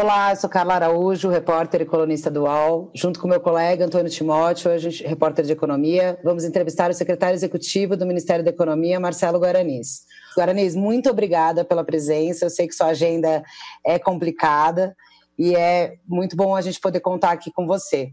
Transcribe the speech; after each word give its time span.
Olá, 0.00 0.30
eu 0.30 0.36
sou 0.36 0.48
Carla 0.48 0.76
Araújo, 0.76 1.28
repórter 1.28 1.82
e 1.82 1.84
colunista 1.84 2.30
do 2.30 2.44
UOL. 2.44 2.90
Junto 2.94 3.20
com 3.20 3.28
meu 3.28 3.38
colega 3.38 3.84
Antônio 3.84 4.10
Timóteo, 4.10 4.70
a 4.70 4.78
gente, 4.78 5.06
repórter 5.06 5.44
de 5.44 5.52
economia, 5.52 6.18
vamos 6.24 6.42
entrevistar 6.42 6.90
o 6.90 6.94
secretário 6.94 7.34
executivo 7.34 7.98
do 7.98 8.06
Ministério 8.06 8.42
da 8.42 8.48
Economia, 8.48 8.98
Marcelo 8.98 9.38
Guaranis. 9.38 10.06
Guaranis, 10.34 10.74
muito 10.74 11.10
obrigada 11.10 11.66
pela 11.66 11.84
presença. 11.84 12.46
Eu 12.46 12.50
sei 12.50 12.66
que 12.66 12.74
sua 12.74 12.86
agenda 12.86 13.44
é 13.84 13.98
complicada 13.98 14.96
e 15.38 15.54
é 15.54 15.96
muito 16.08 16.34
bom 16.34 16.56
a 16.56 16.62
gente 16.62 16.80
poder 16.80 17.00
contar 17.00 17.32
aqui 17.32 17.52
com 17.52 17.66
você. 17.66 18.10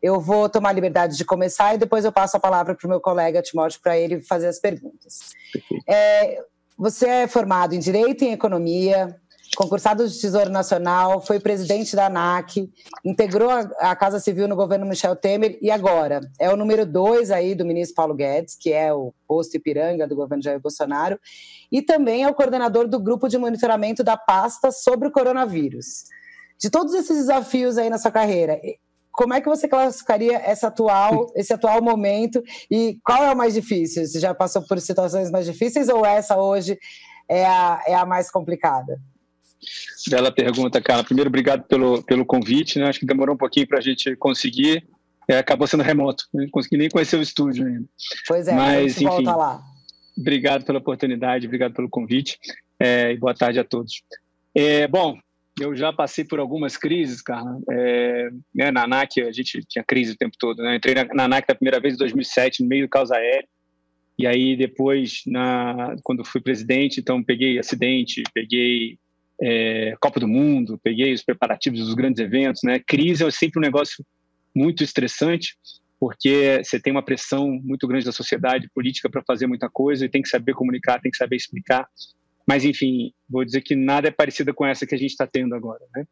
Eu 0.00 0.20
vou 0.20 0.48
tomar 0.48 0.68
a 0.68 0.72
liberdade 0.72 1.16
de 1.16 1.24
começar 1.24 1.74
e 1.74 1.78
depois 1.78 2.04
eu 2.04 2.12
passo 2.12 2.36
a 2.36 2.40
palavra 2.40 2.76
para 2.76 2.86
o 2.86 2.88
meu 2.88 3.00
colega 3.00 3.42
Timóteo 3.42 3.80
para 3.82 3.98
ele 3.98 4.22
fazer 4.22 4.46
as 4.46 4.60
perguntas. 4.60 5.18
É, 5.88 6.38
você 6.78 7.08
é 7.08 7.26
formado 7.26 7.74
em 7.74 7.80
Direito 7.80 8.22
e 8.22 8.28
em 8.28 8.32
Economia, 8.32 9.20
concursado 9.56 10.08
de 10.08 10.18
Tesouro 10.18 10.50
Nacional, 10.50 11.20
foi 11.20 11.38
presidente 11.38 11.94
da 11.94 12.06
ANAC, 12.06 12.70
integrou 13.04 13.50
a 13.50 13.94
Casa 13.94 14.18
Civil 14.18 14.48
no 14.48 14.56
governo 14.56 14.86
Michel 14.86 15.14
Temer 15.14 15.58
e 15.60 15.70
agora 15.70 16.20
é 16.38 16.50
o 16.50 16.56
número 16.56 16.84
dois 16.84 17.30
aí 17.30 17.54
do 17.54 17.64
ministro 17.64 17.94
Paulo 17.94 18.14
Guedes, 18.14 18.56
que 18.58 18.72
é 18.72 18.92
o 18.92 19.12
posto 19.28 19.56
Ipiranga 19.56 20.06
do 20.06 20.16
governo 20.16 20.42
Jair 20.42 20.60
Bolsonaro, 20.60 21.18
e 21.70 21.82
também 21.82 22.24
é 22.24 22.28
o 22.28 22.34
coordenador 22.34 22.88
do 22.88 22.98
grupo 22.98 23.28
de 23.28 23.38
monitoramento 23.38 24.02
da 24.02 24.16
pasta 24.16 24.70
sobre 24.70 25.08
o 25.08 25.12
coronavírus. 25.12 26.04
De 26.58 26.70
todos 26.70 26.94
esses 26.94 27.16
desafios 27.16 27.78
aí 27.78 27.90
na 27.90 27.98
sua 27.98 28.10
carreira, 28.10 28.60
como 29.12 29.32
é 29.32 29.40
que 29.40 29.48
você 29.48 29.68
classificaria 29.68 30.50
esse 30.50 30.66
atual, 30.66 31.26
esse 31.36 31.52
atual 31.52 31.80
momento 31.80 32.42
e 32.70 32.98
qual 33.04 33.22
é 33.22 33.32
o 33.32 33.36
mais 33.36 33.54
difícil? 33.54 34.04
Você 34.06 34.18
já 34.18 34.34
passou 34.34 34.62
por 34.62 34.80
situações 34.80 35.30
mais 35.30 35.46
difíceis 35.46 35.88
ou 35.88 36.04
essa 36.04 36.36
hoje 36.36 36.78
é 37.28 37.46
a, 37.46 37.82
é 37.86 37.94
a 37.94 38.04
mais 38.04 38.30
complicada? 38.30 39.00
Bela 40.08 40.30
pergunta, 40.30 40.80
Carla. 40.80 41.04
Primeiro, 41.04 41.28
obrigado 41.28 41.64
pelo, 41.64 42.02
pelo 42.02 42.24
convite. 42.24 42.78
Né? 42.78 42.86
Acho 42.86 43.00
que 43.00 43.06
demorou 43.06 43.34
um 43.34 43.38
pouquinho 43.38 43.66
para 43.66 43.78
a 43.78 43.82
gente 43.82 44.14
conseguir. 44.16 44.86
É, 45.28 45.38
acabou 45.38 45.66
sendo 45.66 45.82
remoto. 45.82 46.24
Não 46.32 46.48
consegui 46.50 46.76
nem 46.76 46.88
conhecer 46.88 47.16
o 47.16 47.22
estúdio 47.22 47.66
ainda. 47.66 47.86
Pois 48.26 48.48
é, 48.48 48.54
Mas, 48.54 48.96
enfim, 48.96 49.04
volta 49.06 49.36
lá. 49.36 49.62
Obrigado 50.16 50.64
pela 50.64 50.78
oportunidade, 50.78 51.46
obrigado 51.46 51.74
pelo 51.74 51.88
convite. 51.88 52.38
É, 52.78 53.12
e 53.12 53.16
boa 53.16 53.34
tarde 53.34 53.58
a 53.58 53.64
todos. 53.64 54.02
É, 54.54 54.86
bom, 54.86 55.18
eu 55.60 55.74
já 55.74 55.92
passei 55.92 56.24
por 56.24 56.38
algumas 56.38 56.76
crises, 56.76 57.22
Carla. 57.22 57.58
É, 57.70 58.30
né, 58.54 58.70
na 58.70 58.84
ANAC, 58.84 59.20
a 59.20 59.32
gente 59.32 59.64
tinha 59.68 59.84
crise 59.84 60.12
o 60.12 60.16
tempo 60.16 60.36
todo. 60.38 60.62
Né? 60.62 60.76
Entrei 60.76 60.94
na, 60.94 61.04
na 61.14 61.24
ANAC 61.24 61.46
da 61.46 61.54
primeira 61.54 61.80
vez 61.80 61.94
em 61.94 61.98
2007, 61.98 62.62
no 62.62 62.68
meio 62.68 62.86
do 62.86 62.90
caos 62.90 63.10
aéreo. 63.10 63.48
E 64.18 64.26
aí, 64.26 64.56
depois, 64.56 65.22
na, 65.26 65.96
quando 66.02 66.24
fui 66.24 66.40
presidente, 66.40 67.00
então 67.00 67.22
peguei 67.22 67.58
acidente, 67.58 68.22
peguei 68.32 68.98
é, 69.46 69.94
Copa 70.00 70.18
do 70.18 70.26
Mundo, 70.26 70.80
peguei 70.82 71.12
os 71.12 71.22
preparativos 71.22 71.78
dos 71.80 71.92
grandes 71.92 72.18
eventos, 72.18 72.62
né? 72.62 72.78
Crise 72.78 73.22
é 73.22 73.30
sempre 73.30 73.58
um 73.58 73.62
negócio 73.62 74.02
muito 74.54 74.82
estressante, 74.82 75.54
porque 76.00 76.62
você 76.64 76.80
tem 76.80 76.90
uma 76.90 77.04
pressão 77.04 77.60
muito 77.62 77.86
grande 77.86 78.06
da 78.06 78.12
sociedade 78.12 78.70
política 78.74 79.10
para 79.10 79.22
fazer 79.22 79.46
muita 79.46 79.68
coisa 79.68 80.06
e 80.06 80.08
tem 80.08 80.22
que 80.22 80.30
saber 80.30 80.54
comunicar, 80.54 80.98
tem 80.98 81.10
que 81.10 81.18
saber 81.18 81.36
explicar. 81.36 81.86
Mas, 82.46 82.64
enfim, 82.64 83.12
vou 83.28 83.44
dizer 83.44 83.60
que 83.60 83.76
nada 83.76 84.08
é 84.08 84.10
parecida 84.10 84.54
com 84.54 84.64
essa 84.64 84.86
que 84.86 84.94
a 84.94 84.98
gente 84.98 85.10
está 85.10 85.26
tendo 85.26 85.54
agora. 85.54 85.80
Né? 85.94 86.04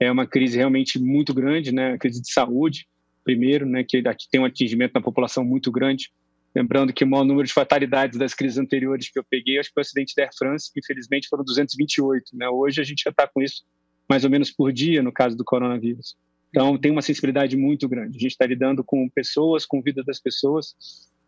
É 0.00 0.10
uma 0.10 0.26
crise 0.26 0.56
realmente 0.56 0.98
muito 0.98 1.32
grande, 1.32 1.72
né? 1.72 1.96
crise 1.96 2.20
de 2.20 2.32
saúde, 2.32 2.88
primeiro, 3.22 3.66
né? 3.66 3.84
que 3.84 4.02
tem 4.30 4.40
um 4.40 4.44
atingimento 4.44 4.92
na 4.94 5.00
população 5.00 5.44
muito 5.44 5.70
grande. 5.70 6.10
Lembrando 6.54 6.92
que 6.92 7.04
o 7.04 7.06
maior 7.06 7.24
número 7.24 7.46
de 7.46 7.52
fatalidades 7.52 8.18
das 8.18 8.34
crises 8.34 8.58
anteriores 8.58 9.10
que 9.10 9.18
eu 9.18 9.24
peguei, 9.24 9.58
acho 9.58 9.68
que 9.68 9.74
foi 9.74 9.82
o 9.82 9.86
acidente 9.86 10.14
da 10.16 10.24
Air 10.24 10.30
France, 10.36 10.70
que 10.72 10.80
infelizmente 10.80 11.28
foram 11.28 11.44
228. 11.44 12.36
Né? 12.36 12.48
Hoje 12.48 12.80
a 12.80 12.84
gente 12.84 13.02
já 13.04 13.10
está 13.10 13.26
com 13.26 13.40
isso 13.40 13.64
mais 14.08 14.24
ou 14.24 14.30
menos 14.30 14.50
por 14.50 14.72
dia 14.72 15.02
no 15.02 15.12
caso 15.12 15.36
do 15.36 15.44
coronavírus. 15.44 16.16
Então 16.48 16.76
tem 16.76 16.90
uma 16.90 17.02
sensibilidade 17.02 17.56
muito 17.56 17.88
grande. 17.88 18.16
A 18.16 18.20
gente 18.20 18.32
está 18.32 18.44
lidando 18.44 18.82
com 18.82 19.08
pessoas, 19.08 19.64
com 19.64 19.78
a 19.78 19.82
vida 19.82 20.02
das 20.02 20.18
pessoas, 20.18 20.74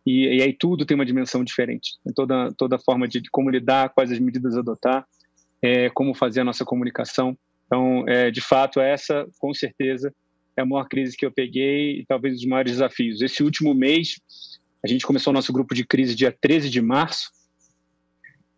e, 0.04 0.26
e, 0.36 0.42
aí 0.42 0.52
tudo 0.52 0.84
tem 0.84 0.96
uma 0.96 1.06
dimensão 1.06 1.44
diferente. 1.44 1.92
Toda, 2.16 2.52
toda 2.58 2.78
forma 2.78 3.06
de, 3.06 3.20
de 3.20 3.30
como 3.30 3.48
lidar, 3.48 3.90
quais 3.90 4.10
as 4.10 4.18
medidas 4.18 4.56
adotar, 4.56 5.06
é, 5.62 5.88
como 5.90 6.12
fazer 6.12 6.40
a 6.40 6.44
nossa 6.44 6.64
comunicação. 6.64 7.38
Então, 7.66 8.04
é, 8.08 8.30
de 8.30 8.40
fato, 8.40 8.80
essa, 8.80 9.26
com 9.38 9.54
certeza, 9.54 10.12
é 10.56 10.62
a 10.62 10.66
maior 10.66 10.88
crise 10.88 11.16
que 11.16 11.24
eu 11.24 11.30
peguei 11.30 12.00
e 12.00 12.04
talvez 12.04 12.36
os 12.36 12.44
maiores 12.44 12.72
desafios. 12.72 13.22
Esse 13.22 13.44
último 13.44 13.72
mês, 13.72 14.16
a 14.84 14.88
gente 14.88 15.06
começou 15.06 15.30
o 15.30 15.34
nosso 15.34 15.52
grupo 15.52 15.74
de 15.74 15.84
crise 15.84 16.14
dia 16.14 16.32
13 16.32 16.68
de 16.68 16.80
março, 16.80 17.30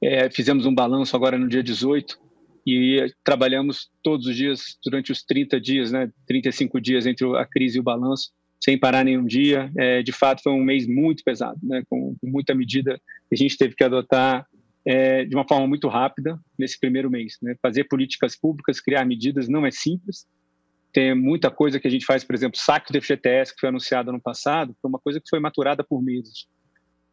é, 0.03 0.31
fizemos 0.31 0.67
um 0.67 0.75
balanço 0.75 1.17
agora 1.17 1.39
no 1.39 1.49
dia 1.49 1.62
18 1.62 2.19
e 2.67 3.07
trabalhamos 3.23 3.91
todos 4.03 4.27
os 4.27 4.35
dias 4.35 4.79
durante 4.83 5.12
os 5.12 5.23
30 5.23 5.61
dias, 5.61 5.93
né, 5.93 6.11
35 6.27 6.81
dias 6.81 7.07
entre 7.07 7.27
a 7.37 7.45
crise 7.45 7.77
e 7.77 7.81
o 7.81 7.85
balanço, 7.85 8.31
sem 8.62 8.79
parar 8.79 9.05
nenhum 9.05 9.25
dia. 9.25 9.71
É, 9.77 10.03
de 10.03 10.12
fato, 10.12 10.43
foi 10.43 10.53
um 10.53 10.65
mês 10.65 10.87
muito 10.87 11.23
pesado, 11.23 11.59
né, 11.62 11.83
com, 11.89 12.17
muita 12.23 12.55
medida 12.55 12.99
que 13.29 13.35
a 13.35 13.37
gente 13.37 13.56
teve 13.56 13.75
que 13.75 13.85
adotar 13.85 14.47
é, 14.87 15.25
de 15.25 15.35
uma 15.35 15.47
forma 15.47 15.67
muito 15.67 15.89
rápida 15.89 16.39
nesse 16.59 16.79
primeiro 16.79 17.11
mês. 17.11 17.37
Né? 17.43 17.55
Fazer 17.61 17.85
políticas 17.85 18.37
públicas, 18.37 18.81
criar 18.81 19.05
medidas 19.05 19.49
não 19.49 19.67
é 19.67 19.71
simples, 19.71 20.27
tem 20.94 21.12
muita 21.12 21.50
coisa 21.50 21.81
que 21.81 21.88
a 21.88 21.91
gente 21.91 22.06
faz, 22.06 22.22
por 22.22 22.37
exemplo, 22.37 22.56
saque 22.56 22.93
do 22.93 23.03
FGTS, 23.03 23.53
que 23.53 23.60
foi 23.60 23.69
anunciado 23.69 24.10
ano 24.10 24.21
passado, 24.21 24.77
foi 24.81 24.88
uma 24.88 25.00
coisa 25.00 25.21
que 25.21 25.28
foi 25.28 25.41
maturada 25.41 25.82
por 25.82 26.00
meses. 26.00 26.47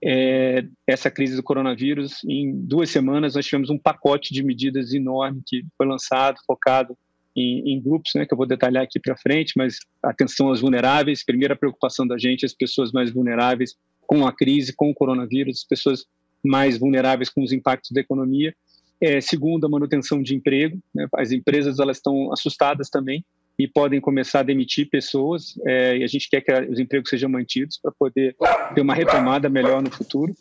É, 0.04 0.64
essa 0.86 1.10
crise 1.10 1.36
do 1.36 1.42
coronavírus, 1.42 2.24
em 2.24 2.64
duas 2.64 2.92
semanas, 2.92 3.34
nós 3.34 3.46
tivemos 3.46 3.72
um 3.72 3.80
pacote 3.80 4.36
de 4.36 4.44
medidas 4.44 4.94
enorme 4.94 5.42
que 5.46 5.64
foi 5.76 5.88
lançado, 5.88 6.38
focado 6.46 6.96
em, 7.36 7.74
em 7.74 7.82
grupos, 7.82 8.12
né, 8.14 8.24
que 8.24 8.32
eu 8.32 8.38
vou 8.38 8.46
detalhar 8.46 8.84
aqui 8.84 9.00
para 9.00 9.18
frente, 9.18 9.54
mas 9.58 9.80
atenção 10.04 10.50
aos 10.50 10.62
vulneráveis, 10.62 11.26
primeira 11.26 11.56
preocupação 11.56 12.06
da 12.06 12.20
gente, 12.20 12.46
as 12.46 12.54
pessoas 12.54 12.92
mais 12.92 13.12
vulneráveis 13.12 13.76
com 14.06 14.28
a 14.28 14.32
crise, 14.32 14.76
com 14.76 14.92
o 14.92 14.94
coronavírus, 14.94 15.62
as 15.62 15.68
pessoas 15.68 16.06
mais 16.46 16.78
vulneráveis 16.78 17.30
com 17.30 17.42
os 17.42 17.52
impactos 17.52 17.90
da 17.92 18.02
economia. 18.02 18.54
É, 19.00 19.20
segundo, 19.20 19.66
a 19.66 19.70
manutenção 19.70 20.22
de 20.22 20.36
emprego, 20.36 20.80
né, 20.94 21.08
as 21.16 21.32
empresas 21.32 21.80
elas 21.80 21.98
estão 21.98 22.32
assustadas 22.32 22.88
também, 22.88 23.26
e 23.64 23.68
podem 23.68 24.02
começar 24.02 24.40
a 24.40 24.44
demitir 24.44 24.90
pessoas, 24.90 25.54
é, 25.68 25.98
e 25.98 26.04
a 26.04 26.08
gente 26.08 26.28
quer 26.30 26.42
que 26.42 26.52
os 26.52 26.80
empregos 26.80 27.10
sejam 27.10 27.30
mantidos 27.30 27.78
para 27.78 27.92
poder 27.92 28.36
ter 28.74 28.82
uma 28.82 28.96
retomada 28.96 29.50
melhor 29.50 29.84
no 29.84 29.92
futuro. 29.92 30.34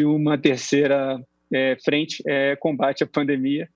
E 0.00 0.04
uma 0.04 0.36
terceira 0.36 1.24
é, 1.52 1.76
frente 1.84 2.22
é 2.26 2.56
combate 2.56 3.04
à 3.04 3.06
pandemia, 3.06 3.68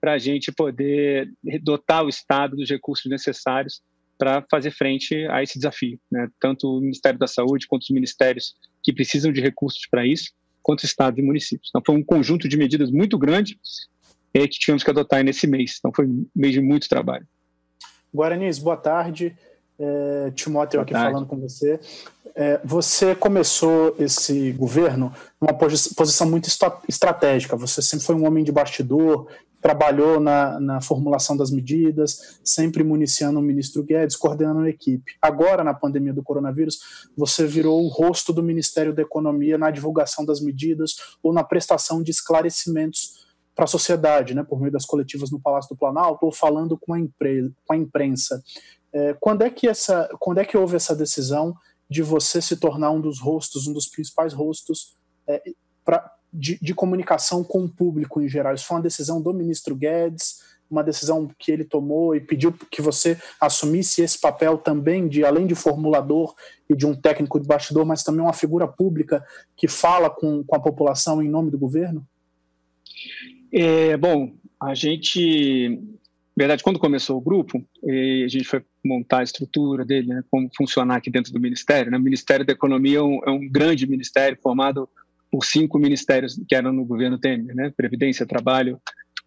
para 0.00 0.14
a 0.14 0.18
gente 0.18 0.50
poder 0.50 1.30
dotar 1.62 2.04
o 2.04 2.08
Estado 2.08 2.56
dos 2.56 2.68
recursos 2.68 3.08
necessários 3.08 3.80
para 4.18 4.44
fazer 4.50 4.72
frente 4.72 5.14
a 5.26 5.42
esse 5.42 5.58
desafio. 5.58 5.98
Né? 6.10 6.28
Tanto 6.40 6.68
o 6.68 6.80
Ministério 6.80 7.18
da 7.18 7.26
Saúde 7.26 7.68
quanto 7.68 7.82
os 7.82 7.90
ministérios 7.90 8.54
que 8.82 8.92
precisam 8.92 9.30
de 9.30 9.40
recursos 9.40 9.86
para 9.88 10.06
isso, 10.06 10.32
quanto 10.62 10.82
o 10.82 10.86
Estado 10.86 11.20
e 11.20 11.22
municípios. 11.22 11.68
Então, 11.70 11.82
foi 11.84 11.94
um 11.94 12.02
conjunto 12.02 12.48
de 12.48 12.56
medidas 12.56 12.90
muito 12.90 13.16
grande 13.16 13.60
é, 14.34 14.40
que 14.48 14.58
tivemos 14.58 14.82
que 14.82 14.90
adotar 14.90 15.22
nesse 15.22 15.46
mês. 15.46 15.76
Então, 15.78 15.92
foi 15.94 16.06
um 16.06 16.26
mês 16.34 16.52
de 16.52 16.60
muito 16.60 16.88
trabalho. 16.88 17.26
Guaranis, 18.14 18.58
boa 18.58 18.76
tarde. 18.76 19.36
É, 19.78 20.30
Timóteo 20.32 20.78
boa 20.78 20.82
aqui 20.82 20.92
tarde. 20.92 21.12
falando 21.12 21.26
com 21.26 21.38
você. 21.38 21.80
É, 22.34 22.60
você 22.64 23.14
começou 23.14 23.94
esse 23.98 24.52
governo 24.52 25.12
numa 25.40 25.52
posição 25.52 26.30
muito 26.30 26.48
estratégica. 26.88 27.56
Você 27.56 27.82
sempre 27.82 28.06
foi 28.06 28.14
um 28.14 28.26
homem 28.26 28.44
de 28.44 28.52
bastidor, 28.52 29.26
trabalhou 29.60 30.18
na, 30.18 30.58
na, 30.58 30.80
formulação 30.80 31.36
das 31.36 31.50
medidas, 31.50 32.40
sempre 32.42 32.82
municiando 32.82 33.38
o 33.38 33.42
ministro 33.42 33.84
Guedes, 33.84 34.16
coordenando 34.16 34.60
a 34.60 34.68
equipe. 34.68 35.12
Agora, 35.22 35.62
na 35.62 35.72
pandemia 35.72 36.12
do 36.12 36.22
coronavírus, 36.22 37.08
você 37.16 37.46
virou 37.46 37.82
o 37.82 37.88
rosto 37.88 38.32
do 38.32 38.42
Ministério 38.42 38.92
da 38.92 39.02
Economia 39.02 39.56
na 39.56 39.70
divulgação 39.70 40.24
das 40.24 40.40
medidas 40.40 40.96
ou 41.22 41.32
na 41.32 41.44
prestação 41.44 42.02
de 42.02 42.10
esclarecimentos 42.10 43.21
para 43.62 43.66
a 43.66 43.68
sociedade, 43.68 44.34
né, 44.34 44.42
por 44.42 44.58
meio 44.58 44.72
das 44.72 44.84
coletivas 44.84 45.30
no 45.30 45.40
Palácio 45.40 45.68
do 45.68 45.78
Planalto 45.78 46.26
ou 46.26 46.32
falando 46.32 46.76
com 46.76 46.94
a, 46.94 46.98
empresa, 46.98 47.52
com 47.64 47.72
a 47.72 47.76
imprensa. 47.76 48.42
É, 48.92 49.16
quando, 49.20 49.42
é 49.42 49.50
que 49.50 49.68
essa, 49.68 50.08
quando 50.18 50.38
é 50.38 50.44
que 50.44 50.56
houve 50.56 50.74
essa 50.74 50.96
decisão 50.96 51.54
de 51.88 52.02
você 52.02 52.42
se 52.42 52.56
tornar 52.56 52.90
um 52.90 53.00
dos 53.00 53.20
rostos, 53.20 53.68
um 53.68 53.72
dos 53.72 53.86
principais 53.86 54.32
rostos 54.32 54.96
é, 55.28 55.40
pra, 55.84 56.10
de, 56.32 56.58
de, 56.60 56.74
comunicação 56.74 57.44
com 57.44 57.64
o 57.64 57.68
público 57.68 58.20
em 58.20 58.28
geral? 58.28 58.52
Isso 58.52 58.66
foi 58.66 58.78
uma 58.78 58.82
decisão 58.82 59.22
do 59.22 59.32
ministro 59.32 59.76
Guedes, 59.76 60.40
uma 60.68 60.82
decisão 60.82 61.30
que 61.38 61.52
ele 61.52 61.64
tomou 61.64 62.16
e 62.16 62.20
pediu 62.20 62.52
que 62.52 62.82
você 62.82 63.16
assumisse 63.40 64.02
esse 64.02 64.20
papel 64.20 64.58
também 64.58 65.06
de, 65.06 65.24
além 65.24 65.46
de 65.46 65.54
formulador 65.54 66.34
e 66.68 66.74
de 66.74 66.84
um 66.84 66.96
técnico 66.96 67.38
de 67.38 67.46
bastidor, 67.46 67.86
mas 67.86 68.02
também 68.02 68.22
uma 68.22 68.32
figura 68.32 68.66
pública 68.66 69.24
que 69.56 69.68
fala 69.68 70.10
com, 70.10 70.42
com 70.42 70.56
a 70.56 70.60
população 70.60 71.22
em 71.22 71.28
nome 71.28 71.48
do 71.48 71.58
governo? 71.58 72.04
É, 73.52 73.96
bom, 73.96 74.32
a 74.60 74.74
gente 74.74 75.78
verdade, 76.36 76.62
quando 76.62 76.78
começou 76.78 77.18
o 77.18 77.20
grupo, 77.20 77.62
a 77.84 78.28
gente 78.28 78.44
foi 78.44 78.64
montar 78.84 79.18
a 79.18 79.22
estrutura 79.22 79.84
dele, 79.84 80.08
né, 80.08 80.24
como 80.30 80.48
funcionar 80.56 80.96
aqui 80.96 81.10
dentro 81.10 81.32
do 81.32 81.40
Ministério. 81.40 81.90
Né? 81.90 81.98
O 81.98 82.00
Ministério 82.00 82.44
da 82.44 82.52
Economia 82.52 82.98
é 82.98 83.02
um, 83.02 83.20
é 83.26 83.30
um, 83.30 83.48
grande 83.48 83.86
ministério 83.86 84.38
formado 84.42 84.88
por 85.30 85.44
cinco 85.44 85.78
ministérios 85.78 86.40
que 86.48 86.54
eram 86.54 86.72
no 86.72 86.84
governo 86.84 87.18
Temer, 87.18 87.54
né? 87.54 87.72
Previdência, 87.74 88.26
Trabalho, 88.26 88.78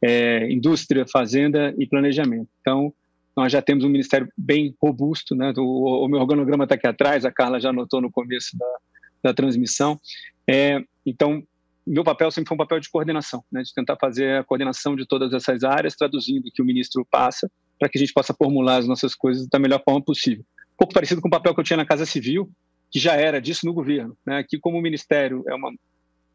é, 0.02 0.52
Indústria, 0.52 1.06
Fazenda 1.08 1.74
e 1.80 1.88
Planejamento. 1.88 2.48
Então, 2.62 2.94
nós 3.36 3.52
já 3.52 3.60
temos 3.60 3.84
um 3.84 3.90
ministério 3.90 4.30
bem 4.38 4.76
robusto, 4.80 5.36
né? 5.36 5.52
O, 5.58 6.06
o 6.06 6.08
meu 6.08 6.20
organograma 6.20 6.66
está 6.66 6.76
aqui 6.76 6.86
atrás, 6.86 7.26
a 7.26 7.32
Carla 7.32 7.60
já 7.60 7.70
anotou 7.70 8.02
no 8.02 8.12
começo 8.12 8.56
da, 8.56 8.78
da 9.24 9.34
transmissão. 9.34 10.00
É, 10.48 10.80
então, 11.04 11.44
meu 11.86 12.04
papel 12.04 12.32
sempre 12.32 12.48
foi 12.48 12.56
um 12.56 12.58
papel 12.58 12.80
de 12.80 12.90
coordenação, 12.90 13.44
né, 13.52 13.62
de 13.62 13.74
tentar 13.74 13.96
fazer 14.00 14.40
a 14.40 14.44
coordenação 14.44 14.96
de 14.96 15.06
todas 15.06 15.34
essas 15.34 15.64
áreas, 15.64 15.96
traduzindo 15.96 16.48
o 16.48 16.52
que 16.52 16.62
o 16.62 16.66
ministro 16.66 17.06
passa, 17.10 17.50
para 17.80 17.90
que 17.90 17.98
a 17.98 18.02
gente 18.02 18.14
possa 18.14 18.34
formular 18.34 18.78
as 18.78 18.88
nossas 18.88 19.14
coisas 19.14 19.48
da 19.48 19.60
melhor 19.60 19.82
forma 19.84 20.02
possível. 20.04 20.44
Um 20.74 20.78
pouco 20.78 20.94
parecido 20.94 21.22
com 21.22 21.28
o 21.28 21.32
papel 21.32 21.54
que 21.54 21.60
eu 21.60 21.64
tinha 21.64 21.78
na 21.78 21.86
Casa 21.86 22.06
Civil, 22.06 22.50
que 22.92 23.00
já 23.00 23.14
era 23.14 23.40
disso 23.40 23.66
no 23.66 23.74
governo. 23.74 24.18
Né? 24.26 24.38
Aqui, 24.38 24.58
como 24.58 24.78
o 24.78 24.82
ministério 24.82 25.44
é 25.48 25.54
uma, 25.54 25.72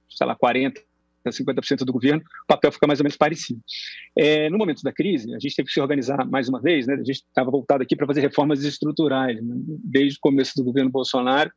sei 0.08 0.26
lá, 0.26 0.36
40%, 0.36 0.74
50% 1.26 1.84
do 1.84 1.92
governo, 1.92 2.22
o 2.44 2.46
papel 2.46 2.72
fica 2.72 2.86
mais 2.86 3.00
ou 3.00 3.04
menos 3.04 3.16
parecido. 3.16 3.60
É, 4.16 4.48
no 4.48 4.56
momento 4.56 4.82
da 4.82 4.92
crise, 4.92 5.34
a 5.34 5.38
gente 5.38 5.54
teve 5.54 5.68
que 5.68 5.74
se 5.74 5.80
organizar 5.80 6.24
mais 6.26 6.48
uma 6.48 6.60
vez, 6.60 6.86
né? 6.86 6.94
a 6.94 6.98
gente 6.98 7.24
estava 7.26 7.50
voltado 7.50 7.82
aqui 7.82 7.94
para 7.94 8.06
fazer 8.06 8.20
reformas 8.20 8.62
estruturais. 8.64 9.42
Né? 9.42 9.54
Desde 9.84 10.16
o 10.16 10.20
começo 10.20 10.52
do 10.56 10.64
governo 10.64 10.90
Bolsonaro, 10.90 11.50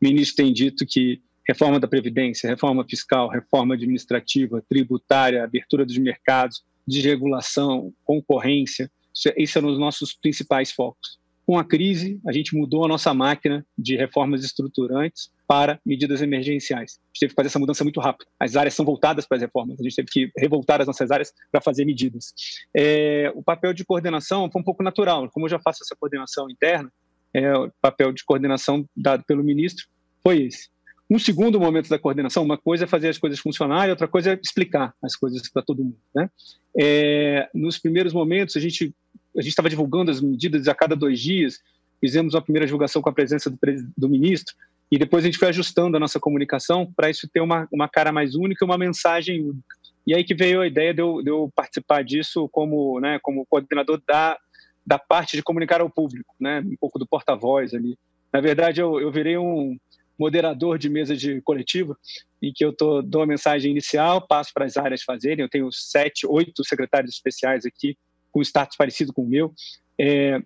o 0.00 0.06
ministro 0.06 0.36
tem 0.36 0.52
dito 0.52 0.86
que 0.86 1.20
reforma 1.50 1.80
da 1.80 1.88
Previdência, 1.88 2.48
reforma 2.48 2.84
fiscal, 2.88 3.28
reforma 3.28 3.74
administrativa, 3.74 4.62
tributária, 4.68 5.42
abertura 5.42 5.84
dos 5.84 5.98
mercados, 5.98 6.62
desregulação, 6.86 7.92
concorrência, 8.04 8.90
esses 9.36 9.56
eram 9.56 9.68
os 9.68 9.78
nossos 9.78 10.14
principais 10.14 10.70
focos. 10.70 11.18
Com 11.44 11.58
a 11.58 11.64
crise, 11.64 12.20
a 12.24 12.32
gente 12.32 12.54
mudou 12.54 12.84
a 12.84 12.88
nossa 12.88 13.12
máquina 13.12 13.66
de 13.76 13.96
reformas 13.96 14.44
estruturantes 14.44 15.32
para 15.48 15.80
medidas 15.84 16.22
emergenciais. 16.22 17.00
A 17.02 17.06
gente 17.08 17.20
teve 17.20 17.30
que 17.30 17.34
fazer 17.34 17.48
essa 17.48 17.58
mudança 17.58 17.82
muito 17.82 17.98
rápido. 17.98 18.28
As 18.38 18.54
áreas 18.54 18.74
são 18.74 18.84
voltadas 18.84 19.26
para 19.26 19.36
as 19.36 19.42
reformas, 19.42 19.80
a 19.80 19.82
gente 19.82 19.96
teve 19.96 20.08
que 20.08 20.30
revoltar 20.38 20.80
as 20.80 20.86
nossas 20.86 21.10
áreas 21.10 21.32
para 21.50 21.60
fazer 21.60 21.84
medidas. 21.84 22.32
É, 22.72 23.32
o 23.34 23.42
papel 23.42 23.72
de 23.72 23.84
coordenação 23.84 24.48
foi 24.48 24.62
um 24.62 24.64
pouco 24.64 24.84
natural. 24.84 25.28
Como 25.30 25.46
eu 25.46 25.50
já 25.50 25.58
faço 25.58 25.82
essa 25.82 25.96
coordenação 25.96 26.48
interna, 26.48 26.92
é, 27.34 27.52
o 27.52 27.72
papel 27.80 28.12
de 28.12 28.24
coordenação 28.24 28.88
dado 28.96 29.24
pelo 29.24 29.42
ministro 29.42 29.88
foi 30.22 30.44
esse. 30.44 30.68
Um 31.10 31.18
segundo 31.18 31.58
momento 31.58 31.88
da 31.88 31.98
coordenação, 31.98 32.44
uma 32.44 32.56
coisa 32.56 32.84
é 32.84 32.86
fazer 32.86 33.08
as 33.08 33.18
coisas 33.18 33.40
funcionarem, 33.40 33.90
outra 33.90 34.06
coisa 34.06 34.32
é 34.32 34.40
explicar 34.40 34.94
as 35.02 35.16
coisas 35.16 35.50
para 35.50 35.60
todo 35.60 35.82
mundo. 35.82 35.98
Né? 36.14 36.30
É, 36.78 37.48
nos 37.52 37.78
primeiros 37.78 38.12
momentos, 38.12 38.56
a 38.56 38.60
gente 38.60 38.94
a 39.36 39.40
gente 39.40 39.50
estava 39.50 39.70
divulgando 39.70 40.10
as 40.10 40.20
medidas 40.20 40.66
a 40.66 40.74
cada 40.74 40.96
dois 40.96 41.20
dias, 41.20 41.60
fizemos 42.00 42.34
uma 42.34 42.42
primeira 42.42 42.66
divulgação 42.66 43.00
com 43.00 43.08
a 43.08 43.12
presença 43.12 43.48
do, 43.48 43.58
do 43.96 44.08
ministro, 44.08 44.54
e 44.90 44.98
depois 44.98 45.24
a 45.24 45.26
gente 45.26 45.38
foi 45.38 45.48
ajustando 45.48 45.96
a 45.96 46.00
nossa 46.00 46.18
comunicação 46.18 46.92
para 46.96 47.08
isso 47.10 47.28
ter 47.32 47.40
uma, 47.40 47.68
uma 47.72 47.88
cara 47.88 48.10
mais 48.10 48.34
única 48.34 48.64
e 48.64 48.66
uma 48.66 48.78
mensagem 48.78 49.40
única. 49.40 49.76
E 50.06 50.14
aí 50.14 50.24
que 50.24 50.34
veio 50.34 50.60
a 50.60 50.66
ideia 50.66 50.92
de 50.92 51.00
eu, 51.00 51.22
de 51.22 51.30
eu 51.30 51.50
participar 51.54 52.02
disso 52.02 52.48
como, 52.50 52.98
né, 52.98 53.20
como 53.22 53.46
coordenador 53.46 54.02
da, 54.06 54.36
da 54.84 54.98
parte 54.98 55.36
de 55.36 55.42
comunicar 55.42 55.80
ao 55.80 55.90
público, 55.90 56.34
né, 56.40 56.60
um 56.60 56.76
pouco 56.80 56.98
do 56.98 57.06
porta-voz 57.06 57.72
ali. 57.72 57.96
Na 58.32 58.40
verdade, 58.40 58.80
eu, 58.80 59.00
eu 59.00 59.12
virei 59.12 59.38
um, 59.38 59.76
moderador 60.20 60.78
de 60.78 60.90
mesa 60.90 61.16
de 61.16 61.40
coletiva, 61.40 61.96
em 62.42 62.52
que 62.52 62.62
eu 62.62 62.76
tô, 62.76 63.00
dou 63.00 63.22
a 63.22 63.26
mensagem 63.26 63.70
inicial, 63.70 64.26
passo 64.26 64.50
para 64.52 64.66
as 64.66 64.76
áreas 64.76 65.02
fazerem. 65.02 65.42
Eu 65.42 65.48
tenho 65.48 65.72
sete, 65.72 66.26
oito 66.26 66.62
secretários 66.62 67.14
especiais 67.14 67.64
aqui, 67.64 67.96
com 68.30 68.42
status 68.42 68.76
parecido 68.76 69.14
com 69.14 69.22
o 69.22 69.28
meu, 69.28 69.52
é, 69.98 70.40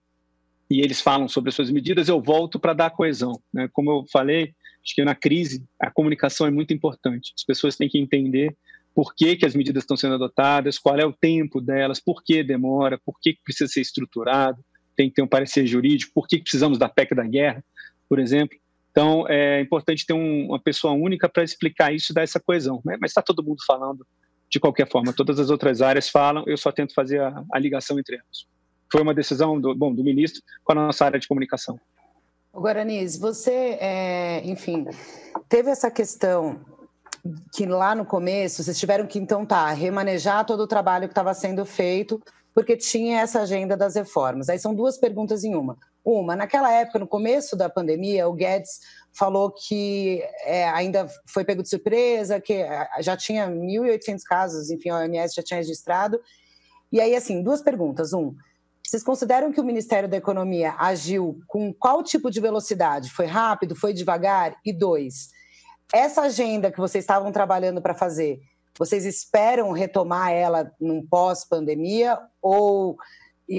e 0.71 0.81
eles 0.81 1.00
falam 1.00 1.29
sobre 1.29 1.49
as 1.49 1.56
suas 1.56 1.71
medidas. 1.71 2.09
Eu 2.09 2.23
volto 2.23 2.59
para 2.61 2.73
dar 2.73 2.91
coesão. 2.91 3.32
Né? 3.53 3.69
Como 3.73 3.91
eu 3.91 4.05
falei, 4.12 4.55
acho 4.85 4.94
que 4.94 5.05
na 5.05 5.15
crise 5.15 5.65
a 5.79 5.91
comunicação 5.91 6.47
é 6.47 6.50
muito 6.50 6.73
importante. 6.73 7.32
As 7.37 7.44
pessoas 7.44 7.77
têm 7.77 7.88
que 7.88 7.99
entender 7.99 8.56
por 8.94 9.12
que, 9.12 9.35
que 9.35 9.44
as 9.44 9.56
medidas 9.56 9.82
estão 9.82 9.97
sendo 9.97 10.15
adotadas, 10.15 10.79
qual 10.79 10.97
é 10.97 11.05
o 11.05 11.12
tempo 11.12 11.61
delas, 11.61 11.99
por 11.99 12.23
que 12.23 12.44
demora, 12.44 12.99
por 13.05 13.19
que 13.20 13.37
precisa 13.44 13.67
ser 13.69 13.81
estruturado, 13.81 14.65
tem 14.97 15.09
que 15.09 15.17
ter 15.17 15.23
um 15.23 15.27
parecer 15.27 15.67
jurídico, 15.67 16.12
por 16.15 16.29
que 16.29 16.38
precisamos 16.38 16.79
da 16.79 16.88
PEC 16.88 17.12
da 17.12 17.25
guerra, 17.25 17.65
por 18.09 18.20
exemplo. 18.20 18.56
Então, 18.94 19.26
é 19.29 19.61
importante 19.61 20.06
ter 20.06 20.12
um, 20.12 20.50
uma 20.50 20.61
pessoa 20.61 20.93
única 20.93 21.29
para 21.29 21.43
explicar 21.43 21.93
isso 21.93 22.12
e 22.12 22.14
dar 22.14 22.23
essa 22.23 22.38
coesão. 22.38 22.81
Né? 22.85 22.96
Mas 23.00 23.11
está 23.11 23.20
todo 23.20 23.43
mundo 23.43 23.58
falando 23.67 24.06
de 24.49 24.61
qualquer 24.61 24.88
forma. 24.88 25.12
Todas 25.12 25.41
as 25.41 25.50
outras 25.50 25.82
áreas 25.82 26.08
falam, 26.08 26.44
eu 26.46 26.56
só 26.56 26.70
tento 26.70 26.94
fazer 26.94 27.20
a, 27.20 27.43
a 27.52 27.58
ligação 27.58 27.99
entre 27.99 28.14
elas. 28.14 28.46
Foi 28.93 29.02
uma 29.02 29.12
decisão 29.12 29.61
do, 29.61 29.75
bom, 29.75 29.93
do 29.93 30.05
ministro 30.05 30.41
com 30.62 30.70
a 30.70 30.75
nossa 30.76 31.05
área 31.05 31.19
de 31.19 31.26
comunicação. 31.26 31.76
O 32.52 32.61
Guaranis, 32.61 33.19
você, 33.19 33.76
é, 33.81 34.43
enfim, 34.44 34.87
teve 35.49 35.70
essa 35.70 35.91
questão 35.91 36.64
que 37.52 37.67
lá 37.67 37.96
no 37.96 38.05
começo 38.05 38.62
vocês 38.62 38.79
tiveram 38.79 39.08
que, 39.08 39.19
então, 39.19 39.44
tá, 39.44 39.73
remanejar 39.73 40.46
todo 40.46 40.61
o 40.61 40.69
trabalho 40.69 41.08
que 41.08 41.12
estava 41.12 41.35
sendo 41.35 41.64
feito, 41.64 42.23
porque 42.55 42.77
tinha 42.77 43.21
essa 43.21 43.41
agenda 43.41 43.77
das 43.77 43.97
reformas. 43.97 44.49
Aí 44.49 44.59
são 44.59 44.75
duas 44.75 44.97
perguntas 44.97 45.43
em 45.43 45.55
uma. 45.55 45.77
Uma, 46.05 46.37
naquela 46.37 46.71
época, 46.71 46.99
no 46.99 47.06
começo 47.06 47.56
da 47.56 47.69
pandemia, 47.69 48.29
o 48.29 48.33
Guedes 48.33 48.79
falou 49.12 49.51
que 49.51 50.23
é, 50.45 50.69
ainda 50.69 51.09
foi 51.27 51.45
pego 51.45 51.62
de 51.62 51.69
surpresa, 51.69 52.41
que 52.41 52.53
é, 52.53 52.89
já 53.01 53.17
tinha 53.17 53.49
1.800 53.49 54.21
casos, 54.25 54.71
enfim, 54.71 54.91
a 54.91 54.99
OMS 54.99 55.35
já 55.35 55.43
tinha 55.43 55.59
registrado. 55.59 56.21
E 56.93 57.01
aí, 57.01 57.17
assim, 57.17 57.43
duas 57.43 57.61
perguntas. 57.61 58.12
Um, 58.12 58.35
vocês 58.87 59.03
consideram 59.03 59.51
que 59.51 59.61
o 59.61 59.65
Ministério 59.65 60.09
da 60.09 60.17
Economia 60.17 60.75
agiu 60.79 61.41
com 61.49 61.73
qual 61.73 62.03
tipo 62.05 62.31
de 62.31 62.39
velocidade? 62.39 63.11
Foi 63.11 63.27
rápido? 63.27 63.75
Foi 63.75 63.93
devagar? 63.93 64.56
E 64.65 64.73
dois, 64.73 65.31
essa 65.93 66.23
agenda 66.23 66.71
que 66.71 66.79
vocês 66.79 67.03
estavam 67.03 67.33
trabalhando 67.33 67.81
para 67.81 67.95
fazer, 67.95 68.41
vocês 68.79 69.05
esperam 69.05 69.71
retomar 69.73 70.32
ela 70.32 70.73
num 70.81 71.05
pós-pandemia 71.06 72.19
ou 72.43 72.97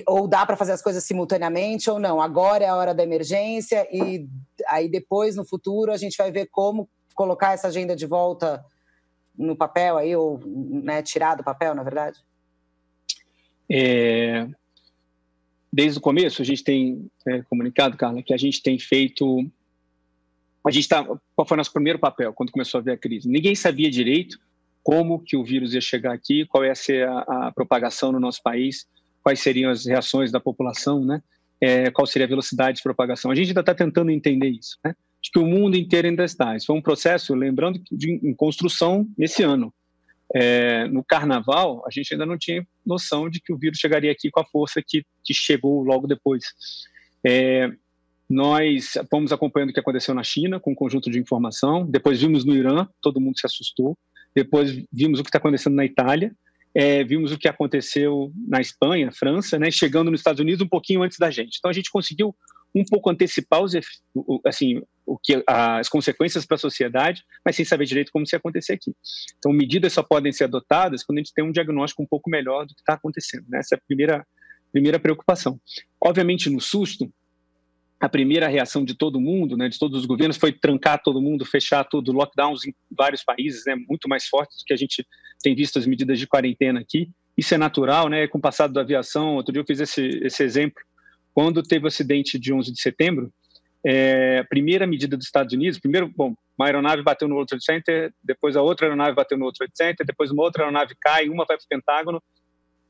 ou 0.07 0.27
dá 0.27 0.43
para 0.43 0.57
fazer 0.57 0.71
as 0.71 0.81
coisas 0.81 1.03
simultaneamente 1.03 1.91
ou 1.91 1.99
não? 1.99 2.19
Agora 2.19 2.63
é 2.63 2.67
a 2.67 2.75
hora 2.75 2.93
da 2.93 3.03
emergência 3.03 3.87
e 3.91 4.27
aí 4.67 4.89
depois, 4.89 5.35
no 5.35 5.45
futuro, 5.45 5.91
a 5.91 5.97
gente 5.97 6.17
vai 6.17 6.31
ver 6.31 6.47
como 6.47 6.89
colocar 7.13 7.53
essa 7.53 7.67
agenda 7.67 7.95
de 7.95 8.07
volta 8.07 8.65
no 9.37 9.55
papel 9.55 9.97
aí, 9.97 10.15
ou 10.15 10.39
né, 10.43 11.01
tirar 11.01 11.35
do 11.35 11.43
papel, 11.43 11.75
na 11.75 11.83
verdade? 11.83 12.19
É... 13.69 14.47
Desde 15.71 15.99
o 15.99 16.01
começo, 16.01 16.41
a 16.41 16.45
gente 16.45 16.63
tem 16.63 17.09
é, 17.27 17.41
comunicado, 17.43 17.97
Carla, 17.97 18.23
que 18.23 18.33
a 18.33 18.37
gente 18.37 18.63
tem 18.63 18.79
feito. 18.79 19.45
A 20.65 20.71
gente 20.71 20.87
tá... 20.87 21.03
Qual 21.35 21.45
foi 21.45 21.55
o 21.55 21.57
nosso 21.57 21.73
primeiro 21.73 21.99
papel 21.99 22.33
quando 22.33 22.51
começou 22.51 22.79
a 22.79 22.83
ver 22.83 22.93
a 22.93 22.97
crise? 22.97 23.27
Ninguém 23.27 23.55
sabia 23.55 23.91
direito 23.91 24.39
como 24.85 25.19
que 25.19 25.35
o 25.35 25.43
vírus 25.43 25.73
ia 25.73 25.81
chegar 25.81 26.13
aqui, 26.13 26.45
qual 26.45 26.63
ia 26.63 26.75
ser 26.75 27.09
a, 27.09 27.47
a 27.47 27.51
propagação 27.51 28.11
no 28.11 28.19
nosso 28.19 28.41
país 28.43 28.85
quais 29.25 29.39
seriam 29.39 29.71
as 29.71 29.87
reações 29.87 30.31
da 30.31 30.39
população, 30.39 31.03
né? 31.03 31.19
É, 31.59 31.89
qual 31.89 32.05
seria 32.05 32.27
a 32.27 32.29
velocidade 32.29 32.77
de 32.77 32.83
propagação. 32.83 33.31
A 33.31 33.35
gente 33.35 33.47
ainda 33.47 33.61
está 33.61 33.73
tentando 33.73 34.11
entender 34.11 34.49
isso, 34.49 34.77
né? 34.85 34.93
Acho 35.19 35.31
que 35.33 35.39
o 35.39 35.47
mundo 35.47 35.75
inteiro 35.75 36.07
ainda 36.07 36.23
está. 36.23 36.55
Isso 36.55 36.67
foi 36.67 36.75
um 36.75 36.81
processo, 36.81 37.33
lembrando, 37.33 37.81
de, 37.91 38.19
em 38.23 38.35
construção 38.35 39.09
nesse 39.17 39.41
ano. 39.41 39.73
É, 40.35 40.87
no 40.89 41.03
carnaval, 41.03 41.83
a 41.87 41.89
gente 41.89 42.13
ainda 42.13 42.25
não 42.25 42.37
tinha 42.37 42.63
noção 42.85 43.27
de 43.27 43.41
que 43.41 43.51
o 43.51 43.57
vírus 43.57 43.79
chegaria 43.79 44.11
aqui 44.11 44.29
com 44.29 44.41
a 44.41 44.45
força 44.45 44.79
que, 44.85 45.03
que 45.23 45.33
chegou 45.33 45.81
logo 45.81 46.05
depois. 46.05 46.43
É, 47.25 47.71
nós 48.29 48.93
fomos 49.09 49.31
acompanhando 49.31 49.71
o 49.71 49.73
que 49.73 49.79
aconteceu 49.79 50.13
na 50.13 50.23
China, 50.23 50.59
com 50.59 50.73
um 50.73 50.75
conjunto 50.75 51.09
de 51.09 51.17
informação. 51.17 51.83
Depois 51.89 52.21
vimos 52.21 52.45
no 52.45 52.55
Irã, 52.55 52.87
todo 53.01 53.19
mundo 53.19 53.39
se 53.39 53.47
assustou. 53.47 53.97
Depois 54.35 54.83
vimos 54.91 55.19
o 55.19 55.23
que 55.23 55.29
está 55.29 55.37
acontecendo 55.37 55.75
na 55.75 55.85
Itália. 55.85 56.35
É, 56.73 57.05
vimos 57.05 57.31
o 57.31 57.37
que 57.37 57.47
aconteceu 57.47 58.33
na 58.47 58.59
Espanha, 58.59 59.09
França, 59.09 59.57
né, 59.57 59.71
chegando 59.71 60.11
nos 60.11 60.19
Estados 60.19 60.41
Unidos 60.41 60.61
um 60.61 60.67
pouquinho 60.67 61.03
antes 61.03 61.17
da 61.17 61.31
gente. 61.31 61.57
Então 61.57 61.71
a 61.71 61.73
gente 61.73 61.89
conseguiu 61.89 62.35
um 62.75 62.83
pouco 62.83 63.09
antecipar 63.09 63.61
os, 63.63 63.73
assim, 64.45 64.81
o 65.05 65.17
que, 65.17 65.41
as 65.47 65.87
consequências 65.87 66.45
para 66.45 66.55
a 66.55 66.59
sociedade, 66.59 67.23
mas 67.45 67.55
sem 67.55 67.63
saber 67.63 67.85
direito 67.85 68.11
como 68.11 68.27
se 68.27 68.35
acontecer 68.35 68.73
aqui. 68.73 68.93
Então 69.37 69.53
medidas 69.53 69.93
só 69.93 70.03
podem 70.03 70.33
ser 70.33 70.43
adotadas 70.43 71.01
quando 71.01 71.19
a 71.19 71.21
gente 71.21 71.33
tem 71.33 71.45
um 71.45 71.51
diagnóstico 71.51 72.03
um 72.03 72.07
pouco 72.07 72.29
melhor 72.29 72.65
do 72.65 72.75
que 72.75 72.81
está 72.81 72.95
acontecendo. 72.95 73.45
Né? 73.47 73.59
Essa 73.59 73.75
é 73.75 73.77
a 73.77 73.81
primeira, 73.87 74.27
primeira 74.73 74.99
preocupação. 74.99 75.57
Obviamente, 76.01 76.49
no 76.49 76.59
susto, 76.59 77.09
a 77.99 78.09
primeira 78.09 78.47
reação 78.47 78.83
de 78.83 78.93
todo 78.93 79.19
mundo, 79.19 79.55
né, 79.55 79.69
de 79.69 79.79
todos 79.79 79.99
os 79.99 80.05
governos, 80.05 80.37
foi 80.37 80.51
trancar 80.51 81.01
todo 81.01 81.21
mundo, 81.21 81.45
fechar 81.45 81.83
tudo, 81.85 82.11
lockdowns 82.11 82.65
em 82.65 82.73
vários 82.91 83.23
países, 83.23 83.63
né, 83.65 83.75
muito 83.87 84.09
mais 84.09 84.25
fortes 84.27 84.59
do 84.59 84.65
que 84.65 84.73
a 84.73 84.77
gente 84.77 85.05
tem 85.41 85.55
visto 85.55 85.79
as 85.79 85.85
medidas 85.85 86.19
de 86.19 86.27
quarentena 86.27 86.79
aqui. 86.79 87.09
Isso 87.37 87.53
é 87.53 87.57
natural, 87.57 88.09
né, 88.09 88.27
com 88.27 88.37
o 88.37 88.41
passado 88.41 88.73
da 88.73 88.81
aviação. 88.81 89.35
Outro 89.35 89.51
dia 89.51 89.61
eu 89.61 89.65
fiz 89.65 89.79
esse, 89.79 90.19
esse 90.23 90.43
exemplo. 90.43 90.81
Quando 91.33 91.61
teve 91.63 91.85
o 91.85 91.87
acidente 91.87 92.39
de 92.39 92.53
11 92.53 92.71
de 92.71 92.81
setembro, 92.81 93.31
é, 93.85 94.39
a 94.39 94.45
primeira 94.45 94.87
medida 94.87 95.15
dos 95.15 95.25
Estados 95.25 95.53
Unidos, 95.53 95.79
primeiro, 95.79 96.11
bom, 96.15 96.33
uma 96.57 96.67
aeronave 96.67 97.03
bateu 97.03 97.27
no 97.27 97.35
World 97.35 97.49
Trade 97.49 97.63
Center, 97.63 98.13
depois 98.23 98.55
a 98.55 98.61
outra 98.61 98.87
aeronave 98.87 99.15
bateu 99.15 99.37
no 99.37 99.43
World 99.43 99.57
Trade 99.57 99.73
Center, 99.75 100.05
depois 100.05 100.31
uma 100.31 100.43
outra 100.43 100.63
aeronave 100.63 100.95
cai, 100.99 101.27
uma 101.27 101.45
vai 101.45 101.57
para 101.57 101.63
o 101.63 101.67
Pentágono, 101.69 102.23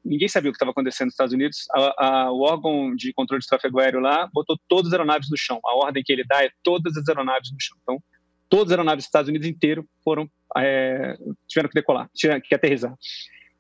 ninguém 0.06 0.28
sabia 0.28 0.50
o 0.50 0.54
que 0.54 0.58
estava 0.58 0.72
acontecendo 0.72 1.08
nos 1.08 1.14
Estados 1.14 1.34
Unidos. 1.34 1.66
A, 1.74 2.06
a, 2.06 2.32
o 2.32 2.42
órgão 2.42 2.96
de 2.96 3.12
controle 3.14 3.42
de 3.42 3.48
tráfego 3.48 3.80
aéreo 3.80 4.00
lá 4.00 4.30
botou 4.32 4.58
todas 4.68 4.88
as 4.88 4.94
aeronaves 4.94 5.30
no 5.30 5.38
chão. 5.38 5.60
A 5.66 5.76
ordem 5.76 6.04
que 6.04 6.14
ele 6.14 6.24
dá 6.24 6.44
é 6.44 6.50
todas 6.64 6.96
as 6.96 7.08
aeronaves 7.10 7.52
no 7.52 7.58
chão. 7.60 7.78
Então, 7.82 8.04
todas 8.48 8.68
as 8.68 8.72
aeronaves 8.72 9.04
dos 9.04 9.08
Estados 9.08 9.30
Unidos 9.30 9.48
inteiro 9.48 9.88
foram 10.04 10.30
é, 10.58 11.18
tiveram 11.48 11.68
que 11.68 11.76
decolar, 11.76 12.10
tiveram 12.14 12.40
que 12.40 12.54
aterrizar 12.54 12.96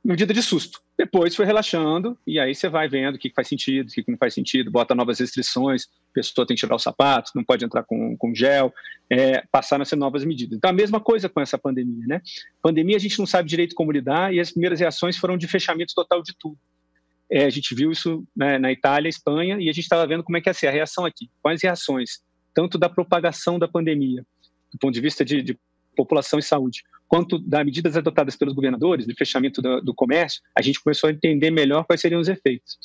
medida 0.06 0.34
de 0.34 0.42
susto. 0.42 0.80
Depois 0.98 1.36
foi 1.36 1.46
relaxando 1.46 2.18
e 2.25 2.40
aí 2.40 2.56
você 2.56 2.70
vai 2.70 2.88
vendo 2.88 3.16
o 3.16 3.20
que 3.20 3.30
faz 3.30 3.50
sentido, 3.50 3.90
o 3.90 3.92
que 3.92 4.04
não 4.08 4.18
faz 4.18 4.34
sentido, 4.34 4.72
bota 4.72 4.96
novas 4.96 5.20
restrições, 5.20 5.88
a 6.12 6.14
pessoa 6.14 6.48
tem 6.48 6.56
que 6.56 6.62
tirar 6.62 6.75
o 6.75 6.80
sapato, 6.80 7.32
não 7.36 7.44
pode 7.44 7.66
entrar 7.66 7.84
com, 7.84 8.16
com 8.18 8.34
gel, 8.34 8.74
é, 9.10 9.44
passaram 9.52 9.82
a 9.82 9.86
ser 9.86 9.98
novas 9.98 10.24
medidas. 10.24 10.58
Então 10.58 10.70
a 10.70 10.74
mesma 10.74 11.02
coisa 11.02 11.28
com 11.28 11.42
essa 11.42 11.58
pandemia, 11.58 12.06
né? 12.08 12.22
Pandemia 12.62 12.96
a 12.96 13.00
gente 13.00 13.20
não 13.20 13.25
sabe 13.25 13.50
direito 13.50 13.75
como 13.75 13.92
lidar 13.92 14.34
e 14.34 14.40
as 14.40 14.52
primeiras 14.52 14.80
reações 14.80 15.18
foram 15.18 15.38
de 15.38 15.48
fechamento 15.48 15.94
total 15.94 16.24
de 16.24 16.34
tudo. 16.40 16.58
É, 17.30 17.44
a 17.44 17.50
gente 17.50 17.75
viu 17.75 17.92
isso 17.92 18.25
né, 18.36 18.58
na 18.58 18.72
Itália, 18.72 19.10
Espanha 19.10 19.58
e 19.60 19.70
a 19.70 19.74
gente 19.74 19.84
estava 19.84 20.08
vendo 20.08 20.24
como 20.24 20.38
é 20.38 20.42
que 20.42 20.50
ia 20.50 20.54
ser 20.54 20.68
a 20.68 20.72
reação 20.72 21.04
aqui. 21.06 21.30
Quais 21.42 21.62
reações? 21.62 22.22
Tanto 22.54 22.78
da 22.78 22.88
propagação 22.88 23.60
da 23.60 23.68
pandemia, 23.68 24.25
do 24.72 24.78
ponto 24.80 24.94
de 24.94 25.02
vista 25.02 25.25
de, 25.25 25.42
de 25.42 25.60
população 25.96 26.40
e 26.40 26.44
saúde, 26.44 26.84
quanto 27.08 27.40
das 27.40 27.66
medidas 27.66 27.96
adotadas 27.96 28.36
pelos 28.36 28.54
governadores, 28.54 29.06
de 29.06 29.14
fechamento 29.14 29.62
do, 29.62 29.82
do, 29.82 29.94
comércio, 29.94 30.42
a 30.58 30.62
gente 30.62 30.82
começou 30.82 31.10
a 31.10 31.14
entender 31.14 31.52
melhor 31.52 31.86
quais 31.86 32.02
seriam 32.02 32.20
os 32.20 32.28
efeitos. 32.28 32.78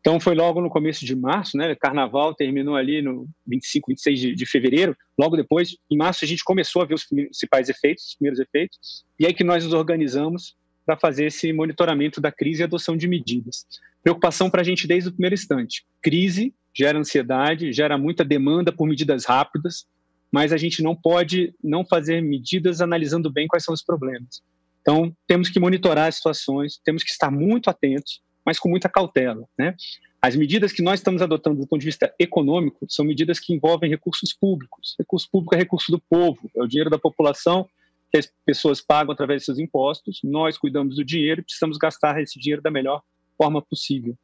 Então, 0.00 0.18
foi 0.18 0.34
logo 0.34 0.60
no 0.60 0.70
começo 0.70 1.04
de 1.04 1.14
março, 1.14 1.56
né? 1.56 1.74
Carnaval 1.74 2.34
terminou 2.34 2.76
ali 2.76 3.02
no 3.02 3.28
25, 3.46 3.88
26 3.88 4.20
de, 4.20 4.34
de 4.34 4.46
fevereiro. 4.46 4.96
Logo 5.18 5.36
depois, 5.36 5.76
em 5.90 5.96
março, 5.96 6.24
a 6.24 6.28
gente 6.28 6.44
começou 6.44 6.80
a 6.80 6.84
ver 6.84 6.94
os 6.94 7.04
principais 7.04 7.68
efeitos, 7.68 8.06
os 8.06 8.14
primeiros 8.14 8.38
efeitos, 8.38 9.04
e 9.18 9.26
aí 9.26 9.34
que 9.34 9.44
nós 9.44 9.64
nos 9.64 9.74
organizamos 9.74 10.56
para 10.86 10.96
fazer 10.96 11.26
esse 11.26 11.52
monitoramento 11.52 12.20
da 12.20 12.32
crise 12.32 12.62
e 12.62 12.64
adoção 12.64 12.96
de 12.96 13.06
medidas. 13.06 13.66
Preocupação 14.02 14.48
para 14.48 14.62
a 14.62 14.64
gente 14.64 14.86
desde 14.86 15.10
o 15.10 15.12
primeiro 15.12 15.34
instante. 15.34 15.84
Crise 16.00 16.54
gera 16.74 16.98
ansiedade, 16.98 17.72
gera 17.72 17.98
muita 17.98 18.24
demanda 18.24 18.72
por 18.72 18.86
medidas 18.86 19.24
rápidas, 19.24 19.86
mas 20.30 20.52
a 20.52 20.56
gente 20.56 20.82
não 20.82 20.94
pode 20.94 21.54
não 21.62 21.84
fazer 21.84 22.20
medidas 22.20 22.80
analisando 22.80 23.32
bem 23.32 23.46
quais 23.46 23.64
são 23.64 23.74
os 23.74 23.82
problemas. 23.82 24.42
Então, 24.80 25.14
temos 25.26 25.48
que 25.48 25.60
monitorar 25.60 26.08
as 26.08 26.16
situações, 26.16 26.80
temos 26.84 27.02
que 27.02 27.10
estar 27.10 27.30
muito 27.30 27.68
atentos, 27.68 28.20
mas 28.44 28.58
com 28.58 28.68
muita 28.68 28.88
cautela. 28.88 29.46
Né? 29.58 29.74
As 30.20 30.34
medidas 30.34 30.72
que 30.72 30.82
nós 30.82 31.00
estamos 31.00 31.22
adotando 31.22 31.60
do 31.60 31.66
ponto 31.66 31.80
de 31.80 31.86
vista 31.86 32.12
econômico 32.18 32.86
são 32.88 33.04
medidas 33.04 33.38
que 33.38 33.52
envolvem 33.52 33.90
recursos 33.90 34.32
públicos. 34.32 34.94
Recurso 34.98 35.28
público 35.30 35.54
é 35.54 35.58
recurso 35.58 35.92
do 35.92 36.00
povo, 36.00 36.50
é 36.56 36.62
o 36.62 36.66
dinheiro 36.66 36.90
da 36.90 36.98
população 36.98 37.68
que 38.10 38.16
as 38.16 38.32
pessoas 38.44 38.80
pagam 38.80 39.12
através 39.12 39.42
de 39.42 39.46
seus 39.46 39.58
impostos. 39.58 40.20
Nós 40.24 40.56
cuidamos 40.56 40.96
do 40.96 41.04
dinheiro 41.04 41.40
e 41.40 41.44
precisamos 41.44 41.76
gastar 41.76 42.20
esse 42.20 42.40
dinheiro 42.40 42.62
da 42.62 42.70
melhor 42.70 43.02
forma 43.36 43.62
possível. 43.62 44.16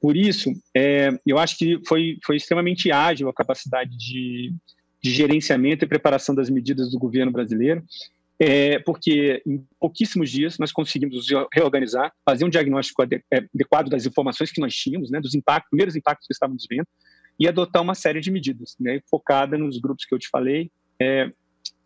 Por 0.00 0.16
isso, 0.16 0.50
é, 0.76 1.10
eu 1.26 1.38
acho 1.38 1.56
que 1.56 1.80
foi, 1.86 2.18
foi 2.24 2.36
extremamente 2.36 2.90
ágil 2.90 3.28
a 3.28 3.34
capacidade 3.34 3.96
de, 3.96 4.52
de 5.02 5.10
gerenciamento 5.10 5.84
e 5.84 5.88
preparação 5.88 6.34
das 6.34 6.50
medidas 6.50 6.90
do 6.90 6.98
governo 6.98 7.32
brasileiro, 7.32 7.82
é, 8.38 8.78
porque 8.78 9.42
em 9.46 9.62
pouquíssimos 9.78 10.30
dias 10.30 10.58
nós 10.58 10.72
conseguimos 10.72 11.14
nos 11.14 11.46
reorganizar, 11.52 12.12
fazer 12.24 12.44
um 12.44 12.48
diagnóstico 12.48 13.02
é, 13.02 13.22
adequado 13.54 13.90
das 13.90 14.06
informações 14.06 14.50
que 14.50 14.60
nós 14.60 14.74
tínhamos, 14.74 15.10
né, 15.10 15.20
dos 15.20 15.34
impactos, 15.34 15.68
primeiros 15.70 15.94
impactos 15.94 16.26
que 16.26 16.32
estávamos 16.32 16.66
vendo, 16.68 16.86
e 17.38 17.46
adotar 17.46 17.82
uma 17.82 17.94
série 17.94 18.20
de 18.20 18.30
medidas, 18.30 18.76
né, 18.80 19.00
focada 19.10 19.58
nos 19.58 19.78
grupos 19.78 20.06
que 20.06 20.14
eu 20.14 20.18
te 20.18 20.28
falei, 20.28 20.70
é, 20.98 21.30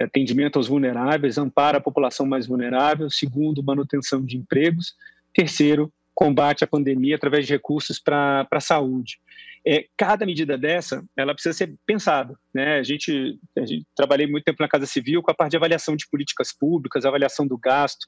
atendimento 0.00 0.56
aos 0.56 0.68
vulneráveis, 0.68 1.38
amparo 1.38 1.78
à 1.78 1.80
população 1.80 2.26
mais 2.26 2.46
vulnerável, 2.46 3.10
segundo, 3.10 3.62
manutenção 3.62 4.24
de 4.24 4.36
empregos, 4.36 4.94
terceiro, 5.32 5.92
combate 6.14 6.62
à 6.62 6.66
pandemia 6.66 7.16
através 7.16 7.46
de 7.46 7.52
recursos 7.52 7.98
para 7.98 8.46
a 8.48 8.60
saúde. 8.60 9.18
É, 9.66 9.86
cada 9.96 10.26
medida 10.26 10.58
dessa, 10.58 11.02
ela 11.16 11.32
precisa 11.32 11.56
ser 11.56 11.74
pensada. 11.86 12.34
Né? 12.52 12.78
A, 12.78 12.82
gente, 12.82 13.38
a 13.56 13.64
gente 13.64 13.86
trabalhei 13.96 14.26
muito 14.26 14.44
tempo 14.44 14.62
na 14.62 14.68
Casa 14.68 14.86
Civil 14.86 15.22
com 15.22 15.30
a 15.30 15.34
parte 15.34 15.52
de 15.52 15.56
avaliação 15.56 15.96
de 15.96 16.06
políticas 16.08 16.52
públicas, 16.52 17.04
avaliação 17.04 17.46
do 17.46 17.56
gasto. 17.56 18.06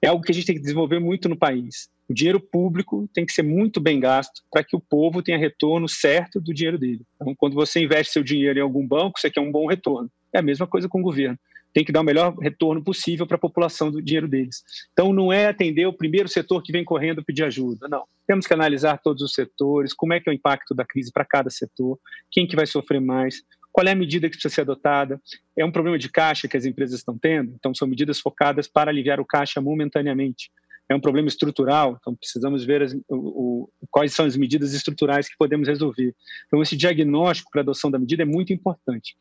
É 0.00 0.08
algo 0.08 0.22
que 0.22 0.32
a 0.32 0.34
gente 0.34 0.46
tem 0.46 0.54
que 0.54 0.62
desenvolver 0.62 0.98
muito 0.98 1.28
no 1.28 1.36
país. 1.36 1.88
O 2.08 2.14
dinheiro 2.14 2.40
público 2.40 3.08
tem 3.14 3.24
que 3.24 3.32
ser 3.32 3.42
muito 3.42 3.80
bem 3.80 4.00
gasto 4.00 4.42
para 4.50 4.64
que 4.64 4.76
o 4.76 4.80
povo 4.80 5.22
tenha 5.22 5.38
retorno 5.38 5.88
certo 5.88 6.40
do 6.40 6.52
dinheiro 6.52 6.78
dele. 6.78 7.02
Então, 7.16 7.34
quando 7.36 7.54
você 7.54 7.80
investe 7.80 8.12
seu 8.12 8.22
dinheiro 8.22 8.58
em 8.58 8.62
algum 8.62 8.86
banco, 8.86 9.18
você 9.18 9.30
quer 9.30 9.40
um 9.40 9.52
bom 9.52 9.66
retorno. 9.66 10.10
É 10.32 10.38
a 10.38 10.42
mesma 10.42 10.66
coisa 10.66 10.88
com 10.88 11.00
o 11.00 11.02
governo 11.02 11.38
tem 11.74 11.84
que 11.84 11.92
dar 11.92 12.00
o 12.00 12.04
melhor 12.04 12.34
retorno 12.38 12.82
possível 12.82 13.26
para 13.26 13.36
a 13.36 13.40
população 13.40 13.90
do 13.90 14.00
dinheiro 14.00 14.28
deles. 14.28 14.62
Então, 14.92 15.12
não 15.12 15.32
é 15.32 15.48
atender 15.48 15.86
o 15.86 15.92
primeiro 15.92 16.28
setor 16.28 16.62
que 16.62 16.72
vem 16.72 16.84
correndo 16.84 17.24
pedir 17.24 17.42
ajuda, 17.44 17.88
não. 17.88 18.04
Temos 18.26 18.46
que 18.46 18.54
analisar 18.54 19.00
todos 19.02 19.22
os 19.22 19.34
setores, 19.34 19.92
como 19.92 20.12
é 20.12 20.20
que 20.20 20.30
é 20.30 20.32
o 20.32 20.34
impacto 20.34 20.72
da 20.72 20.84
crise 20.84 21.12
para 21.12 21.24
cada 21.24 21.50
setor, 21.50 21.98
quem 22.30 22.46
que 22.46 22.54
vai 22.54 22.64
sofrer 22.64 23.00
mais, 23.00 23.42
qual 23.72 23.86
é 23.88 23.90
a 23.90 23.96
medida 23.96 24.28
que 24.30 24.36
precisa 24.36 24.54
ser 24.54 24.60
adotada. 24.60 25.20
É 25.58 25.64
um 25.64 25.72
problema 25.72 25.98
de 25.98 26.08
caixa 26.08 26.46
que 26.46 26.56
as 26.56 26.64
empresas 26.64 27.00
estão 27.00 27.18
tendo, 27.18 27.52
então 27.56 27.74
são 27.74 27.88
medidas 27.88 28.20
focadas 28.20 28.68
para 28.68 28.88
aliviar 28.88 29.18
o 29.18 29.26
caixa 29.26 29.60
momentaneamente. 29.60 30.52
É 30.88 30.94
um 30.94 31.00
problema 31.00 31.26
estrutural, 31.26 31.96
então 31.98 32.14
precisamos 32.14 32.64
ver 32.64 32.82
as, 32.82 32.92
o, 33.08 33.68
o, 33.80 33.86
quais 33.90 34.12
são 34.12 34.26
as 34.26 34.36
medidas 34.36 34.74
estruturais 34.74 35.26
que 35.26 35.36
podemos 35.36 35.66
resolver. 35.66 36.14
Então, 36.46 36.62
esse 36.62 36.76
diagnóstico 36.76 37.50
para 37.50 37.62
adoção 37.62 37.90
da 37.90 37.98
medida 37.98 38.22
é 38.22 38.26
muito 38.26 38.52
importante. 38.52 39.16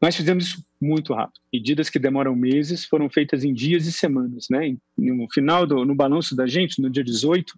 Nós 0.00 0.16
fizemos 0.16 0.46
isso 0.46 0.64
muito 0.80 1.12
rápido. 1.12 1.40
Medidas 1.52 1.90
que 1.90 1.98
demoram 1.98 2.34
meses 2.34 2.84
foram 2.84 3.10
feitas 3.10 3.44
em 3.44 3.52
dias 3.52 3.86
e 3.86 3.92
semanas. 3.92 4.46
Né? 4.48 4.76
No 4.96 5.26
final, 5.30 5.66
do, 5.66 5.84
no 5.84 5.94
balanço 5.94 6.34
da 6.34 6.46
gente, 6.46 6.80
no 6.80 6.88
dia 6.88 7.04
18, 7.04 7.54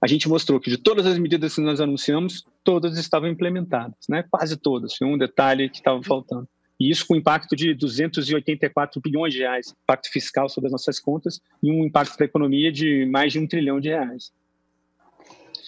a 0.00 0.06
gente 0.06 0.28
mostrou 0.28 0.58
que 0.58 0.70
de 0.70 0.78
todas 0.78 1.04
as 1.04 1.18
medidas 1.18 1.54
que 1.54 1.60
nós 1.60 1.80
anunciamos, 1.80 2.44
todas 2.64 2.96
estavam 2.98 3.28
implementadas, 3.28 3.98
né? 4.08 4.24
quase 4.30 4.56
todas. 4.56 4.94
Foi 4.96 5.06
um 5.06 5.18
detalhe 5.18 5.68
que 5.68 5.78
estava 5.78 6.02
faltando. 6.02 6.48
E 6.80 6.90
isso 6.90 7.06
com 7.06 7.14
impacto 7.14 7.54
de 7.54 7.74
284 7.74 8.98
bilhões 9.02 9.34
de 9.34 9.40
reais, 9.40 9.74
impacto 9.82 10.10
fiscal 10.10 10.48
sobre 10.48 10.68
as 10.68 10.72
nossas 10.72 10.98
contas, 10.98 11.38
e 11.62 11.70
um 11.70 11.84
impacto 11.84 12.16
para 12.16 12.24
a 12.24 12.28
economia 12.28 12.72
de 12.72 13.04
mais 13.04 13.34
de 13.34 13.38
um 13.38 13.46
trilhão 13.46 13.78
de 13.78 13.90
reais. 13.90 14.32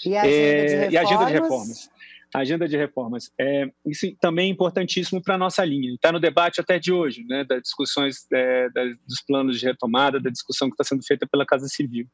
E 0.07 0.17
a 0.17 0.23
agenda, 0.23 0.35
é, 0.35 0.65
de, 0.65 0.75
reformas? 0.75 0.93
E 0.93 0.97
a 0.97 1.03
agenda 1.03 1.25
de 1.27 1.33
reformas? 1.33 1.91
Agenda 2.41 2.67
de 2.69 2.77
reformas. 2.77 3.31
É, 3.39 3.71
isso 3.87 4.07
também 4.21 4.49
é 4.49 4.53
importantíssimo 4.53 5.23
para 5.23 5.35
a 5.35 5.39
nossa 5.39 5.65
linha. 5.65 5.93
Está 5.95 6.13
no 6.13 6.21
debate 6.21 6.61
até 6.61 6.79
de 6.79 6.93
hoje, 6.93 7.25
né, 7.25 7.45
das 7.45 7.63
discussões 7.63 8.27
é, 8.33 8.69
dos 9.07 9.21
planos 9.27 9.59
de 9.61 9.67
retomada, 9.67 10.21
da 10.21 10.31
discussão 10.31 10.69
que 10.69 10.75
está 10.75 10.85
sendo 10.85 11.05
feita 11.05 11.27
pela 11.27 11.47
Casa 11.47 11.69
Civil. 11.69 12.07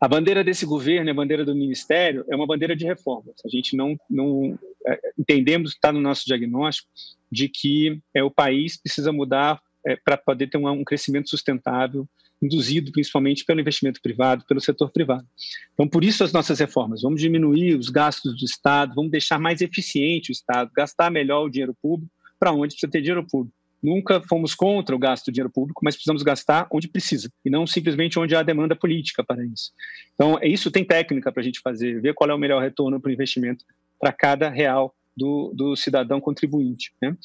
A 0.00 0.08
bandeira 0.08 0.42
desse 0.42 0.66
governo, 0.66 1.08
a 1.08 1.14
bandeira 1.14 1.44
do 1.44 1.54
Ministério, 1.54 2.24
é 2.28 2.34
uma 2.34 2.46
bandeira 2.46 2.74
de 2.74 2.84
reformas. 2.84 3.36
A 3.44 3.48
gente 3.48 3.76
não, 3.76 3.96
não 4.10 4.58
é, 4.84 4.98
entendemos, 5.16 5.70
está 5.70 5.92
no 5.92 6.00
nosso 6.00 6.24
diagnóstico, 6.26 6.88
de 7.30 7.48
que 7.48 8.00
é, 8.12 8.22
o 8.24 8.30
país 8.30 8.76
precisa 8.76 9.12
mudar 9.12 9.62
é, 9.86 9.94
para 9.94 10.16
poder 10.16 10.48
ter 10.48 10.58
um, 10.58 10.68
um 10.68 10.82
crescimento 10.82 11.30
sustentável, 11.30 12.08
induzido 12.42 12.90
principalmente 12.90 13.44
pelo 13.44 13.60
investimento 13.60 14.00
privado, 14.02 14.44
pelo 14.46 14.60
setor 14.60 14.90
privado. 14.90 15.26
Então, 15.72 15.86
por 15.86 16.02
isso 16.02 16.24
as 16.24 16.32
nossas 16.32 16.58
reformas. 16.58 17.02
Vamos 17.02 17.20
diminuir 17.20 17.76
os 17.76 17.88
gastos 17.88 18.36
do 18.36 18.44
Estado, 18.44 18.94
vamos 18.94 19.10
deixar 19.10 19.38
mais 19.38 19.60
eficiente 19.60 20.30
o 20.30 20.32
Estado, 20.32 20.70
gastar 20.74 21.10
melhor 21.10 21.46
o 21.46 21.48
dinheiro 21.48 21.74
público 21.80 22.12
para 22.38 22.52
onde 22.52 22.74
precisa 22.74 22.90
ter 22.90 23.00
dinheiro 23.00 23.24
público. 23.24 23.56
Nunca 23.82 24.20
fomos 24.28 24.54
contra 24.54 24.94
o 24.94 24.98
gasto 24.98 25.26
do 25.26 25.32
dinheiro 25.32 25.50
público, 25.50 25.80
mas 25.84 25.94
precisamos 25.94 26.22
gastar 26.22 26.68
onde 26.70 26.88
precisa 26.88 27.30
e 27.44 27.50
não 27.50 27.66
simplesmente 27.66 28.18
onde 28.18 28.34
há 28.34 28.42
demanda 28.42 28.76
política 28.76 29.24
para 29.24 29.44
isso. 29.44 29.72
Então, 30.14 30.38
é 30.40 30.46
isso 30.46 30.70
tem 30.70 30.84
técnica 30.84 31.32
para 31.32 31.40
a 31.40 31.44
gente 31.44 31.60
fazer, 31.60 32.00
ver 32.00 32.14
qual 32.14 32.30
é 32.30 32.34
o 32.34 32.38
melhor 32.38 32.62
retorno 32.62 33.00
para 33.00 33.10
o 33.10 33.12
investimento 33.12 33.64
para 33.98 34.12
cada 34.12 34.48
real 34.48 34.94
do, 35.16 35.52
do, 35.54 35.76
cidadão 35.76 36.20
contribuinte. 36.20 36.92
Né? 37.00 37.16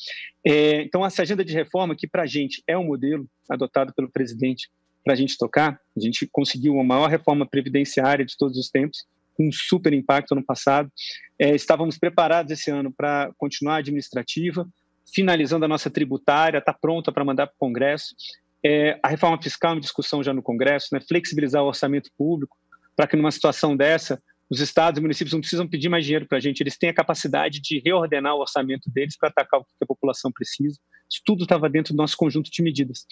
É, 0.45 0.81
então, 0.81 1.05
essa 1.05 1.21
agenda 1.21 1.45
de 1.45 1.53
reforma, 1.53 1.95
que 1.95 2.07
para 2.07 2.23
a 2.23 2.27
gente 2.27 2.63
é 2.67 2.77
um 2.77 2.85
modelo 2.85 3.27
adotado 3.49 3.93
pelo 3.93 4.09
presidente 4.09 4.69
para 5.07 5.13
a 5.13 5.17
gente 5.17 5.37
tocar. 5.37 5.79
A 5.95 5.99
gente 6.01 6.27
conseguiu 6.29 6.77
a 6.77 6.83
maior 6.83 7.07
reforma 7.09 7.47
previdenciária 7.47 8.25
de 8.25 8.35
todos 8.37 8.57
os 8.57 8.69
tempos, 8.69 9.05
com 9.33 9.47
um 9.47 9.51
super 9.53 9.93
impacto 9.93 10.35
no 10.35 10.43
passado. 10.43 10.91
É, 11.39 11.55
estávamos 11.55 11.97
preparados 11.97 12.51
esse 12.51 12.69
ano 12.69 12.91
para 12.91 13.31
continuar 13.37 13.75
a 13.75 13.77
administrativa, 13.77 14.67
finalizando 15.15 15.63
a 15.63 15.67
nossa 15.67 15.89
tributária, 15.89 16.57
está 16.57 16.73
pronta 16.73 17.09
para 17.09 17.23
mandar 17.23 17.47
para 17.47 17.55
o 17.55 17.57
Congresso. 17.57 18.13
É, 18.61 18.99
a 19.01 19.07
reforma 19.07 19.41
fiscal 19.41 19.77
em 19.77 19.79
discussão 19.79 20.21
já 20.21 20.33
no 20.33 20.43
Congresso, 20.43 20.89
né, 20.91 20.99
flexibilizar 20.99 21.63
o 21.63 21.67
orçamento 21.67 22.09
público, 22.17 22.57
para 22.93 23.07
que 23.07 23.15
numa 23.15 23.31
situação 23.31 23.77
dessa, 23.77 24.21
os 24.49 24.59
estados 24.59 24.97
e 24.97 25.01
municípios 25.01 25.31
não 25.31 25.39
precisam 25.39 25.65
pedir 25.65 25.87
mais 25.87 26.03
dinheiro 26.03 26.27
para 26.27 26.37
a 26.37 26.41
gente, 26.41 26.59
eles 26.59 26.77
têm 26.77 26.89
a 26.89 26.93
capacidade 26.93 27.61
de 27.61 27.79
reordenar 27.79 28.35
o 28.35 28.41
orçamento 28.41 28.89
deles 28.89 29.15
para 29.17 29.29
atacar 29.29 29.61
o 29.61 29.63
que 29.63 29.71
a 29.81 29.85
população 29.85 30.33
precisa. 30.33 30.77
Isso 31.09 31.21
tudo 31.23 31.43
estava 31.43 31.69
dentro 31.69 31.93
do 31.93 31.97
nosso 31.97 32.17
conjunto 32.17 32.51
de 32.51 32.61
medidas. 32.61 33.05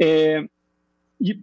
É, 0.00 0.42
e 1.24 1.40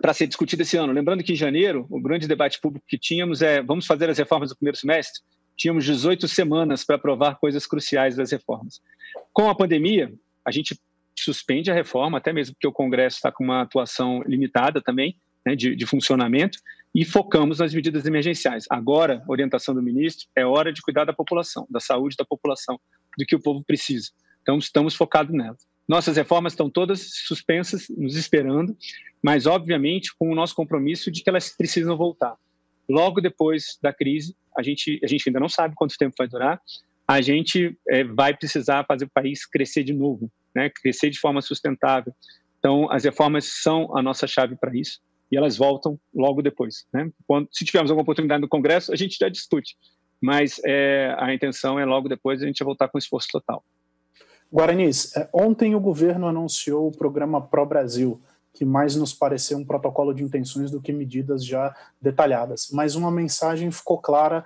para 0.00 0.12
ser 0.12 0.26
discutido 0.26 0.62
esse 0.62 0.76
ano. 0.76 0.92
Lembrando 0.92 1.22
que 1.22 1.32
em 1.32 1.36
janeiro, 1.36 1.86
o 1.90 2.00
grande 2.00 2.28
debate 2.28 2.60
público 2.60 2.86
que 2.88 2.98
tínhamos 2.98 3.42
é 3.42 3.62
vamos 3.62 3.86
fazer 3.86 4.08
as 4.08 4.18
reformas 4.18 4.50
do 4.50 4.56
primeiro 4.56 4.78
semestre? 4.78 5.22
Tínhamos 5.56 5.84
18 5.84 6.26
semanas 6.28 6.84
para 6.84 6.96
aprovar 6.96 7.36
coisas 7.36 7.66
cruciais 7.66 8.16
das 8.16 8.32
reformas. 8.32 8.80
Com 9.32 9.48
a 9.48 9.54
pandemia, 9.54 10.12
a 10.44 10.50
gente 10.50 10.78
suspende 11.18 11.70
a 11.70 11.74
reforma, 11.74 12.18
até 12.18 12.32
mesmo 12.32 12.54
porque 12.54 12.66
o 12.66 12.72
Congresso 12.72 13.16
está 13.16 13.30
com 13.30 13.44
uma 13.44 13.62
atuação 13.62 14.22
limitada 14.26 14.82
também, 14.82 15.16
né, 15.46 15.54
de, 15.54 15.76
de 15.76 15.86
funcionamento 15.86 16.58
e 16.94 17.04
focamos 17.04 17.58
nas 17.58 17.74
medidas 17.74 18.06
emergenciais. 18.06 18.66
Agora, 18.70 19.22
orientação 19.26 19.74
do 19.74 19.82
ministro, 19.82 20.28
é 20.36 20.46
hora 20.46 20.72
de 20.72 20.80
cuidar 20.80 21.04
da 21.04 21.12
população, 21.12 21.66
da 21.68 21.80
saúde 21.80 22.16
da 22.16 22.24
população, 22.24 22.80
do 23.18 23.24
que 23.26 23.34
o 23.34 23.40
povo 23.40 23.64
precisa. 23.64 24.10
Então, 24.42 24.58
estamos 24.58 24.94
focados 24.94 25.34
nelas. 25.34 25.66
Nossas 25.86 26.16
reformas 26.16 26.52
estão 26.54 26.70
todas 26.70 27.10
suspensas, 27.26 27.86
nos 27.90 28.16
esperando, 28.16 28.76
mas, 29.22 29.46
obviamente, 29.46 30.14
com 30.18 30.30
o 30.30 30.34
nosso 30.34 30.54
compromisso 30.54 31.10
de 31.10 31.22
que 31.22 31.28
elas 31.28 31.54
precisam 31.54 31.96
voltar. 31.96 32.34
Logo 32.88 33.20
depois 33.20 33.78
da 33.82 33.92
crise, 33.92 34.34
a 34.56 34.62
gente, 34.62 35.00
a 35.02 35.06
gente 35.06 35.28
ainda 35.28 35.40
não 35.40 35.48
sabe 35.48 35.74
quanto 35.74 35.96
tempo 35.96 36.14
vai 36.18 36.28
durar, 36.28 36.60
a 37.06 37.20
gente 37.20 37.76
é, 37.88 38.02
vai 38.04 38.34
precisar 38.34 38.84
fazer 38.84 39.04
o 39.04 39.10
país 39.10 39.44
crescer 39.44 39.84
de 39.84 39.92
novo, 39.92 40.30
né? 40.54 40.70
crescer 40.70 41.10
de 41.10 41.18
forma 41.18 41.42
sustentável. 41.42 42.14
Então, 42.58 42.90
as 42.90 43.04
reformas 43.04 43.44
são 43.62 43.94
a 43.96 44.02
nossa 44.02 44.26
chave 44.26 44.56
para 44.56 44.74
isso 44.74 45.00
e 45.30 45.36
elas 45.36 45.56
voltam 45.56 46.00
logo 46.14 46.40
depois. 46.40 46.86
Né? 46.92 47.10
Quando, 47.26 47.48
se 47.52 47.64
tivermos 47.64 47.90
alguma 47.90 48.04
oportunidade 48.04 48.40
no 48.40 48.48
Congresso, 48.48 48.92
a 48.92 48.96
gente 48.96 49.18
já 49.20 49.28
discute, 49.28 49.76
mas 50.20 50.60
é, 50.64 51.14
a 51.18 51.34
intenção 51.34 51.78
é 51.78 51.84
logo 51.84 52.08
depois 52.08 52.42
a 52.42 52.46
gente 52.46 52.64
voltar 52.64 52.88
com 52.88 52.96
esforço 52.96 53.28
total. 53.30 53.62
Guaranis, 54.54 55.16
é, 55.16 55.28
ontem 55.32 55.74
o 55.74 55.80
governo 55.80 56.28
anunciou 56.28 56.86
o 56.86 56.96
programa 56.96 57.40
Pro 57.40 57.66
Brasil, 57.66 58.22
que 58.52 58.64
mais 58.64 58.94
nos 58.94 59.12
pareceu 59.12 59.58
um 59.58 59.64
protocolo 59.64 60.14
de 60.14 60.22
intenções 60.22 60.70
do 60.70 60.80
que 60.80 60.92
medidas 60.92 61.44
já 61.44 61.74
detalhadas. 62.00 62.68
Mas 62.72 62.94
uma 62.94 63.10
mensagem 63.10 63.68
ficou 63.72 63.98
clara, 63.98 64.44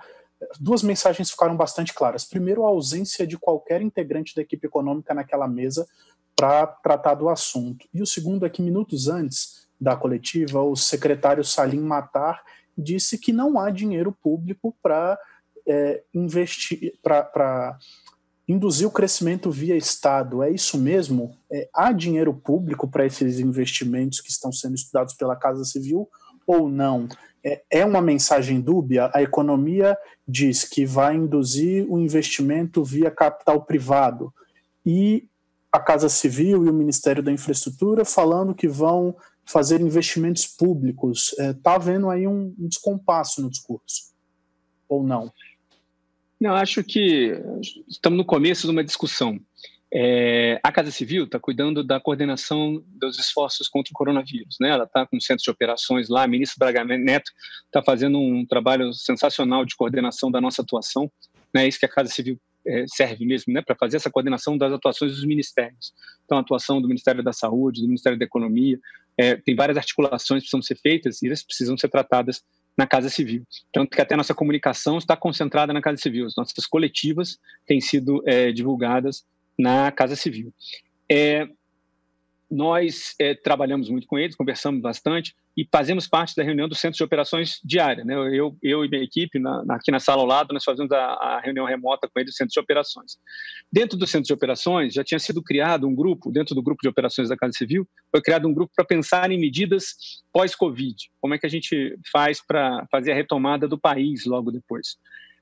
duas 0.59 0.81
mensagens 0.81 1.29
ficaram 1.29 1.55
bastante 1.55 1.93
claras. 1.93 2.25
Primeiro, 2.25 2.65
a 2.65 2.69
ausência 2.69 3.27
de 3.27 3.37
qualquer 3.37 3.83
integrante 3.83 4.35
da 4.35 4.41
equipe 4.41 4.65
econômica 4.65 5.13
naquela 5.13 5.47
mesa 5.47 5.87
para 6.35 6.65
tratar 6.65 7.13
do 7.13 7.29
assunto. 7.29 7.87
E 7.93 8.01
o 8.01 8.07
segundo 8.07 8.47
é 8.47 8.49
que 8.49 8.63
minutos 8.63 9.07
antes 9.07 9.67
da 9.79 9.95
coletiva, 9.95 10.59
o 10.63 10.75
secretário 10.75 11.43
Salim 11.43 11.81
Matar 11.81 12.41
disse 12.75 13.15
que 13.15 13.31
não 13.31 13.59
há 13.59 13.69
dinheiro 13.69 14.11
público 14.11 14.75
para 14.81 15.19
é, 15.67 16.01
investir, 16.15 16.97
para 17.03 17.77
induzir 18.49 18.87
o 18.87 18.91
crescimento 18.91 19.51
via 19.51 19.77
Estado. 19.77 20.41
É 20.41 20.49
isso 20.49 20.75
mesmo? 20.75 21.37
É, 21.51 21.69
há 21.71 21.91
dinheiro 21.91 22.33
público 22.33 22.87
para 22.87 23.05
esses 23.05 23.39
investimentos 23.39 24.19
que 24.19 24.31
estão 24.31 24.51
sendo 24.51 24.73
estudados 24.73 25.13
pela 25.13 25.35
Casa 25.35 25.63
Civil 25.63 26.09
ou 26.47 26.67
não? 26.67 27.07
É, 27.45 27.61
é 27.69 27.85
uma 27.85 28.01
mensagem 28.01 28.59
dúbia? 28.59 29.11
A 29.13 29.21
economia 29.21 29.95
diz 30.27 30.63
que 30.63 30.83
vai 30.83 31.15
induzir 31.15 31.85
o 31.87 31.99
investimento 31.99 32.83
via 32.83 33.11
capital 33.11 33.61
privado 33.61 34.33
e 34.83 35.27
a 35.71 35.79
Casa 35.79 36.09
Civil 36.09 36.65
e 36.65 36.69
o 36.69 36.73
Ministério 36.73 37.21
da 37.21 37.31
Infraestrutura 37.31 38.03
falando 38.03 38.55
que 38.55 38.67
vão 38.67 39.15
fazer 39.45 39.79
investimentos 39.79 40.47
públicos. 40.47 41.33
Está 41.33 41.43
é, 41.43 41.53
tá 41.53 41.75
havendo 41.75 42.09
aí 42.09 42.25
um, 42.25 42.55
um 42.57 42.67
descompasso 42.67 43.43
no 43.43 43.49
discurso, 43.49 44.11
ou 44.87 45.03
não? 45.03 45.31
Não, 46.39 46.55
acho 46.55 46.83
que 46.83 47.33
estamos 47.87 48.17
no 48.17 48.25
começo 48.25 48.65
de 48.65 48.71
uma 48.71 48.83
discussão. 48.83 49.39
É, 49.91 50.59
a 50.63 50.71
Casa 50.71 50.91
Civil 50.91 51.25
está 51.25 51.39
cuidando 51.39 51.83
da 51.83 51.99
coordenação 51.99 52.83
dos 52.87 53.17
esforços 53.17 53.67
contra 53.67 53.91
o 53.91 53.93
coronavírus. 53.93 54.55
Né? 54.61 54.69
Ela 54.69 54.83
está 54.83 55.05
com 55.05 55.17
o 55.17 55.21
centro 55.21 55.43
de 55.43 55.49
operações 55.49 56.07
lá. 56.07 56.23
A 56.23 56.27
ministra 56.27 56.57
Braga 56.59 56.85
Neto 56.97 57.31
está 57.65 57.81
fazendo 57.83 58.19
um 58.19 58.45
trabalho 58.45 58.93
sensacional 58.93 59.65
de 59.65 59.75
coordenação 59.75 60.31
da 60.31 60.39
nossa 60.39 60.61
atuação. 60.61 61.11
É 61.53 61.59
né? 61.59 61.67
isso 61.67 61.79
que 61.79 61.85
a 61.85 61.89
Casa 61.89 62.09
Civil 62.09 62.39
é, 62.65 62.85
serve 62.87 63.25
mesmo 63.25 63.51
né? 63.51 63.61
para 63.61 63.75
fazer 63.75 63.97
essa 63.97 64.11
coordenação 64.11 64.57
das 64.57 64.71
atuações 64.71 65.11
dos 65.11 65.25
ministérios. 65.25 65.91
Então, 66.23 66.37
a 66.37 66.41
atuação 66.41 66.79
do 66.79 66.87
Ministério 66.87 67.23
da 67.23 67.33
Saúde, 67.33 67.81
do 67.81 67.87
Ministério 67.87 68.17
da 68.17 68.25
Economia, 68.25 68.79
é, 69.17 69.35
tem 69.35 69.55
várias 69.55 69.77
articulações 69.77 70.43
que 70.43 70.49
precisam 70.49 70.61
ser 70.61 70.75
feitas 70.75 71.21
e 71.21 71.27
elas 71.27 71.43
precisam 71.43 71.77
ser 71.77 71.89
tratadas 71.89 72.43
na 72.79 72.87
Casa 72.87 73.09
Civil. 73.09 73.45
Tanto 73.73 73.93
que 73.93 74.01
até 74.01 74.15
nossa 74.15 74.33
comunicação 74.33 74.97
está 74.97 75.17
concentrada 75.17 75.73
na 75.73 75.81
Casa 75.81 75.97
Civil. 75.97 76.25
As 76.25 76.35
nossas 76.37 76.65
coletivas 76.65 77.37
têm 77.67 77.81
sido 77.81 78.23
é, 78.25 78.53
divulgadas 78.53 79.25
na 79.57 79.91
Casa 79.91 80.15
Civil. 80.15 80.53
É, 81.11 81.45
nós 82.49 83.13
é, 83.19 83.35
trabalhamos 83.35 83.89
muito 83.89 84.07
com 84.07 84.17
eles, 84.17 84.35
conversamos 84.35 84.81
bastante 84.81 85.35
e 85.55 85.67
fazemos 85.71 86.07
parte 86.07 86.35
da 86.35 86.43
reunião 86.43 86.67
do 86.67 86.73
Centro 86.73 86.97
de 86.97 87.03
Operações 87.03 87.59
diária. 87.63 88.03
Né? 88.03 88.15
Eu, 88.15 88.57
eu 88.63 88.83
e 88.83 88.89
minha 88.89 89.03
equipe, 89.03 89.37
na, 89.37 89.63
aqui 89.69 89.91
na 89.91 89.99
sala 89.99 90.21
ao 90.21 90.27
lado, 90.27 90.53
nós 90.53 90.63
fazemos 90.63 90.91
a, 90.91 90.97
a, 90.97 91.41
reunião 91.41 91.65
remota 91.65 92.07
com 92.07 92.19
eles 92.19 92.33
do 92.33 92.37
Centro 92.37 92.53
de 92.53 92.59
Operações. 92.59 93.17
Dentro 93.71 93.97
do 93.97 94.07
Centro 94.07 94.27
de 94.27 94.33
Operações, 94.33 94.93
já 94.93 95.03
tinha 95.03 95.19
sido 95.19 95.43
criado 95.43 95.87
um 95.87 95.93
grupo, 95.93 96.31
dentro 96.31 96.55
do 96.55 96.63
grupo 96.63 96.81
de 96.81 96.87
operações 96.87 97.29
da 97.29 97.37
Casa 97.37 97.53
Civil, 97.53 97.87
foi 98.09 98.21
criado 98.21 98.47
um 98.47 98.53
grupo 98.53 98.71
para 98.75 98.85
pensar 98.85 99.29
em 99.31 99.39
medidas 99.39 99.95
pós-Covid. 100.33 100.95
Como 101.21 101.33
é 101.33 101.37
que 101.37 101.45
a 101.45 101.49
gente 101.49 101.97
faz 102.11 102.41
para 102.45 102.87
fazer 102.91 103.11
a 103.11 103.15
retomada 103.15 103.67
do 103.67 103.77
país 103.77 104.25
logo 104.25 104.51
depois? 104.51 104.97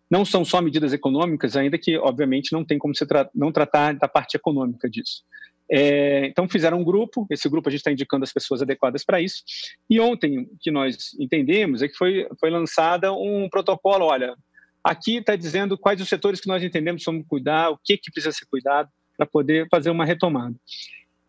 Não 0.10 0.26
são 0.26 0.44
só 0.44 0.62
medidas 0.62 0.94
econômicas, 0.94 1.56
ainda 1.56 1.78
que, 1.78 1.98
obviamente, 1.98 2.54
não 2.54 2.66
tem 2.66 2.78
como 2.78 2.96
se 2.96 3.06
tra 3.06 3.30
não 3.36 3.52
tratar 3.52 3.94
da 3.94 4.08
parte 4.08 4.36
econômica 4.36 4.90
disso. 4.90 5.24
É, 5.70 6.28
então 6.28 6.48
fizeram 6.48 6.80
um 6.80 6.84
grupo, 6.84 7.28
esse 7.30 7.50
grupo 7.50 7.68
a 7.68 7.72
gente 7.72 7.80
está 7.82 7.92
indicando 7.92 8.24
as 8.24 8.32
pessoas 8.32 8.62
adequadas 8.62 9.04
para 9.04 9.22
isso. 9.22 9.44
E 9.90 10.00
ontem 10.00 10.40
o 10.40 10.58
que 10.60 10.72
nós 10.72 11.14
entendemos 11.20 11.82
é 11.82 11.88
que 11.88 11.96
foi, 11.96 12.28
foi 12.40 12.50
lançada 12.50 13.12
um 13.12 13.50
protocolo, 13.50 14.06
olha, 14.06 14.36
aqui 14.84 15.18
está 15.18 15.36
dizendo 15.36 15.78
quais 15.78 16.00
os 16.00 16.08
setores 16.08 16.40
que 16.40 16.48
nós 16.48 16.64
entendemos 16.64 17.04
vamos 17.04 17.26
cuidar, 17.28 17.70
o 17.70 17.78
que, 17.78 17.98
que 17.98 18.12
precisa 18.12 18.32
ser 18.32 18.46
cuidado 18.46 18.90
para 19.18 19.26
poder 19.26 19.68
fazer 19.70 19.90
uma 19.90 20.06
retomada. 20.06 20.56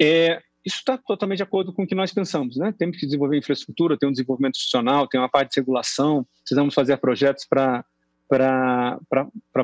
É, 0.01 0.40
isso 0.64 0.77
está 0.77 0.98
totalmente 0.98 1.38
de 1.38 1.42
acordo 1.42 1.72
com 1.72 1.83
o 1.83 1.87
que 1.87 1.94
nós 1.94 2.12
pensamos, 2.12 2.57
né? 2.57 2.74
Temos 2.79 2.98
que 2.98 3.07
desenvolver 3.07 3.38
infraestrutura, 3.38 3.96
ter 3.96 4.07
um 4.07 4.12
desenvolvimento 4.12 4.57
institucional, 4.57 5.09
tem 5.09 5.18
uma 5.18 5.29
parte 5.29 5.55
de 5.55 5.61
regulação, 5.61 6.27
precisamos 6.40 6.74
fazer 6.74 6.96
projetos 6.98 7.46
para 7.48 7.85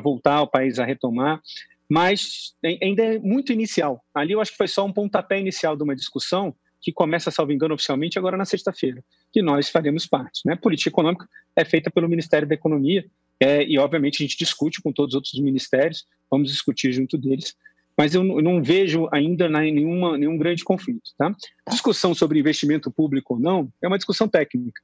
voltar 0.01 0.41
o 0.41 0.47
país 0.47 0.79
a 0.79 0.85
retomar 0.85 1.41
mas 1.89 2.55
ainda 2.81 3.03
é 3.03 3.19
muito 3.19 3.53
inicial. 3.53 4.03
Ali 4.13 4.33
eu 4.33 4.41
acho 4.41 4.51
que 4.51 4.57
foi 4.57 4.67
só 4.67 4.85
um 4.85 4.93
pontapé 4.93 5.39
inicial 5.39 5.75
de 5.75 5.83
uma 5.83 5.95
discussão 5.95 6.55
que 6.81 6.91
começa, 6.91 7.31
salvo 7.31 7.51
engano, 7.51 7.73
oficialmente 7.73 8.19
agora 8.19 8.37
na 8.37 8.45
sexta-feira, 8.45 9.03
que 9.31 9.41
nós 9.41 9.69
faremos 9.69 10.05
parte. 10.05 10.41
Né? 10.45 10.55
Política 10.55 10.89
econômica 10.89 11.27
é 11.55 11.65
feita 11.65 11.89
pelo 11.89 12.07
Ministério 12.07 12.47
da 12.47 12.53
Economia 12.53 13.05
é, 13.39 13.63
e, 13.63 13.77
obviamente, 13.79 14.21
a 14.21 14.25
gente 14.25 14.37
discute 14.37 14.81
com 14.81 14.91
todos 14.91 15.13
os 15.13 15.15
outros 15.15 15.39
ministérios, 15.39 16.05
vamos 16.29 16.51
discutir 16.51 16.91
junto 16.91 17.17
deles, 17.17 17.55
mas 17.97 18.13
eu 18.13 18.23
não 18.23 18.61
vejo 18.61 19.07
ainda 19.11 19.49
nenhuma, 19.49 20.17
nenhum 20.17 20.37
grande 20.37 20.63
conflito. 20.63 21.11
Tá? 21.17 21.33
Discussão 21.69 22.13
sobre 22.13 22.39
investimento 22.39 22.91
público 22.91 23.33
ou 23.33 23.39
não 23.39 23.71
é 23.81 23.87
uma 23.87 23.97
discussão 23.97 24.27
técnica. 24.27 24.79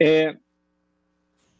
É, 0.00 0.36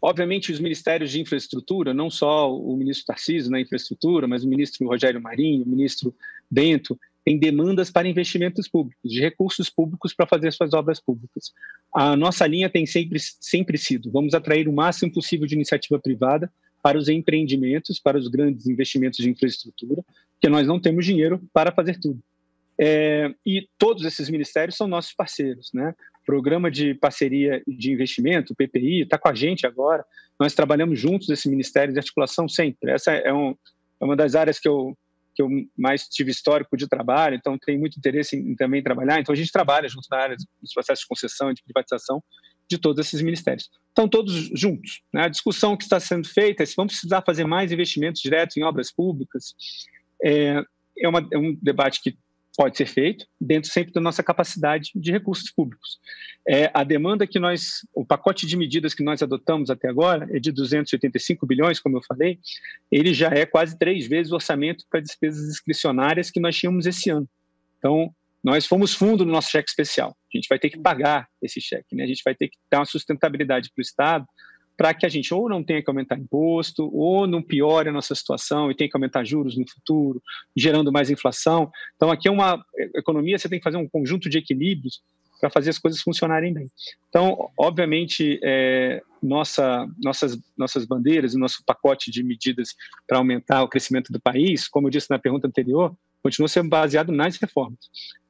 Obviamente, 0.07 0.53
os 0.53 0.61
ministérios 0.61 1.11
de 1.11 1.19
infraestrutura, 1.19 1.95
não 1.95 2.11
só 2.11 2.55
o 2.55 2.77
ministro 2.77 3.07
Tarcísio 3.07 3.51
na 3.51 3.59
infraestrutura, 3.59 4.29
mas 4.29 4.45
o 4.45 4.49
ministro 4.49 4.87
Rogério 4.87 5.19
Marinho, 5.19 5.65
o 5.65 5.67
ministro 5.67 6.15
Bento, 6.51 7.01
têm 7.25 7.39
demandas 7.39 7.91
para 7.91 8.07
investimentos 8.07 8.69
públicos, 8.69 9.11
de 9.11 9.19
recursos 9.19 9.71
públicos 9.71 10.13
para 10.13 10.27
fazer 10.27 10.53
suas 10.53 10.75
obras 10.75 11.01
públicas. 11.01 11.55
A 11.91 12.15
nossa 12.17 12.47
linha 12.47 12.69
tem 12.69 12.85
sempre, 12.85 13.19
sempre 13.19 13.79
sido: 13.79 14.11
vamos 14.11 14.35
atrair 14.35 14.69
o 14.69 14.75
máximo 14.75 15.11
possível 15.11 15.47
de 15.47 15.55
iniciativa 15.55 15.99
privada 15.99 16.53
para 16.83 16.99
os 16.99 17.09
empreendimentos, 17.09 17.99
para 17.99 18.19
os 18.19 18.29
grandes 18.29 18.67
investimentos 18.67 19.17
de 19.17 19.31
infraestrutura, 19.31 20.05
porque 20.35 20.51
nós 20.51 20.67
não 20.67 20.79
temos 20.79 21.07
dinheiro 21.07 21.41
para 21.51 21.73
fazer 21.73 21.99
tudo. 21.99 22.21
É, 22.79 23.33
e 23.47 23.69
todos 23.79 24.05
esses 24.05 24.29
ministérios 24.29 24.77
são 24.77 24.87
nossos 24.87 25.13
parceiros. 25.13 25.71
Né? 25.73 25.95
Programa 26.25 26.71
de 26.71 26.95
Parceria 26.95 27.63
de 27.67 27.93
Investimento, 27.93 28.55
PPI, 28.55 29.03
está 29.03 29.19
com 29.19 29.29
a 29.29 29.35
gente 29.35 29.67
agora. 29.67 30.05
Nós 30.39 30.55
trabalhamos 30.55 30.99
juntos 30.99 31.29
esse 31.29 31.49
Ministério 31.49 31.93
de 31.93 31.99
Articulação 31.99 32.49
sempre. 32.49 32.91
Essa 32.91 33.13
é, 33.13 33.33
um, 33.33 33.51
é 34.01 34.05
uma 34.05 34.17
das 34.17 34.35
áreas 34.35 34.59
que 34.59 34.69
eu, 34.69 34.97
que 35.35 35.43
eu 35.43 35.49
mais 35.77 36.09
tive 36.09 36.31
histórico 36.31 36.77
de 36.77 36.89
trabalho, 36.89 37.37
então 37.37 37.59
tenho 37.59 37.79
muito 37.79 37.99
interesse 37.99 38.37
em, 38.37 38.51
em 38.51 38.57
também 38.57 38.83
trabalhar. 38.83 39.21
Então 39.21 39.33
a 39.33 39.37
gente 39.37 39.53
trabalha 39.53 39.89
junto 39.89 40.09
na 40.11 40.19
área 40.19 40.37
dos 40.61 40.73
processos 40.73 41.03
de 41.03 41.09
concessão 41.09 41.51
e 41.51 41.55
de 41.55 41.63
privatização 41.63 42.23
de 42.69 42.79
todos 42.79 43.07
esses 43.07 43.21
ministérios. 43.21 43.71
Estão 43.89 44.09
todos 44.09 44.33
juntos. 44.55 45.03
Né? 45.13 45.25
A 45.25 45.29
discussão 45.29 45.77
que 45.77 45.85
está 45.85 46.01
sendo 46.01 46.27
feita 46.27 46.63
é 46.63 46.67
se 46.67 46.75
vamos 46.77 46.95
precisar 46.95 47.23
fazer 47.23 47.45
mais 47.45 47.71
investimentos 47.71 48.21
diretos 48.21 48.57
em 48.57 48.63
obras 48.63 48.91
públicas. 48.91 49.55
É, 50.23 50.63
é, 50.99 51.09
uma, 51.09 51.27
é 51.33 51.39
um 51.39 51.57
debate 51.61 52.01
que 52.03 52.17
pode 52.57 52.77
ser 52.77 52.87
feito 52.87 53.27
dentro 53.41 53.71
sempre 53.71 53.93
da 53.93 54.01
nossa 54.01 54.23
capacidade 54.23 54.91
de 54.95 55.11
recursos 55.11 55.51
públicos. 55.51 55.99
É, 56.47 56.71
a 56.75 56.85
demanda 56.85 57.27
que 57.27 57.39
nós, 57.39 57.87
o 57.95 58.05
pacote 58.05 58.47
de 58.47 58.57
medidas 58.57 58.95
que 58.95 59.03
nós 59.03 59.23
adotamos 59.23 59.71
até 59.71 59.89
agora 59.89 60.29
é 60.31 60.39
de 60.39 60.53
285 60.53 61.47
bilhões, 61.47 61.81
como 61.81 61.97
eu 61.97 62.03
falei, 62.07 62.39
ele 62.91 63.13
já 63.15 63.29
é 63.31 63.47
quase 63.47 63.79
três 63.79 64.07
vezes 64.07 64.31
o 64.31 64.37
orçamento 64.37 64.85
para 64.91 65.01
despesas 65.01 65.49
discricionárias 65.49 66.31
que 66.31 66.41
nós 66.41 66.57
tínhamos 66.57 66.87
esse 66.87 67.11
ano. 67.11 67.29
Então, 67.79 68.15
nós 68.43 68.67
fomos 68.67 68.95
fundo 68.95 69.25
no 69.25 69.33
nosso 69.33 69.51
cheque 69.51 69.71
especial. 69.71 70.17
A 70.33 70.37
gente 70.37 70.49
vai 70.49 70.59
ter 70.59 70.69
que 70.69 70.79
pagar 70.79 71.27
esse 71.41 71.61
cheque, 71.61 71.97
né? 71.97 72.05
A 72.05 72.07
gente 72.07 72.23
vai 72.23 72.35
ter 72.35 72.49
que 72.49 72.57
dar 72.71 72.81
uma 72.81 72.85
sustentabilidade 72.85 73.71
para 73.75 73.81
o 73.81 73.83
Estado 73.83 74.27
para 74.77 74.93
que 74.93 75.07
a 75.07 75.09
gente 75.09 75.33
ou 75.33 75.49
não 75.49 75.63
tenha 75.63 75.83
que 75.83 75.91
aumentar 75.91 76.19
imposto, 76.19 76.91
ou 76.93 77.27
não 77.27 77.43
piore 77.43 77.89
a 77.89 77.93
nossa 77.93 78.15
situação 78.15 78.71
e 78.71 78.75
tenha 78.75 78.91
que 78.91 78.97
aumentar 78.97 79.25
juros 79.25 79.57
no 79.57 79.65
futuro, 79.69 80.21
gerando 80.57 80.93
mais 80.93 81.11
inflação. 81.11 81.71
Então, 81.97 82.11
aqui 82.11 82.29
é 82.29 82.31
uma 82.31 82.65
economia, 82.95 83.39
você 83.39 83.49
tem 83.49 83.59
que 83.59 83.65
fazer 83.65 83.77
um 83.77 83.89
conjunto 83.89 84.29
de 84.29 84.39
equilíbrios 84.39 85.01
para 85.41 85.51
fazer 85.51 85.71
as 85.71 85.79
coisas 85.79 86.01
funcionarem 86.01 86.53
bem. 86.53 86.71
Então, 87.09 87.51
obviamente, 87.59 88.41
é, 88.43 89.03
nossa, 89.23 89.87
nossas, 90.03 90.39
nossas 90.57 90.87
bandeiras, 90.87 91.35
o 91.35 91.39
nosso 91.39 91.63
pacote 91.67 92.11
de 92.11 92.23
medidas 92.23 92.71
para 93.07 93.19
aumentar 93.19 93.63
o 93.63 93.69
crescimento 93.69 94.13
do 94.13 94.21
país, 94.21 94.67
como 94.67 94.87
eu 94.87 94.91
disse 94.91 95.11
na 95.11 95.19
pergunta 95.19 95.47
anterior, 95.47 95.95
continua 96.23 96.49
sendo 96.49 96.71
baseado 96.71 97.13
nas 97.13 97.37
reformas. 97.37 97.79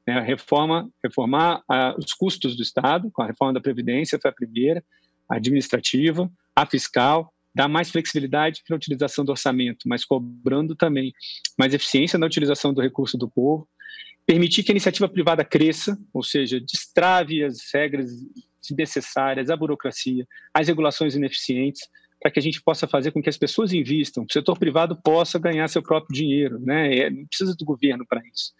É, 0.07 0.13
a 0.13 0.21
reforma, 0.21 0.89
reformar 1.03 1.63
a, 1.69 1.95
os 1.97 2.13
custos 2.13 2.55
do 2.55 2.61
Estado, 2.61 3.09
com 3.11 3.21
a 3.23 3.27
reforma 3.27 3.53
da 3.53 3.61
Previdência 3.61 4.19
foi 4.21 4.29
a 4.29 4.33
primeira, 4.33 4.83
administrativa, 5.29 6.31
a 6.55 6.65
fiscal, 6.65 7.33
dar 7.53 7.67
mais 7.67 7.89
flexibilidade 7.89 8.61
para 8.67 8.75
a 8.75 8.77
utilização 8.77 9.23
do 9.23 9.31
orçamento, 9.31 9.87
mas 9.87 10.03
cobrando 10.03 10.75
também 10.75 11.13
mais 11.57 11.73
eficiência 11.73 12.19
na 12.19 12.25
utilização 12.25 12.73
do 12.73 12.81
recurso 12.81 13.17
do 13.17 13.29
povo, 13.29 13.67
permitir 14.25 14.63
que 14.63 14.71
a 14.71 14.73
iniciativa 14.73 15.07
privada 15.07 15.45
cresça, 15.45 15.97
ou 16.13 16.23
seja, 16.23 16.59
destrave 16.59 17.43
as 17.43 17.57
regras 17.73 18.11
desnecessárias, 18.67 19.49
a 19.49 19.55
burocracia, 19.55 20.27
as 20.53 20.67
regulações 20.67 21.15
ineficientes, 21.15 21.81
para 22.21 22.31
que 22.31 22.39
a 22.39 22.41
gente 22.41 22.61
possa 22.61 22.87
fazer 22.87 23.11
com 23.11 23.21
que 23.21 23.29
as 23.29 23.37
pessoas 23.37 23.71
invistam, 23.73 24.23
o 24.23 24.31
setor 24.31 24.57
privado 24.57 24.95
possa 24.95 25.37
ganhar 25.37 25.67
seu 25.67 25.83
próprio 25.83 26.15
dinheiro, 26.15 26.59
né? 26.59 26.97
É, 26.97 27.09
não 27.09 27.25
precisa 27.25 27.55
do 27.55 27.65
governo 27.65 28.05
para 28.07 28.21
isso. 28.33 28.53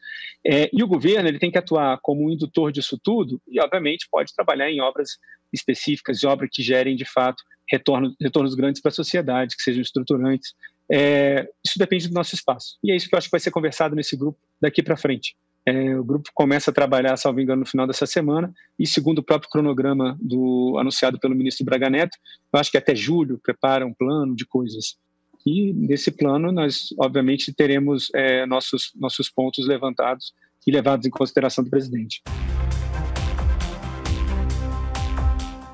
É, 0.46 0.70
e 0.72 0.84
o 0.84 0.88
governo 0.88 1.28
ele 1.28 1.40
tem 1.40 1.52
que 1.52 1.58
atuar 1.58 1.98
como 2.02 2.26
um 2.26 2.32
indutor 2.32 2.72
disso 2.72 3.00
tudo 3.02 3.42
e, 3.48 3.60
obviamente, 3.60 4.08
pode 4.12 4.34
trabalhar 4.36 4.70
em 4.70 4.82
obras 4.82 5.18
específicas, 5.52 6.24
obras 6.24 6.50
que 6.52 6.62
gerem, 6.62 6.96
de 6.96 7.06
fato, 7.06 7.44
retornos, 7.70 8.16
retornos 8.22 8.54
grandes 8.56 8.82
para 8.82 8.90
a 8.90 8.94
sociedade, 8.94 9.56
que 9.56 9.64
sejam 9.64 9.82
estruturantes. 9.82 10.54
É, 10.92 11.48
isso 11.66 11.80
depende 11.80 12.08
do 12.08 12.14
nosso 12.14 12.36
espaço. 12.36 12.78
E 12.84 12.92
é 12.92 12.96
isso 12.96 13.10
que 13.10 13.16
eu 13.16 13.18
acho 13.18 13.28
que 13.28 13.32
vai 13.32 13.40
ser 13.40 13.52
conversado 13.52 13.96
nesse 13.96 14.16
grupo 14.16 14.38
daqui 14.62 14.84
para 14.84 14.98
frente. 14.98 15.36
É, 15.68 15.98
o 15.98 16.04
grupo 16.04 16.30
começa 16.34 16.70
a 16.70 16.74
trabalhar, 16.74 17.18
salvo 17.18 17.42
engano, 17.42 17.62
no 17.62 17.66
final 17.66 17.88
dessa 17.88 18.06
semana, 18.06 18.54
e 18.78 18.86
segundo 18.86 19.18
o 19.20 19.24
próprio 19.24 19.50
cronograma 19.50 20.16
do, 20.22 20.78
anunciado 20.78 21.18
pelo 21.20 21.34
ministro 21.34 21.66
Braga 21.66 21.90
Neto, 21.90 22.16
eu 22.54 22.60
acho 22.60 22.70
que 22.70 22.78
até 22.78 22.94
julho 22.94 23.40
prepara 23.42 23.84
um 23.86 23.94
plano 23.94 24.36
de 24.36 24.46
coisas. 24.46 24.98
E 25.46 25.72
nesse 25.74 26.12
plano 26.12 26.52
nós, 26.52 26.90
obviamente, 27.00 27.54
teremos 27.54 28.10
é, 28.14 28.46
nossos, 28.46 28.92
nossos 28.96 29.30
pontos 29.30 29.66
levantados 29.68 30.34
e 30.68 30.72
levados 30.72 31.08
em 31.08 31.10
consideração 31.10 31.64
do 31.64 31.70
presidente. 31.70 32.22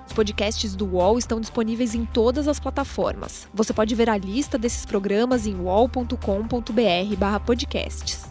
Os 0.08 0.14
podcasts 0.14 0.76
do 0.76 0.86
UOL 0.86 1.18
estão 1.18 1.40
disponíveis 1.40 1.96
em 1.96 2.06
todas 2.06 2.50
as 2.50 2.60
plataformas. 2.60 3.48
Você 3.54 3.74
pode 3.74 3.96
ver 3.96 4.10
a 4.10 4.18
lista 4.18 4.58
desses 4.58 4.86
programas 4.86 5.48
em 5.48 5.56
uol.com.br/podcasts. 5.56 8.31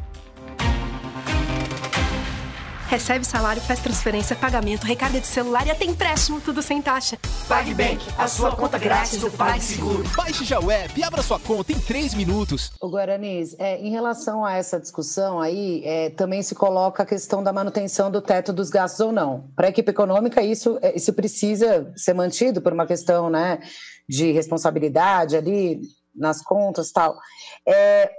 Recebe 2.90 3.24
salário, 3.24 3.62
faz 3.62 3.79
transferência, 3.79 4.35
pagamento, 4.35 4.85
recarga 4.85 5.20
de 5.20 5.26
celular 5.29 5.64
e 5.64 5.70
até 5.70 5.85
empréstimo, 5.85 6.40
tudo 6.40 6.61
sem 6.61 6.83
taxa. 6.83 7.16
PagBank, 7.46 8.05
a 8.18 8.26
sua 8.26 8.57
conta 8.57 8.79
grátis 8.79 9.20
do 9.20 9.31
PagSeguro. 9.31 10.03
Baixe 10.16 10.44
já 10.44 10.59
o 10.59 10.68
app 10.68 10.98
e 10.98 11.05
abra 11.05 11.22
sua 11.22 11.38
conta 11.38 11.70
em 11.70 11.79
3 11.79 12.14
minutos. 12.14 12.72
O 12.83 12.90
Guaranis, 12.90 13.55
é, 13.61 13.79
em 13.79 13.92
relação 13.92 14.44
a 14.44 14.55
essa 14.55 14.81
discussão 14.81 15.40
aí, 15.40 15.85
é, 15.85 16.11
também 16.11 16.42
se 16.42 16.53
coloca 16.57 17.05
a 17.05 17.07
questão 17.07 17.44
da 17.44 17.53
manutenção 17.53 18.11
do 18.11 18.20
teto 18.20 18.53
dos 18.53 18.70
gastos 18.70 18.98
ou 18.98 19.12
não. 19.12 19.48
Para 19.55 19.68
a 19.68 19.70
equipe 19.70 19.88
econômica, 19.88 20.42
isso, 20.42 20.76
é, 20.83 20.96
isso 20.96 21.12
precisa 21.12 21.92
ser 21.94 22.14
mantido 22.14 22.61
por 22.61 22.72
uma 22.72 22.88
questão 22.88 23.31
né, 23.31 23.61
de 24.09 24.33
responsabilidade 24.33 25.37
ali 25.37 25.81
nas 26.12 26.42
contas 26.42 26.90
tal. 26.90 27.16
É, 27.64 28.11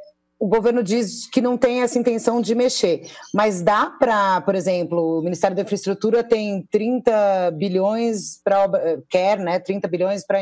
o 0.42 0.48
governo 0.48 0.82
diz 0.82 1.28
que 1.28 1.40
não 1.40 1.56
tem 1.56 1.84
essa 1.84 2.00
intenção 2.00 2.42
de 2.42 2.56
mexer, 2.56 3.08
mas 3.32 3.62
dá 3.62 3.86
para, 3.92 4.42
por 4.42 4.56
exemplo, 4.56 5.20
o 5.20 5.22
Ministério 5.22 5.56
da 5.56 5.62
Infraestrutura 5.62 6.24
tem 6.24 6.64
30 6.72 7.52
bilhões 7.52 8.42
para 8.44 8.68
quer, 9.08 9.38
né, 9.38 9.60
30 9.60 9.88
bilhões 9.88 10.26
para 10.26 10.40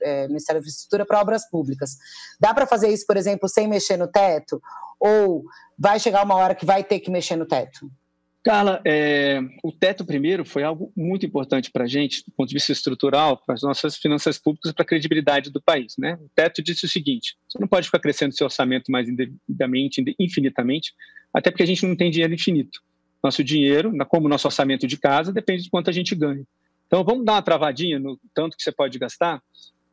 é, 0.00 0.26
Ministério 0.26 0.58
da 0.58 0.64
Infraestrutura 0.64 1.04
para 1.04 1.20
obras 1.20 1.46
públicas. 1.50 1.98
Dá 2.40 2.54
para 2.54 2.66
fazer 2.66 2.88
isso, 2.88 3.04
por 3.06 3.18
exemplo, 3.18 3.46
sem 3.46 3.68
mexer 3.68 3.98
no 3.98 4.08
teto? 4.08 4.58
Ou 4.98 5.44
vai 5.78 6.00
chegar 6.00 6.24
uma 6.24 6.36
hora 6.36 6.54
que 6.54 6.64
vai 6.64 6.82
ter 6.82 7.00
que 7.00 7.10
mexer 7.10 7.36
no 7.36 7.44
teto? 7.44 7.90
Carla, 8.44 8.82
é, 8.84 9.40
o 9.62 9.70
teto 9.70 10.04
primeiro 10.04 10.44
foi 10.44 10.64
algo 10.64 10.92
muito 10.96 11.24
importante 11.24 11.70
para 11.70 11.84
a 11.84 11.86
gente, 11.86 12.24
do 12.26 12.32
ponto 12.32 12.48
de 12.48 12.54
vista 12.54 12.72
estrutural, 12.72 13.36
para 13.36 13.54
as 13.54 13.62
nossas 13.62 13.96
finanças 13.96 14.36
públicas, 14.36 14.72
para 14.72 14.82
a 14.82 14.86
credibilidade 14.86 15.48
do 15.48 15.62
país. 15.62 15.94
Né? 15.96 16.18
O 16.20 16.28
teto 16.34 16.60
disse 16.60 16.84
o 16.84 16.88
seguinte: 16.88 17.36
você 17.48 17.58
não 17.60 17.68
pode 17.68 17.86
ficar 17.86 18.00
crescendo 18.00 18.34
seu 18.34 18.44
orçamento 18.44 18.90
mais 18.90 19.08
indevidamente, 19.08 20.02
infinitamente, 20.18 20.92
até 21.32 21.50
porque 21.50 21.62
a 21.62 21.66
gente 21.66 21.86
não 21.86 21.94
tem 21.94 22.10
dinheiro 22.10 22.34
infinito. 22.34 22.80
Nosso 23.22 23.44
dinheiro, 23.44 23.92
como 24.08 24.28
nosso 24.28 24.48
orçamento 24.48 24.88
de 24.88 24.96
casa, 24.96 25.32
depende 25.32 25.62
de 25.62 25.70
quanto 25.70 25.88
a 25.88 25.92
gente 25.92 26.12
ganha. 26.14 26.44
Então 26.88 27.04
vamos 27.04 27.24
dar 27.24 27.34
uma 27.34 27.42
travadinha 27.42 28.00
no 28.00 28.18
tanto 28.34 28.56
que 28.56 28.62
você 28.62 28.72
pode 28.72 28.98
gastar 28.98 29.40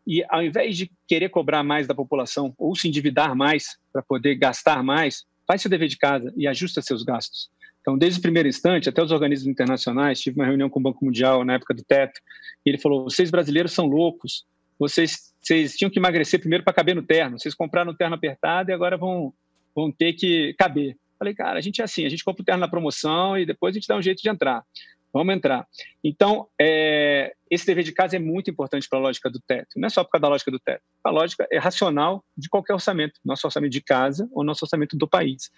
e 0.07 0.25
ao 0.27 0.41
invés 0.41 0.75
de 0.75 0.91
querer 1.07 1.29
cobrar 1.29 1.63
mais 1.63 1.85
da 1.85 1.93
população 1.93 2.51
ou 2.57 2.75
se 2.75 2.87
endividar 2.87 3.35
mais 3.35 3.77
para 3.93 4.01
poder 4.01 4.33
gastar 4.35 4.83
mais, 4.83 5.23
faz 5.47 5.61
seu 5.61 5.69
dever 5.69 5.87
de 5.87 5.97
casa 5.97 6.33
e 6.35 6.47
ajusta 6.47 6.81
seus 6.81 7.03
gastos. 7.03 7.51
Então, 7.81 7.97
desde 7.97 8.19
o 8.19 8.21
primeiro 8.21 8.47
instante, 8.47 8.89
até 8.89 9.01
os 9.01 9.11
organismos 9.11 9.47
internacionais, 9.47 10.19
tive 10.19 10.39
uma 10.39 10.45
reunião 10.45 10.69
com 10.69 10.79
o 10.79 10.83
Banco 10.83 11.03
Mundial 11.03 11.43
na 11.43 11.53
época 11.53 11.73
do 11.73 11.83
teto, 11.83 12.19
e 12.65 12.69
ele 12.69 12.77
falou: 12.77 13.03
vocês 13.03 13.31
brasileiros 13.31 13.71
são 13.71 13.85
loucos, 13.85 14.45
vocês, 14.77 15.33
vocês 15.41 15.75
tinham 15.75 15.89
que 15.89 15.99
emagrecer 15.99 16.39
primeiro 16.39 16.63
para 16.63 16.73
caber 16.73 16.95
no 16.95 17.03
terno, 17.03 17.39
vocês 17.39 17.55
compraram 17.55 17.91
o 17.91 17.95
terno 17.95 18.15
apertado 18.15 18.71
e 18.71 18.73
agora 18.73 18.97
vão, 18.97 19.33
vão 19.75 19.91
ter 19.91 20.13
que 20.13 20.53
caber. 20.57 20.95
Falei, 21.17 21.33
cara, 21.33 21.59
a 21.59 21.61
gente 21.61 21.81
é 21.81 21.83
assim, 21.83 22.05
a 22.05 22.09
gente 22.09 22.23
compra 22.23 22.41
o 22.41 22.45
terno 22.45 22.61
na 22.61 22.67
promoção 22.67 23.37
e 23.37 23.45
depois 23.45 23.73
a 23.73 23.77
gente 23.77 23.87
dá 23.87 23.97
um 23.97 24.01
jeito 24.01 24.21
de 24.21 24.29
entrar. 24.29 24.63
Vamos 25.11 25.35
entrar. 25.35 25.67
Então, 26.03 26.47
é, 26.59 27.33
esse 27.49 27.65
dever 27.65 27.83
de 27.83 27.91
casa 27.91 28.15
é 28.15 28.19
muito 28.19 28.49
importante 28.49 28.87
para 28.87 28.99
a 28.99 29.01
lógica 29.01 29.29
do 29.29 29.39
teto. 29.39 29.69
Não 29.75 29.87
é 29.87 29.89
só 29.89 30.03
por 30.03 30.11
causa 30.11 30.21
da 30.21 30.29
lógica 30.29 30.51
do 30.51 30.59
teto. 30.59 30.83
A 31.03 31.09
lógica 31.09 31.47
é 31.51 31.57
racional 31.57 32.23
de 32.37 32.47
qualquer 32.47 32.73
orçamento, 32.73 33.19
nosso 33.25 33.45
orçamento 33.47 33.71
de 33.71 33.81
casa 33.81 34.29
ou 34.31 34.43
nosso 34.43 34.63
orçamento 34.63 34.95
do 34.95 35.07
país. 35.07 35.49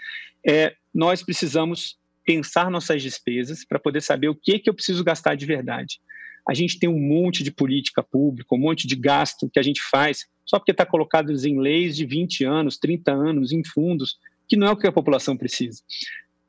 É, 0.48 0.74
nós 0.94 1.22
precisamos 1.22 2.00
pensar 2.26 2.70
nossas 2.70 3.02
despesas 3.02 3.66
para 3.66 3.80
poder 3.80 4.02
saber 4.02 4.30
o 4.30 4.36
que, 4.36 4.60
que 4.60 4.70
eu 4.70 4.74
preciso 4.74 5.04
gastar 5.04 5.36
de 5.36 5.46
verdade. 5.46 6.00
A 6.48 6.54
gente 6.54 6.80
tem 6.80 6.90
um 6.90 7.00
monte 7.00 7.44
de 7.44 7.52
política 7.52 8.02
pública, 8.02 8.56
um 8.56 8.60
monte 8.60 8.88
de 8.88 8.96
gasto 8.96 9.50
que 9.50 9.60
a 9.60 9.64
gente 9.64 9.82
faz 9.82 10.26
só 10.46 10.58
porque 10.58 10.72
está 10.72 10.86
colocado 10.86 11.32
em 11.32 11.60
leis 11.60 11.96
de 11.96 12.06
20 12.06 12.44
anos, 12.44 12.78
30 12.78 13.12
anos, 13.12 13.52
em 13.52 13.64
fundos, 13.64 14.18
que 14.48 14.58
não 14.58 14.68
é 14.68 14.72
o 14.72 14.76
que 14.76 14.88
a 14.88 14.92
população 14.92 15.38
precisa. 15.38 15.82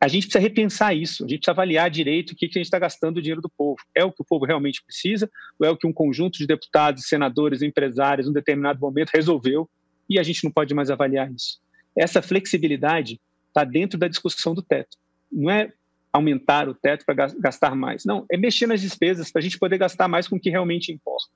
A 0.01 0.09
gente 0.09 0.25
precisa 0.25 0.43
repensar 0.43 0.97
isso, 0.97 1.25
a 1.25 1.29
gente 1.29 1.41
precisa 1.41 1.53
avaliar 1.53 1.89
direito 1.89 2.33
o 2.33 2.35
que, 2.35 2.49
que 2.49 2.59
a 2.59 2.61
gente 2.61 2.67
está 2.67 2.79
gastando 2.79 3.19
o 3.19 3.23
dinheiro 3.23 3.41
do 3.41 3.49
povo. 3.49 3.79
É 3.95 4.05
o 4.05 4.11
que 4.11 4.23
o 4.23 4.25
povo 4.25 4.45
realmente 4.45 4.83
precisa 4.83 5.31
ou 5.61 5.67
é 5.67 5.71
o 5.71 5.77
que 5.77 5.87
um 5.87 5.93
conjunto 5.93 6.39
de 6.39 6.47
deputados, 6.47 7.07
senadores, 7.07 7.63
empresários, 7.63 8.27
em 8.27 8.31
um 8.31 8.33
determinado 8.33 8.81
momento 8.81 9.11
resolveu 9.11 9.71
e 10.11 10.19
a 10.19 10.23
gente 10.25 10.43
não 10.43 10.51
pode 10.51 10.75
mais 10.75 10.91
avaliar 10.91 11.31
isso. 11.31 11.61
Essa 11.97 12.21
flexibilidade 12.21 13.21
está 13.49 13.63
dentro 13.63 13.99
da 13.99 14.09
discussão 14.09 14.55
do 14.55 14.63
teto 14.63 14.97
não 15.33 15.51
é 15.51 15.73
aumentar 16.13 16.69
o 16.69 16.75
teto 16.75 17.07
para 17.07 17.29
gastar 17.39 17.75
mais. 17.75 18.05
Não, 18.05 18.27
é 18.31 18.37
mexer 18.37 18.67
nas 18.67 18.83
despesas 18.83 19.33
para 19.33 19.41
a 19.41 19.43
gente 19.43 19.59
poder 19.59 19.79
gastar 19.79 20.09
mais 20.09 20.29
com 20.29 20.37
o 20.37 20.41
que 20.41 20.51
realmente 20.51 20.93
importa. 20.93 21.31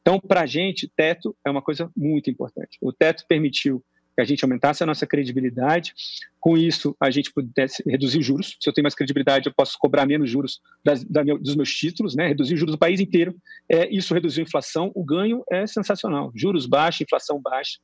Então, 0.00 0.20
para 0.20 0.42
a 0.42 0.46
gente, 0.46 0.90
teto 0.96 1.36
é 1.44 1.50
uma 1.50 1.60
coisa 1.60 1.90
muito 1.96 2.30
importante. 2.30 2.78
O 2.80 2.92
teto 2.92 3.24
permitiu 3.28 3.84
que 4.14 4.20
a 4.20 4.24
gente 4.24 4.44
aumentasse 4.44 4.82
a 4.82 4.86
nossa 4.86 5.06
credibilidade. 5.06 5.94
Com 6.38 6.56
isso, 6.56 6.96
a 7.00 7.10
gente 7.10 7.32
pudesse 7.32 7.82
reduzir 7.86 8.18
os 8.18 8.26
juros. 8.26 8.56
Se 8.60 8.68
eu 8.68 8.72
tenho 8.72 8.84
mais 8.84 8.94
credibilidade, 8.94 9.48
eu 9.48 9.54
posso 9.54 9.76
cobrar 9.78 10.06
menos 10.06 10.30
juros 10.30 10.60
das, 10.84 11.04
da 11.04 11.24
meu, 11.24 11.38
dos 11.38 11.56
meus 11.56 11.72
títulos, 11.74 12.14
né? 12.14 12.28
reduzir 12.28 12.54
os 12.54 12.60
juros 12.60 12.74
do 12.74 12.78
país 12.78 13.00
inteiro. 13.00 13.34
É, 13.68 13.88
isso 13.94 14.14
reduziu 14.14 14.42
a 14.44 14.46
inflação. 14.46 14.92
O 14.94 15.04
ganho 15.04 15.42
é 15.50 15.66
sensacional. 15.66 16.32
Juros 16.34 16.66
baixos, 16.66 17.00
inflação 17.02 17.40
baixa. 17.40 17.78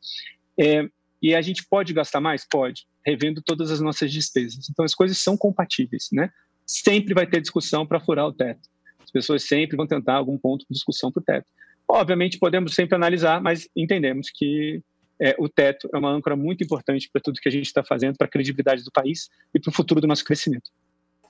É, 0.58 0.88
e 1.20 1.34
a 1.34 1.40
gente 1.40 1.66
pode 1.68 1.92
gastar 1.92 2.20
mais? 2.20 2.46
Pode, 2.48 2.86
revendo 3.06 3.40
todas 3.40 3.70
as 3.70 3.80
nossas 3.80 4.10
despesas. 4.10 4.68
Então 4.68 4.84
as 4.84 4.94
coisas 4.94 5.18
são 5.18 5.36
compatíveis, 5.36 6.08
né? 6.12 6.30
Sempre 6.66 7.14
vai 7.14 7.26
ter 7.26 7.40
discussão 7.40 7.86
para 7.86 8.00
furar 8.00 8.26
o 8.26 8.32
teto. 8.32 8.68
As 8.98 9.10
pessoas 9.10 9.44
sempre 9.44 9.76
vão 9.76 9.86
tentar 9.86 10.14
algum 10.14 10.36
ponto 10.36 10.66
de 10.68 10.74
discussão 10.74 11.12
para 11.12 11.20
o 11.20 11.24
teto. 11.24 11.46
Obviamente 11.88 12.38
podemos 12.38 12.74
sempre 12.74 12.96
analisar, 12.96 13.40
mas 13.40 13.68
entendemos 13.76 14.28
que 14.34 14.82
é, 15.20 15.36
o 15.38 15.48
teto 15.48 15.88
é 15.94 15.96
uma 15.96 16.10
âncora 16.10 16.34
muito 16.34 16.64
importante 16.64 17.08
para 17.10 17.22
tudo 17.22 17.40
que 17.40 17.48
a 17.48 17.52
gente 17.52 17.66
está 17.66 17.84
fazendo, 17.84 18.16
para 18.16 18.26
a 18.26 18.30
credibilidade 18.30 18.82
do 18.82 18.90
país 18.90 19.30
e 19.54 19.60
para 19.60 19.70
o 19.70 19.72
futuro 19.72 20.00
do 20.00 20.06
nosso 20.08 20.24
crescimento. 20.24 20.70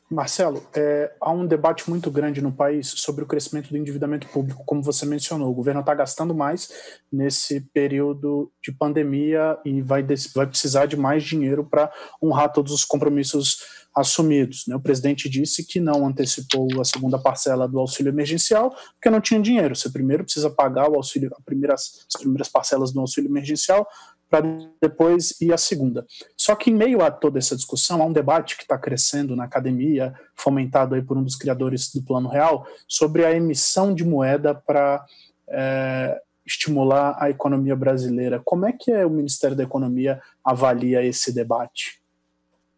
Marcelo, 0.09 0.62
é, 0.73 1.12
há 1.21 1.33
um 1.33 1.45
debate 1.45 1.90
muito 1.90 2.12
grande 2.12 2.40
no 2.40 2.53
país 2.53 2.87
sobre 2.97 3.25
o 3.25 3.27
crescimento 3.27 3.71
do 3.71 3.77
endividamento 3.77 4.29
público, 4.29 4.62
como 4.64 4.81
você 4.81 5.05
mencionou. 5.05 5.51
O 5.51 5.55
governo 5.55 5.81
está 5.81 5.95
gastando 5.95 6.33
mais 6.33 6.71
nesse 7.12 7.61
período 7.73 8.53
de 8.62 8.71
pandemia 8.71 9.59
e 9.64 9.83
vai, 9.83 10.07
vai 10.33 10.47
precisar 10.47 10.87
de 10.87 10.97
mais 10.97 11.25
dinheiro 11.25 11.64
para 11.64 11.92
honrar 12.23 12.53
todos 12.53 12.73
os 12.73 12.85
compromissos 12.85 13.87
assumidos. 13.97 14.64
Né? 14.69 14.77
O 14.77 14.81
presidente 14.81 15.29
disse 15.29 15.64
que 15.64 15.81
não 15.81 16.07
antecipou 16.07 16.69
a 16.81 16.85
segunda 16.85 17.19
parcela 17.19 17.66
do 17.66 17.81
auxílio 17.81 18.11
emergencial 18.11 18.71
porque 18.92 19.11
não 19.11 19.21
tinha 19.21 19.40
dinheiro. 19.40 19.75
Você 19.75 19.90
primeiro 19.90 20.23
precisa 20.23 20.51
pagar 20.51 20.88
o 20.88 20.95
auxílio, 20.95 21.35
primeiras, 21.45 22.07
as 22.14 22.21
primeiras 22.21 22.49
parcelas 22.49 22.92
do 22.92 23.01
auxílio 23.01 23.29
emergencial 23.29 23.88
para 24.29 24.43
depois 24.81 25.41
ir 25.41 25.53
à 25.53 25.57
segunda. 25.57 26.05
Só 26.37 26.55
que 26.55 26.71
em 26.71 26.75
meio 26.75 27.03
a 27.03 27.11
toda 27.11 27.39
essa 27.39 27.55
discussão, 27.55 28.03
há 28.03 28.05
um 28.05 28.12
debate 28.12 28.57
que 28.57 28.62
está 28.62 28.77
crescendo 28.77 29.37
na 29.37 29.45
academia, 29.45 30.15
fomentado 30.35 30.95
aí 30.95 31.03
por 31.03 31.17
um 31.17 31.23
dos 31.23 31.37
criadores 31.37 31.93
do 31.93 32.03
Plano 32.03 32.29
Real, 32.29 32.67
sobre 32.89 33.25
a 33.25 33.33
emissão 33.33 33.95
de 33.95 34.05
moeda 34.05 34.55
para 34.55 35.05
é, 35.49 36.21
estimular 36.45 37.17
a 37.21 37.31
economia 37.31 37.77
brasileira. 37.77 38.41
Como 38.45 38.67
é 38.67 38.73
que 38.73 38.91
é, 38.91 39.07
o 39.07 39.11
Ministério 39.11 39.57
da 39.57 39.62
Economia 39.62 40.21
avalia 40.45 41.05
esse 41.05 41.33
debate? 41.33 42.01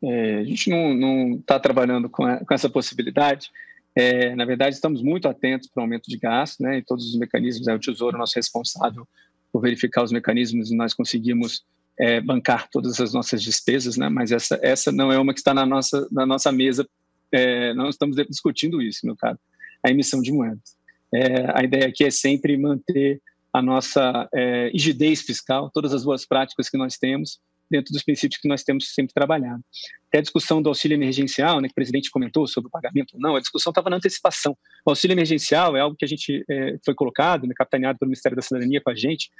É, 0.02 0.38
a 0.38 0.44
gente 0.44 0.70
não 0.70 1.34
está 1.34 1.58
trabalhando 1.58 2.08
com, 2.08 2.24
a, 2.24 2.44
com, 2.44 2.54
essa 2.54 2.70
possibilidade. 2.70 3.50
É, 3.94 4.34
na 4.34 4.44
verdade, 4.44 4.76
estamos 4.76 5.02
muito 5.02 5.28
atentos 5.28 5.68
para 5.68 5.80
o 5.80 5.84
aumento 5.84 6.08
de 6.08 6.16
gasto, 6.16 6.62
né, 6.62 6.78
e 6.78 6.84
todos 6.84 7.06
os 7.06 7.18
mecanismos. 7.18 7.68
É 7.68 7.74
o 7.74 7.80
Tesouro 7.80 8.16
nosso 8.16 8.36
responsável 8.36 9.06
por 9.52 9.60
verificar 9.62 10.02
os 10.02 10.12
mecanismos 10.12 10.70
e 10.70 10.76
nós 10.76 10.94
conseguimos 10.94 11.64
é, 11.98 12.20
bancar 12.20 12.68
todas 12.70 13.00
as 13.00 13.12
nossas 13.12 13.42
despesas, 13.42 13.96
né? 13.96 14.08
Mas 14.08 14.30
essa 14.30 14.58
essa 14.62 14.92
não 14.92 15.10
é 15.10 15.18
uma 15.18 15.32
que 15.32 15.40
está 15.40 15.52
na 15.52 15.66
nossa 15.66 16.06
na 16.12 16.24
nossa 16.24 16.52
mesa. 16.52 16.88
É, 17.32 17.74
não 17.74 17.88
estamos 17.88 18.16
discutindo 18.28 18.80
isso, 18.80 19.04
meu 19.04 19.16
caro. 19.16 19.38
A 19.84 19.90
emissão 19.90 20.22
de 20.22 20.32
moedas. 20.32 20.76
É, 21.12 21.58
a 21.58 21.64
ideia 21.64 21.88
aqui 21.88 22.04
é 22.04 22.10
sempre 22.10 22.56
manter 22.56 23.20
a 23.52 23.62
nossa 23.62 24.28
é, 24.34 24.70
rigidez 24.72 25.22
fiscal, 25.22 25.70
todas 25.72 25.92
as 25.92 26.04
boas 26.04 26.26
práticas 26.26 26.68
que 26.68 26.76
nós 26.76 26.96
temos 26.96 27.40
dentro 27.70 27.92
dos 27.92 28.02
princípios 28.02 28.40
que 28.40 28.48
nós 28.48 28.62
temos 28.62 28.92
sempre 28.94 29.12
trabalhado. 29.14 29.62
Até 30.08 30.18
a 30.18 30.22
discussão 30.22 30.62
do 30.62 30.68
auxílio 30.68 30.94
emergencial, 30.94 31.60
né, 31.60 31.68
que 31.68 31.72
o 31.72 31.74
presidente 31.74 32.10
comentou 32.10 32.46
sobre 32.46 32.68
o 32.68 32.70
pagamento 32.70 33.14
ou 33.14 33.20
não, 33.20 33.36
a 33.36 33.40
discussão 33.40 33.70
estava 33.70 33.90
na 33.90 33.96
antecipação. 33.96 34.56
O 34.84 34.90
auxílio 34.90 35.14
emergencial 35.14 35.76
é 35.76 35.80
algo 35.80 35.96
que 35.96 36.04
a 36.04 36.08
gente 36.08 36.44
é, 36.48 36.76
foi 36.84 36.94
colocado, 36.94 37.46
né, 37.46 37.54
capitaneado 37.56 37.98
pelo 37.98 38.08
Ministério 38.08 38.36
da 38.36 38.42
Cidadania 38.42 38.80
com 38.80 38.90
a 38.90 38.94
gente, 38.94 39.30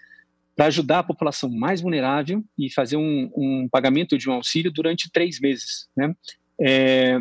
para 0.54 0.66
ajudar 0.66 0.98
a 1.00 1.04
população 1.04 1.48
mais 1.48 1.80
vulnerável 1.80 2.44
e 2.58 2.72
fazer 2.72 2.96
um, 2.96 3.30
um, 3.36 3.68
pagamento 3.70 4.18
de 4.18 4.28
um 4.28 4.32
auxílio 4.32 4.72
durante 4.72 5.10
três 5.10 5.38
meses. 5.38 5.88
Né? 5.96 6.12
É, 6.60 7.20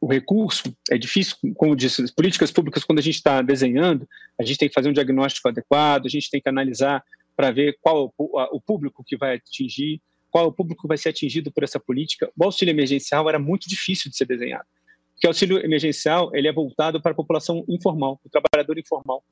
o 0.00 0.06
recurso 0.06 0.76
é 0.90 0.98
difícil, 0.98 1.36
como 1.56 1.76
disse, 1.76 2.02
as 2.02 2.10
políticas 2.10 2.50
públicas, 2.50 2.84
quando 2.84 2.98
a 2.98 3.02
gente 3.02 3.16
está 3.16 3.42
desenhando, 3.42 4.08
a 4.38 4.44
gente 4.44 4.58
tem 4.58 4.68
que 4.68 4.74
fazer 4.74 4.88
um 4.88 4.92
diagnóstico 4.92 5.48
adequado, 5.48 6.06
a 6.06 6.08
gente 6.08 6.30
tem 6.30 6.40
que 6.40 6.48
analisar 6.48 7.02
para 7.38 7.52
ver 7.52 7.78
qual 7.80 8.12
o 8.18 8.60
público 8.60 9.04
que 9.06 9.16
vai 9.16 9.36
atingir, 9.36 10.02
qual 10.28 10.48
o 10.48 10.52
público 10.52 10.82
que 10.82 10.88
vai 10.88 10.98
ser 10.98 11.10
atingido 11.10 11.52
por 11.52 11.62
essa 11.62 11.78
política. 11.78 12.28
O 12.36 12.44
auxílio 12.44 12.72
emergencial 12.72 13.28
era 13.28 13.38
muito 13.38 13.68
difícil 13.68 14.10
de 14.10 14.16
ser 14.16 14.24
desenhado, 14.24 14.66
porque 15.12 15.24
o 15.24 15.30
auxílio 15.30 15.64
emergencial 15.64 16.34
ele 16.34 16.48
é 16.48 16.52
voltado 16.52 17.00
para 17.00 17.12
a 17.12 17.14
população 17.14 17.64
informal, 17.68 18.20
o 18.24 18.28
trabalhador 18.28 18.76
informal, 18.76 19.22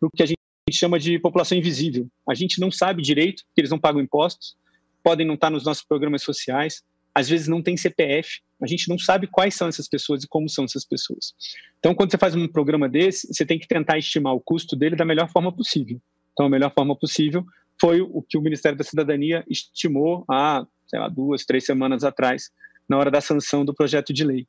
o 0.00 0.08
que 0.08 0.22
a 0.22 0.26
gente 0.26 0.38
chama 0.70 1.00
de 1.00 1.18
população 1.18 1.58
invisível. 1.58 2.06
A 2.30 2.34
gente 2.34 2.60
não 2.60 2.70
sabe 2.70 3.02
direito, 3.02 3.42
que 3.52 3.60
eles 3.60 3.72
não 3.72 3.78
pagam 3.80 4.00
impostos, 4.00 4.56
podem 5.02 5.26
não 5.26 5.34
estar 5.34 5.50
nos 5.50 5.64
nossos 5.64 5.82
programas 5.82 6.22
sociais, 6.22 6.84
às 7.12 7.28
vezes 7.28 7.48
não 7.48 7.60
tem 7.60 7.76
CPF, 7.76 8.40
a 8.62 8.68
gente 8.68 8.88
não 8.88 8.96
sabe 8.96 9.26
quais 9.26 9.56
são 9.56 9.66
essas 9.66 9.88
pessoas 9.88 10.22
e 10.22 10.28
como 10.28 10.48
são 10.48 10.64
essas 10.64 10.84
pessoas. 10.84 11.34
Então, 11.80 11.92
quando 11.92 12.12
você 12.12 12.18
faz 12.18 12.36
um 12.36 12.46
programa 12.46 12.88
desse, 12.88 13.26
você 13.26 13.44
tem 13.44 13.58
que 13.58 13.66
tentar 13.66 13.98
estimar 13.98 14.32
o 14.32 14.40
custo 14.40 14.76
dele 14.76 14.94
da 14.94 15.04
melhor 15.04 15.28
forma 15.28 15.50
possível. 15.50 16.00
Então, 16.38 16.46
a 16.46 16.50
melhor 16.50 16.72
forma 16.72 16.94
possível 16.94 17.44
foi 17.80 18.00
o 18.00 18.22
que 18.22 18.38
o 18.38 18.40
Ministério 18.40 18.78
da 18.78 18.84
Cidadania 18.84 19.44
estimou 19.50 20.24
há, 20.30 20.64
sei 20.86 21.00
lá, 21.00 21.08
duas, 21.08 21.44
três 21.44 21.66
semanas 21.66 22.04
atrás, 22.04 22.52
na 22.88 22.96
hora 22.96 23.10
da 23.10 23.20
sanção 23.20 23.64
do 23.64 23.74
projeto 23.74 24.12
de 24.12 24.22
lei. 24.22 24.46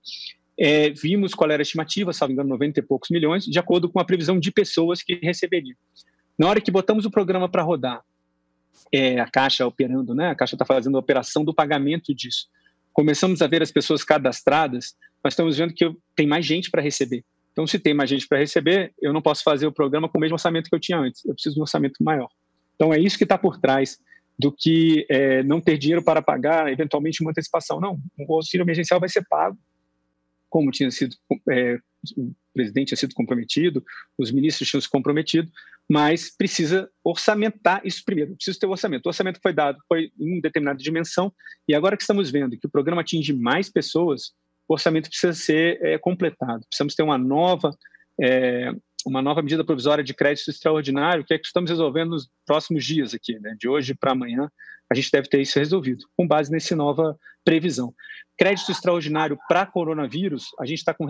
É, 0.55 0.91
vimos 0.91 1.33
qual 1.33 1.49
era 1.49 1.61
a 1.61 1.63
estimativa, 1.63 2.13
salvo 2.13 2.33
engano, 2.33 2.49
90 2.49 2.79
e 2.79 2.83
poucos 2.83 3.09
milhões, 3.09 3.43
de 3.43 3.57
acordo 3.57 3.89
com 3.89 3.99
a 3.99 4.05
previsão 4.05 4.39
de 4.39 4.51
pessoas 4.51 5.01
que 5.01 5.15
receberiam. 5.15 5.75
Na 6.37 6.47
hora 6.47 6.61
que 6.61 6.69
botamos 6.69 7.05
o 7.05 7.11
programa 7.11 7.49
para 7.49 7.63
rodar, 7.63 8.03
é, 8.93 9.19
a 9.19 9.25
Caixa 9.25 9.65
operando, 9.65 10.13
né? 10.13 10.29
A 10.29 10.35
Caixa 10.35 10.53
está 10.53 10.65
fazendo 10.65 10.95
a 10.95 10.99
operação 10.99 11.43
do 11.43 11.55
pagamento 11.55 12.13
disso. 12.13 12.49
Começamos 12.93 13.41
a 13.41 13.47
ver 13.47 13.63
as 13.63 13.71
pessoas 13.71 14.03
cadastradas, 14.03 14.95
nós 15.23 15.33
estamos 15.33 15.57
vendo 15.57 15.73
que 15.73 15.91
tem 16.15 16.27
mais 16.27 16.45
gente 16.45 16.69
para 16.69 16.83
receber. 16.83 17.25
Então, 17.51 17.67
se 17.67 17.79
tem 17.79 17.93
mais 17.93 18.09
gente 18.09 18.27
para 18.27 18.39
receber, 18.39 18.93
eu 19.01 19.11
não 19.11 19.21
posso 19.21 19.43
fazer 19.43 19.67
o 19.67 19.71
programa 19.71 20.07
com 20.07 20.17
o 20.17 20.21
mesmo 20.21 20.35
orçamento 20.35 20.69
que 20.69 20.75
eu 20.75 20.79
tinha 20.79 20.97
antes. 20.97 21.25
Eu 21.25 21.33
preciso 21.33 21.55
de 21.55 21.59
um 21.59 21.63
orçamento 21.63 22.03
maior. 22.03 22.29
Então, 22.75 22.93
é 22.93 22.99
isso 22.99 23.17
que 23.17 23.25
está 23.25 23.37
por 23.37 23.57
trás 23.57 23.97
do 24.37 24.53
que 24.53 25.05
é, 25.09 25.43
não 25.43 25.59
ter 25.59 25.77
dinheiro 25.77 26.01
para 26.01 26.21
pagar, 26.21 26.71
eventualmente, 26.71 27.21
uma 27.21 27.31
antecipação. 27.31 27.81
Não, 27.81 27.99
o 28.17 28.35
auxílio 28.35 28.63
emergencial 28.63 28.99
vai 28.99 29.09
ser 29.09 29.25
pago, 29.27 29.57
como 30.49 30.71
tinha 30.71 30.89
sido, 30.89 31.13
é, 31.51 31.77
o 32.15 32.33
presidente 32.53 32.87
tinha 32.87 32.97
sido 32.97 33.13
comprometido, 33.13 33.83
os 34.17 34.31
ministros 34.31 34.69
tinham 34.69 34.81
se 34.81 34.89
comprometido, 34.89 35.51
mas 35.89 36.35
precisa 36.35 36.89
orçamentar 37.03 37.81
isso 37.83 38.01
primeiro. 38.05 38.35
Precisa 38.35 38.57
ter 38.57 38.67
o 38.67 38.71
orçamento. 38.71 39.05
O 39.05 39.09
orçamento 39.09 39.39
foi 39.41 39.53
dado, 39.53 39.77
foi 39.87 40.11
em 40.17 40.39
determinada 40.39 40.79
dimensão, 40.79 41.33
e 41.67 41.75
agora 41.75 41.97
que 41.97 42.03
estamos 42.03 42.31
vendo 42.31 42.57
que 42.57 42.65
o 42.65 42.71
programa 42.71 43.01
atinge 43.01 43.33
mais 43.33 43.69
pessoas, 43.69 44.31
o 44.69 44.73
orçamento 44.73 45.09
precisa 45.09 45.33
ser 45.33 45.83
é, 45.83 45.97
completado. 45.97 46.63
Precisamos 46.67 46.93
ter 46.93 47.01
uma 47.01 47.17
nova, 47.17 47.75
é, 48.21 48.71
uma 49.05 49.21
nova 49.21 49.41
medida 49.41 49.65
provisória 49.65 50.03
de 50.03 50.13
crédito 50.13 50.51
extraordinário, 50.51 51.25
que 51.25 51.33
é 51.33 51.39
que 51.39 51.47
estamos 51.47 51.71
resolvendo 51.71 52.11
nos 52.11 52.29
próximos 52.45 52.85
dias 52.85 53.15
aqui, 53.15 53.39
né? 53.39 53.55
de 53.59 53.67
hoje 53.67 53.95
para 53.95 54.11
amanhã, 54.11 54.47
a 54.91 54.95
gente 54.95 55.11
deve 55.11 55.27
ter 55.27 55.41
isso 55.41 55.57
resolvido, 55.57 56.05
com 56.15 56.27
base 56.27 56.51
nessa 56.51 56.75
nova 56.75 57.17
previsão. 57.43 57.93
Crédito 58.37 58.71
extraordinário 58.71 59.37
para 59.47 59.65
coronavírus, 59.65 60.45
a 60.59 60.65
gente 60.65 60.79
está 60.79 60.93
com 60.93 61.05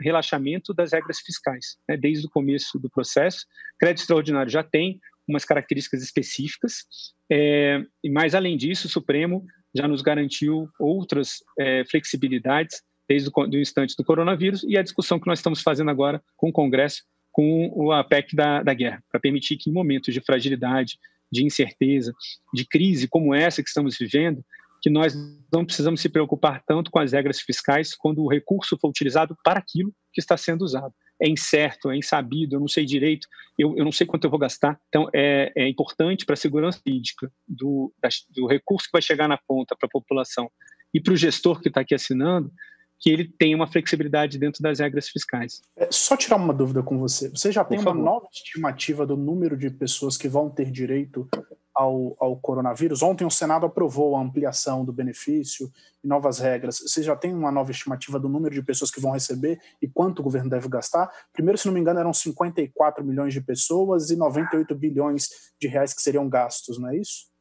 relaxamento 0.00 0.74
das 0.74 0.92
regras 0.92 1.20
fiscais, 1.20 1.76
né? 1.88 1.96
desde 1.96 2.26
o 2.26 2.30
começo 2.30 2.78
do 2.78 2.90
processo. 2.90 3.46
Crédito 3.78 4.00
extraordinário 4.00 4.50
já 4.50 4.64
tem 4.64 5.00
umas 5.28 5.44
características 5.44 6.02
específicas, 6.02 6.84
é, 7.30 7.82
mais 8.08 8.34
além 8.34 8.56
disso, 8.56 8.86
o 8.86 8.90
Supremo 8.90 9.44
já 9.74 9.88
nos 9.88 10.02
garantiu 10.02 10.68
outras 10.78 11.38
é, 11.58 11.84
flexibilidades 11.84 12.80
desde 13.08 13.30
o 13.30 13.56
instante 13.56 13.94
do 13.96 14.04
coronavírus 14.04 14.64
e 14.64 14.76
a 14.76 14.82
discussão 14.82 15.18
que 15.18 15.26
nós 15.26 15.38
estamos 15.38 15.62
fazendo 15.62 15.90
agora 15.90 16.22
com 16.36 16.48
o 16.48 16.52
Congresso, 16.52 17.02
com 17.32 17.70
o 17.74 17.92
APEC 17.92 18.34
da, 18.34 18.62
da 18.62 18.74
guerra, 18.74 19.02
para 19.10 19.20
permitir 19.20 19.56
que 19.56 19.70
em 19.70 19.72
momentos 19.72 20.12
de 20.12 20.20
fragilidade, 20.20 20.98
de 21.30 21.44
incerteza, 21.44 22.14
de 22.54 22.64
crise 22.64 23.08
como 23.08 23.34
essa 23.34 23.62
que 23.62 23.68
estamos 23.68 23.96
vivendo, 23.98 24.44
que 24.80 24.90
nós 24.90 25.14
não 25.52 25.64
precisamos 25.64 26.00
se 26.00 26.08
preocupar 26.08 26.62
tanto 26.66 26.90
com 26.90 26.98
as 26.98 27.12
regras 27.12 27.40
fiscais 27.40 27.94
quando 27.94 28.22
o 28.22 28.28
recurso 28.28 28.78
for 28.78 28.88
utilizado 28.88 29.36
para 29.44 29.58
aquilo 29.58 29.92
que 30.12 30.20
está 30.20 30.36
sendo 30.36 30.62
usado. 30.62 30.94
É 31.20 31.28
incerto, 31.28 31.90
é 31.90 31.96
insabido, 31.96 32.56
eu 32.56 32.60
não 32.60 32.68
sei 32.68 32.84
direito, 32.84 33.26
eu, 33.58 33.76
eu 33.76 33.84
não 33.84 33.92
sei 33.92 34.06
quanto 34.06 34.24
eu 34.24 34.30
vou 34.30 34.38
gastar. 34.38 34.78
Então, 34.88 35.08
é, 35.14 35.50
é 35.56 35.68
importante 35.68 36.24
para 36.24 36.34
a 36.34 36.36
segurança 36.36 36.80
jurídica 36.86 37.32
do, 37.48 37.92
do 38.30 38.46
recurso 38.46 38.86
que 38.86 38.92
vai 38.92 39.02
chegar 39.02 39.26
na 39.26 39.38
ponta 39.38 39.74
para 39.74 39.86
a 39.86 39.90
população 39.90 40.50
e 40.92 41.00
para 41.00 41.12
o 41.12 41.16
gestor 41.16 41.60
que 41.60 41.68
está 41.68 41.80
aqui 41.80 41.94
assinando, 41.94 42.50
que 42.98 43.10
ele 43.10 43.32
tenha 43.38 43.56
uma 43.56 43.66
flexibilidade 43.66 44.38
dentro 44.38 44.62
das 44.62 44.78
regras 44.78 45.08
fiscais. 45.08 45.60
É, 45.76 45.88
só 45.90 46.16
tirar 46.16 46.36
uma 46.36 46.54
dúvida 46.54 46.82
com 46.82 46.98
você. 46.98 47.28
Você 47.28 47.52
já 47.52 47.64
tem 47.64 47.78
uma 47.78 47.94
nova 47.94 48.26
estimativa 48.32 49.06
do 49.06 49.16
número 49.16 49.56
de 49.56 49.70
pessoas 49.70 50.16
que 50.16 50.28
vão 50.28 50.48
ter 50.48 50.70
direito 50.70 51.28
ao, 51.74 52.16
ao, 52.18 52.36
coronavírus? 52.36 53.02
Ontem 53.02 53.24
o 53.24 53.30
Senado 53.30 53.66
aprovou 53.66 54.16
a 54.16 54.20
ampliação 54.20 54.84
do 54.84 54.92
benefício 54.92 55.70
e 56.02 56.08
novas 56.08 56.38
regras. 56.38 56.78
Você 56.78 57.02
já 57.02 57.14
tem 57.14 57.34
uma 57.34 57.52
nova 57.52 57.70
estimativa 57.70 58.18
do 58.18 58.28
número 58.28 58.54
de 58.54 58.62
pessoas 58.62 58.90
que 58.90 59.00
vão 59.00 59.12
receber 59.12 59.60
e 59.80 59.86
quanto 59.86 60.20
o 60.20 60.22
governo 60.22 60.48
deve 60.48 60.68
gastar? 60.68 61.10
Primeiro, 61.32 61.58
se 61.58 61.66
não 61.66 61.74
me 61.74 61.80
engano, 61.80 62.00
eram 62.00 62.14
54 62.14 63.04
milhões 63.04 63.34
de 63.34 63.42
pessoas 63.42 64.10
e 64.10 64.16
98 64.16 64.74
bilhões 64.74 65.28
de 65.60 65.68
reais 65.68 65.92
que 65.92 66.00
seriam 66.00 66.28
gastos, 66.28 66.78
não 66.78 66.88
é 66.88 66.96
isso? 66.96 67.35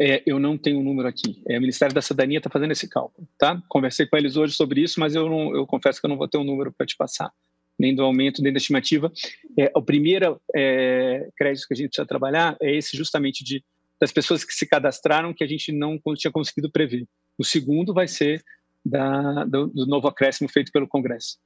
É, 0.00 0.22
eu 0.26 0.40
não 0.40 0.58
tenho 0.58 0.80
um 0.80 0.82
número 0.82 1.08
aqui. 1.08 1.42
É, 1.48 1.56
o 1.56 1.60
Ministério 1.60 1.94
da 1.94 2.02
Cidadania 2.02 2.38
está 2.38 2.50
fazendo 2.50 2.72
esse 2.72 2.88
cálculo, 2.88 3.28
tá? 3.38 3.62
Conversei 3.68 4.06
com 4.06 4.16
eles 4.16 4.36
hoje 4.36 4.54
sobre 4.54 4.80
isso, 4.80 4.98
mas 4.98 5.14
eu, 5.14 5.28
não, 5.28 5.54
eu 5.54 5.66
confesso 5.66 6.00
que 6.00 6.06
eu 6.06 6.08
não 6.08 6.16
vou 6.16 6.28
ter 6.28 6.38
um 6.38 6.44
número 6.44 6.72
para 6.72 6.86
te 6.86 6.96
passar, 6.96 7.30
nem 7.78 7.94
do 7.94 8.02
aumento, 8.02 8.42
nem 8.42 8.52
da 8.52 8.56
estimativa. 8.56 9.12
É, 9.58 9.70
o 9.74 9.82
primeiro 9.82 10.40
é, 10.54 11.28
crédito 11.36 11.66
que 11.68 11.74
a 11.74 11.76
gente 11.76 11.88
precisa 11.88 12.06
trabalhar 12.06 12.56
é 12.60 12.74
esse 12.74 12.96
justamente 12.96 13.44
de 13.44 13.64
das 14.00 14.10
pessoas 14.10 14.44
que 14.44 14.52
se 14.52 14.66
cadastraram 14.66 15.32
que 15.32 15.44
a 15.44 15.46
gente 15.46 15.70
não 15.70 15.98
tinha 16.16 16.30
conseguido 16.30 16.70
prever. 16.70 17.06
O 17.38 17.44
segundo 17.44 17.94
vai 17.94 18.08
ser 18.08 18.42
da, 18.84 19.44
do, 19.44 19.68
do 19.68 19.86
novo 19.86 20.08
acréscimo 20.08 20.48
feito 20.48 20.72
pelo 20.72 20.88
Congresso. 20.88 21.38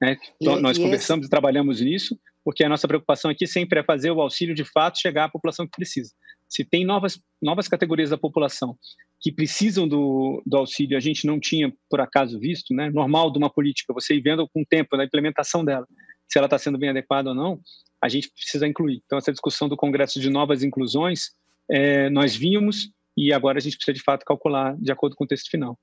Né? 0.00 0.16
Então, 0.40 0.60
nós 0.60 0.76
e 0.76 0.82
conversamos 0.82 1.24
esse... 1.24 1.28
e 1.28 1.30
trabalhamos 1.30 1.80
nisso, 1.80 2.16
porque 2.44 2.62
a 2.62 2.68
nossa 2.68 2.86
preocupação 2.86 3.30
aqui 3.30 3.46
sempre 3.46 3.80
é 3.80 3.82
fazer 3.82 4.10
o 4.10 4.20
auxílio 4.20 4.54
de 4.54 4.64
fato 4.64 5.00
chegar 5.00 5.24
à 5.24 5.28
população 5.28 5.66
que 5.66 5.74
precisa 5.74 6.12
se 6.48 6.64
tem 6.64 6.84
novas, 6.84 7.20
novas 7.40 7.68
categorias 7.68 8.10
da 8.10 8.18
população 8.18 8.76
que 9.20 9.32
precisam 9.32 9.88
do, 9.88 10.42
do 10.46 10.56
auxílio, 10.56 10.96
a 10.96 11.00
gente 11.00 11.26
não 11.26 11.40
tinha, 11.40 11.72
por 11.88 12.00
acaso, 12.00 12.38
visto, 12.38 12.74
né? 12.74 12.90
normal 12.90 13.30
de 13.32 13.38
uma 13.38 13.50
política, 13.50 13.92
você 13.92 14.14
ir 14.14 14.20
vendo 14.20 14.46
com 14.48 14.62
o 14.62 14.66
tempo, 14.66 14.96
na 14.96 15.04
implementação 15.04 15.64
dela, 15.64 15.86
se 16.28 16.38
ela 16.38 16.46
está 16.46 16.58
sendo 16.58 16.78
bem 16.78 16.90
adequada 16.90 17.30
ou 17.30 17.34
não, 17.34 17.60
a 18.02 18.08
gente 18.08 18.30
precisa 18.30 18.66
incluir. 18.66 19.02
Então, 19.04 19.18
essa 19.18 19.32
discussão 19.32 19.68
do 19.68 19.76
Congresso 19.76 20.20
de 20.20 20.28
novas 20.28 20.62
inclusões, 20.62 21.30
é, 21.70 22.10
nós 22.10 22.36
vimos 22.36 22.90
e 23.16 23.32
agora 23.32 23.58
a 23.58 23.60
gente 23.60 23.76
precisa, 23.76 23.94
de 23.94 24.02
fato, 24.02 24.24
calcular 24.24 24.76
de 24.76 24.92
acordo 24.92 25.16
com 25.16 25.24
o 25.24 25.26
texto 25.26 25.50
final. 25.50 25.78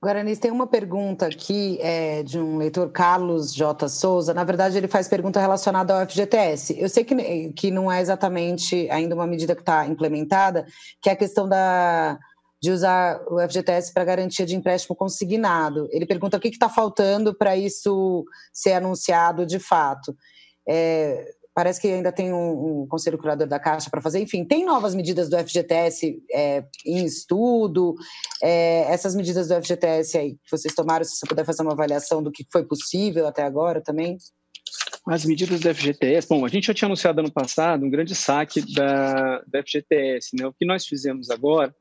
Guaranis, 0.00 0.38
tem 0.38 0.52
uma 0.52 0.66
pergunta 0.66 1.26
aqui 1.26 1.76
é, 1.80 2.22
de 2.22 2.38
um 2.38 2.56
leitor, 2.56 2.88
Carlos 2.92 3.52
J. 3.52 3.88
Souza. 3.88 4.32
Na 4.32 4.44
verdade, 4.44 4.78
ele 4.78 4.86
faz 4.86 5.08
pergunta 5.08 5.40
relacionada 5.40 5.92
ao 5.92 6.06
FGTS. 6.08 6.78
Eu 6.78 6.88
sei 6.88 7.02
que, 7.02 7.52
que 7.52 7.70
não 7.72 7.90
é 7.90 8.00
exatamente 8.00 8.88
ainda 8.90 9.16
uma 9.16 9.26
medida 9.26 9.56
que 9.56 9.62
está 9.62 9.84
implementada, 9.86 10.64
que 11.02 11.10
é 11.10 11.14
a 11.14 11.16
questão 11.16 11.48
da, 11.48 12.16
de 12.62 12.70
usar 12.70 13.20
o 13.28 13.40
FGTS 13.40 13.92
para 13.92 14.04
garantia 14.04 14.46
de 14.46 14.54
empréstimo 14.54 14.94
consignado. 14.94 15.88
Ele 15.90 16.06
pergunta 16.06 16.36
o 16.36 16.40
que 16.40 16.46
está 16.46 16.68
faltando 16.68 17.34
para 17.36 17.56
isso 17.56 18.24
ser 18.52 18.74
anunciado 18.74 19.44
de 19.44 19.58
fato. 19.58 20.16
É, 20.68 21.28
parece 21.58 21.80
que 21.80 21.88
ainda 21.88 22.12
tem 22.12 22.32
um, 22.32 22.82
um 22.82 22.86
conselho 22.86 23.18
curador 23.18 23.48
da 23.48 23.58
Caixa 23.58 23.90
para 23.90 24.00
fazer. 24.00 24.20
Enfim, 24.20 24.44
tem 24.44 24.64
novas 24.64 24.94
medidas 24.94 25.28
do 25.28 25.36
FGTS 25.36 26.22
é, 26.32 26.62
em 26.86 27.04
estudo. 27.04 27.96
É, 28.40 28.82
essas 28.82 29.16
medidas 29.16 29.48
do 29.48 29.60
FGTS 29.60 30.16
aí 30.16 30.34
que 30.34 30.50
vocês 30.52 30.72
tomaram, 30.72 31.04
se 31.04 31.16
você 31.16 31.26
puder 31.26 31.44
fazer 31.44 31.62
uma 31.62 31.72
avaliação 31.72 32.22
do 32.22 32.30
que 32.30 32.46
foi 32.52 32.64
possível 32.64 33.26
até 33.26 33.42
agora 33.42 33.80
também. 33.80 34.16
As 35.08 35.24
medidas 35.24 35.58
do 35.58 35.74
FGTS, 35.74 36.28
bom, 36.28 36.46
a 36.46 36.48
gente 36.48 36.68
já 36.68 36.74
tinha 36.74 36.86
anunciado 36.86 37.18
ano 37.18 37.32
passado 37.32 37.84
um 37.84 37.90
grande 37.90 38.14
saque 38.14 38.62
da, 38.72 39.42
da 39.48 39.60
FGTS. 39.60 40.36
Né? 40.38 40.46
O 40.46 40.52
que 40.52 40.64
nós 40.64 40.86
fizemos 40.86 41.28
agora 41.28 41.74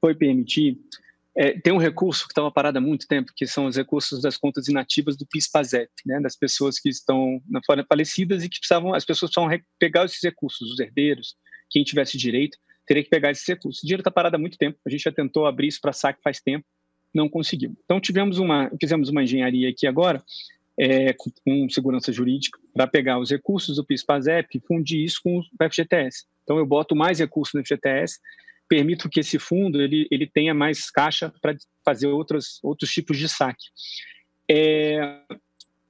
foi 0.00 0.14
permitir 0.14 0.78
é, 1.36 1.58
tem 1.60 1.72
um 1.72 1.78
recurso 1.78 2.24
que 2.26 2.32
estava 2.32 2.50
parado 2.50 2.78
há 2.78 2.80
muito 2.80 3.06
tempo, 3.06 3.32
que 3.34 3.46
são 3.46 3.66
os 3.66 3.76
recursos 3.76 4.20
das 4.20 4.36
contas 4.36 4.68
inativas 4.68 5.16
do 5.16 5.26
PIS-PASEP, 5.26 5.90
né, 6.04 6.20
das 6.20 6.36
pessoas 6.36 6.78
que 6.80 6.88
estão 6.88 7.40
na 7.48 7.60
fora 7.64 7.84
falecidas 7.88 8.42
e 8.42 8.48
que 8.48 8.58
precisavam, 8.58 8.94
as 8.94 9.04
pessoas 9.04 9.30
precisavam 9.32 9.64
pegar 9.78 10.04
esses 10.04 10.22
recursos, 10.22 10.72
os 10.72 10.80
herdeiros, 10.80 11.36
quem 11.70 11.84
tivesse 11.84 12.16
direito, 12.18 12.58
teria 12.86 13.04
que 13.04 13.10
pegar 13.10 13.30
esses 13.30 13.46
recursos. 13.46 13.82
O 13.82 13.86
dinheiro 13.86 14.00
está 14.00 14.10
parado 14.10 14.36
há 14.36 14.38
muito 14.38 14.58
tempo, 14.58 14.78
a 14.86 14.90
gente 14.90 15.02
já 15.02 15.12
tentou 15.12 15.46
abrir 15.46 15.68
isso 15.68 15.80
para 15.80 15.92
saque 15.92 16.20
faz 16.24 16.40
tempo, 16.40 16.64
não 17.14 17.28
conseguiu. 17.28 17.76
Então 17.84 18.00
tivemos 18.00 18.38
uma, 18.38 18.70
fizemos 18.80 19.08
uma 19.08 19.22
engenharia 19.22 19.68
aqui 19.68 19.86
agora, 19.86 20.22
é, 20.80 21.12
com 21.12 21.68
segurança 21.70 22.12
jurídica, 22.12 22.58
para 22.72 22.86
pegar 22.86 23.18
os 23.18 23.30
recursos 23.30 23.76
do 23.76 23.84
PIS-PASEP 23.84 24.56
e 24.56 24.60
fundir 24.60 25.04
isso 25.04 25.20
com 25.22 25.38
o 25.38 25.42
FGTS. 25.70 26.24
Então 26.42 26.58
eu 26.58 26.66
boto 26.66 26.96
mais 26.96 27.18
recursos 27.18 27.54
no 27.54 27.64
FGTS 27.64 28.18
permito 28.68 29.08
que 29.08 29.20
esse 29.20 29.38
fundo 29.38 29.80
ele, 29.80 30.06
ele 30.10 30.26
tenha 30.26 30.52
mais 30.52 30.90
caixa 30.90 31.32
para 31.40 31.56
fazer 31.84 32.06
outros, 32.06 32.60
outros 32.62 32.90
tipos 32.90 33.16
de 33.16 33.28
saque. 33.28 33.64
É, 34.50 35.20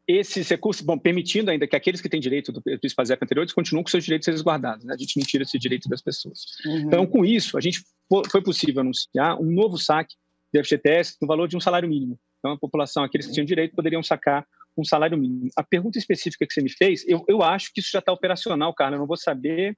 esses 0.06 0.48
recursos, 0.48 0.82
bom, 0.82 0.98
permitindo 0.98 1.50
ainda 1.50 1.66
que 1.66 1.76
aqueles 1.76 2.00
que 2.00 2.08
têm 2.08 2.18
direito 2.18 2.50
do, 2.50 2.60
do 2.60 2.88
SPASEP 2.88 3.22
anteriores 3.22 3.52
continuem 3.52 3.84
com 3.84 3.90
seus 3.90 4.04
direitos 4.04 4.26
resguardados, 4.26 4.84
né? 4.84 4.94
a 4.94 4.96
gente 4.96 5.18
não 5.18 5.26
tira 5.26 5.42
esse 5.42 5.58
direito 5.58 5.86
das 5.88 6.00
pessoas. 6.00 6.46
Uhum. 6.64 6.78
Então, 6.78 7.06
com 7.06 7.24
isso, 7.24 7.58
a 7.58 7.60
gente 7.60 7.84
foi 8.30 8.42
possível 8.42 8.80
anunciar 8.80 9.38
um 9.38 9.50
novo 9.50 9.76
saque 9.76 10.14
do 10.52 10.64
FGTS 10.64 11.16
no 11.20 11.28
valor 11.28 11.46
de 11.46 11.56
um 11.56 11.60
salário 11.60 11.86
mínimo. 11.86 12.18
Então, 12.38 12.52
a 12.52 12.58
população, 12.58 13.04
aqueles 13.04 13.26
que 13.26 13.34
tinham 13.34 13.44
direito, 13.44 13.76
poderiam 13.76 14.02
sacar 14.02 14.46
um 14.76 14.84
salário 14.84 15.18
mínimo. 15.18 15.50
A 15.56 15.62
pergunta 15.62 15.98
específica 15.98 16.46
que 16.46 16.54
você 16.54 16.62
me 16.62 16.70
fez, 16.70 17.04
eu, 17.06 17.22
eu 17.28 17.42
acho 17.42 17.70
que 17.74 17.80
isso 17.80 17.90
já 17.92 17.98
está 17.98 18.12
operacional, 18.12 18.72
Carla, 18.72 18.96
eu 18.96 19.00
não 19.00 19.06
vou 19.06 19.16
saber 19.16 19.76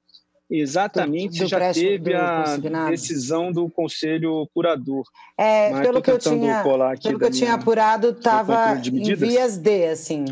Exatamente, 0.50 1.38
do, 1.38 1.44
do 1.44 1.48
já 1.48 1.72
teve 1.72 2.12
a 2.12 2.56
decisão 2.90 3.52
do 3.52 3.70
conselho 3.70 4.48
curador. 4.52 5.04
É, 5.38 5.80
pelo 5.80 6.02
que 6.02 6.10
eu 6.10 6.18
tinha, 6.18 6.62
pelo 7.00 7.18
que 7.18 7.24
eu 7.24 7.30
tinha 7.30 7.54
apurado, 7.54 8.10
estava 8.10 8.76
em 8.84 9.14
vias 9.14 9.56
de, 9.56 9.86
assim. 9.86 10.24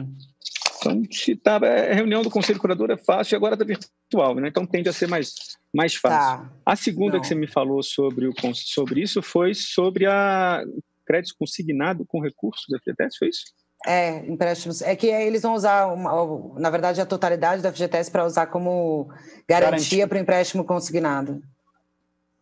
Então, 0.80 1.02
se 1.10 1.36
tava, 1.36 1.66
é, 1.66 1.92
a 1.92 1.94
reunião 1.94 2.22
do 2.22 2.30
conselho 2.30 2.58
curador 2.58 2.90
é 2.90 2.96
fácil 2.96 3.34
e 3.34 3.36
agora 3.36 3.54
está 3.54 3.64
virtual, 3.64 4.34
né? 4.36 4.48
então 4.48 4.64
tende 4.66 4.88
a 4.88 4.92
ser 4.92 5.08
mais, 5.08 5.34
mais 5.74 5.94
fácil. 5.94 6.44
Tá. 6.44 6.52
A 6.64 6.76
segunda 6.76 7.14
Não. 7.14 7.20
que 7.20 7.26
você 7.26 7.34
me 7.34 7.48
falou 7.48 7.82
sobre, 7.82 8.26
o, 8.26 8.32
sobre 8.54 9.02
isso 9.02 9.20
foi 9.22 9.54
sobre 9.54 10.06
a 10.06 10.64
crédito 11.06 11.34
consignado 11.38 12.04
com 12.06 12.20
recursos 12.20 12.66
da 12.68 12.78
FGTS, 12.78 13.18
foi 13.18 13.28
isso? 13.28 13.44
É, 13.86 14.26
empréstimos. 14.26 14.82
É 14.82 14.96
que 14.96 15.06
eles 15.06 15.42
vão 15.42 15.54
usar, 15.54 15.86
uma, 15.86 16.58
na 16.58 16.68
verdade, 16.68 17.00
a 17.00 17.06
totalidade 17.06 17.62
da 17.62 17.72
FGTS 17.72 18.10
para 18.10 18.26
usar 18.26 18.46
como 18.46 19.08
garantia 19.48 20.06
para 20.06 20.18
o 20.18 20.20
empréstimo 20.20 20.64
consignado. 20.64 21.42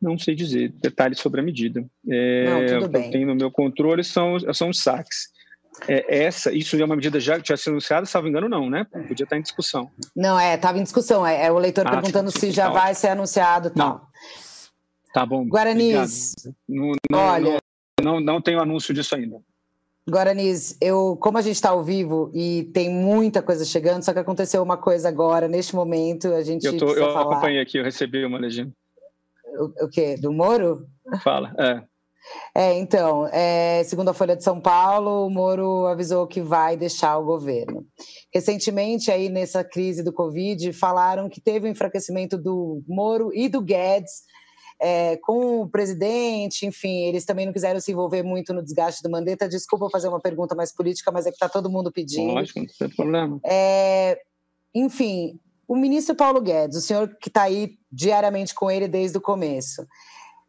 Não 0.01 0.18
sei 0.18 0.35
dizer 0.35 0.72
detalhes 0.81 1.18
sobre 1.18 1.40
a 1.40 1.44
medida. 1.44 1.85
É, 2.09 2.44
Não, 2.44 2.81
tudo 2.81 2.88
bem. 2.88 3.01
O 3.01 3.05
que 3.05 3.09
eu 3.09 3.12
tenho 3.12 3.27
no 3.29 3.35
meu 3.35 3.51
controle 3.51 4.05
são, 4.05 4.38
são 4.55 4.70
os 4.70 4.81
saques. 4.81 5.29
É, 5.87 6.25
essa, 6.25 6.53
isso 6.53 6.77
é 6.77 6.85
uma 6.85 6.96
medida 6.96 7.20
já 7.20 7.37
que 7.37 7.42
tinha 7.42 7.57
sido 7.57 7.72
anunciada, 7.72 8.07
salvo 8.07 8.29
engano, 8.29 8.49
não, 8.49 8.70
né? 8.70 8.85
Podia 8.85 9.25
estar 9.25 9.37
em 9.37 9.42
discussão. 9.42 9.90
Não, 10.14 10.38
é, 10.38 10.55
estava 10.55 10.79
em 10.79 10.83
discussão. 10.83 11.27
É, 11.27 11.46
é 11.46 11.53
o 11.53 11.59
leitor 11.59 11.87
ah, 11.87 11.90
perguntando 11.90 12.31
se 12.31 12.51
já 12.51 12.66
tá 12.66 12.72
vai 12.72 12.94
ser 12.94 13.09
anunciado 13.09 13.70
tal. 13.70 13.88
Não. 13.88 14.01
Tá 15.12 15.27
bom. 15.27 15.46
Guaranis. 15.46 16.35
Não, 16.68 16.92
não, 17.11 17.18
olha. 17.18 17.59
Não, 18.01 18.14
não, 18.14 18.20
não 18.20 18.40
tenho 18.40 18.61
anúncio 18.61 18.94
disso 18.94 19.14
ainda. 19.14 19.37
Guaranis, 20.09 20.77
eu, 20.81 21.16
como 21.16 21.37
a 21.37 21.42
gente 21.42 21.57
está 21.57 21.71
ao 21.71 21.83
vivo 21.83 22.31
e 22.33 22.71
tem 22.73 22.88
muita 22.88 23.42
coisa 23.42 23.64
chegando, 23.64 24.05
só 24.05 24.12
que 24.12 24.21
aconteceu 24.21 24.62
uma 24.62 24.77
coisa 24.77 25.09
agora, 25.09 25.49
neste 25.49 25.75
momento, 25.75 26.33
a 26.33 26.42
gente. 26.42 26.64
Eu, 26.64 26.77
tô, 26.77 26.90
eu 26.90 27.12
falar. 27.12 27.33
acompanhei 27.33 27.61
aqui, 27.61 27.79
eu 27.79 27.85
recebi 27.85 28.25
uma 28.25 28.38
legenda. 28.38 28.73
O, 29.59 29.85
o 29.85 29.88
quê? 29.88 30.16
Do 30.16 30.33
Moro? 30.33 30.87
Fala, 31.23 31.53
é. 31.59 31.83
É, 32.55 32.79
então, 32.79 33.29
é, 33.33 33.83
segundo 33.85 34.09
a 34.09 34.14
Folha 34.14 34.37
de 34.37 34.42
São 34.42 34.61
Paulo, 34.61 35.27
o 35.27 35.31
Moro 35.31 35.87
avisou 35.87 36.27
que 36.27 36.40
vai 36.40 36.77
deixar 36.77 37.19
o 37.19 37.25
governo. 37.25 37.85
Recentemente, 38.33 39.11
aí 39.11 39.29
nessa 39.29 39.62
crise 39.62 40.03
do 40.03 40.12
Covid, 40.12 40.73
falaram 40.73 41.29
que 41.29 41.40
teve 41.40 41.69
um 41.69 41.71
enfraquecimento 41.71 42.37
do 42.37 42.83
Moro 42.87 43.31
e 43.33 43.49
do 43.49 43.61
Guedes 43.61 44.23
é, 44.81 45.17
com 45.19 45.62
o 45.62 45.69
presidente, 45.69 46.67
enfim, 46.67 47.05
eles 47.05 47.25
também 47.25 47.47
não 47.47 47.53
quiseram 47.53 47.81
se 47.81 47.93
envolver 47.93 48.23
muito 48.23 48.53
no 48.53 48.62
desgaste 48.62 49.03
do 49.03 49.11
Mandetta. 49.11 49.49
Desculpa 49.49 49.89
fazer 49.91 50.09
uma 50.09 50.21
pergunta 50.21 50.55
mais 50.55 50.73
política, 50.73 51.11
mas 51.11 51.27
é 51.27 51.31
que 51.31 51.37
está 51.37 51.49
todo 51.49 51.71
mundo 51.71 51.91
pedindo. 51.91 52.35
Lógico, 52.35 52.61
não 52.61 52.67
tem 52.67 52.89
problema. 52.91 53.41
É, 53.45 54.21
enfim, 54.75 55.41
o 55.67 55.75
ministro 55.75 56.15
Paulo 56.15 56.41
Guedes, 56.41 56.77
o 56.77 56.83
senhor 56.83 57.17
que 57.21 57.29
está 57.29 57.43
aí 57.43 57.79
diariamente 57.91 58.55
com 58.55 58.71
ele 58.71 58.87
desde 58.87 59.17
o 59.17 59.21
começo, 59.21 59.87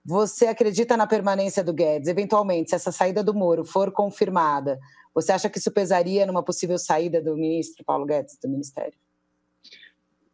você 0.06 0.48
acredita 0.48 0.96
na 0.96 1.08
permanência 1.08 1.64
do 1.64 1.74
Guedes? 1.74 2.08
Eventualmente, 2.08 2.70
se 2.70 2.76
essa 2.76 2.92
saída 2.92 3.24
do 3.24 3.34
Moro 3.34 3.66
for 3.66 3.92
confirmada, 3.92 4.80
você 5.14 5.32
acha 5.32 5.50
que 5.50 5.58
isso 5.58 5.72
pesaria 5.72 6.26
numa 6.26 6.44
possível 6.44 6.78
saída 6.78 7.22
do 7.22 7.36
ministro 7.36 7.84
Paulo 7.84 8.06
Guedes 8.06 8.38
do 8.42 8.50
ministério? 8.50 8.94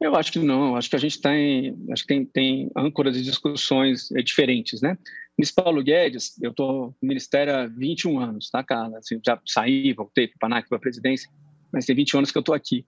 Eu 0.04 0.18
acho 0.18 0.34
que 0.34 0.40
não, 0.40 0.76
acho 0.76 0.90
que 0.90 0.98
a 0.98 1.00
gente 1.00 1.22
tem, 1.22 1.78
acho 1.90 2.04
que 2.04 2.10
tem, 2.10 2.26
tem 2.26 2.72
âncoras 2.76 3.16
de 3.16 3.24
discussões 3.24 4.12
é, 4.12 4.22
diferentes, 4.22 4.82
né? 4.82 4.98
Nesse 5.38 5.54
Paulo 5.54 5.82
Guedes, 5.82 6.38
eu 6.42 6.52
estou 6.52 6.94
no 7.02 7.08
Ministério 7.08 7.56
há 7.56 7.68
21 7.68 8.20
anos, 8.20 8.50
tá, 8.50 8.62
Carla? 8.62 8.98
Assim, 8.98 9.18
já 9.26 9.40
saí, 9.48 9.94
voltei 9.94 10.28
para 10.28 10.36
o 10.36 10.40
PANAC, 10.40 10.68
para 10.68 10.78
a 10.78 10.82
presidência, 10.82 11.30
mas 11.72 11.86
tem 11.86 11.96
21 11.96 12.18
anos 12.18 12.32
que 12.32 12.38
eu 12.38 12.42
estou 12.42 12.54
aqui. 12.54 12.86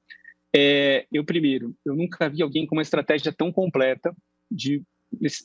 É, 0.54 1.06
eu, 1.10 1.24
primeiro, 1.24 1.74
eu 1.86 1.96
nunca 1.96 2.28
vi 2.28 2.42
alguém 2.42 2.68
com 2.68 2.76
uma 2.76 2.82
estratégia 2.82 3.32
tão 3.32 3.50
completa 3.50 4.14
de 4.52 4.84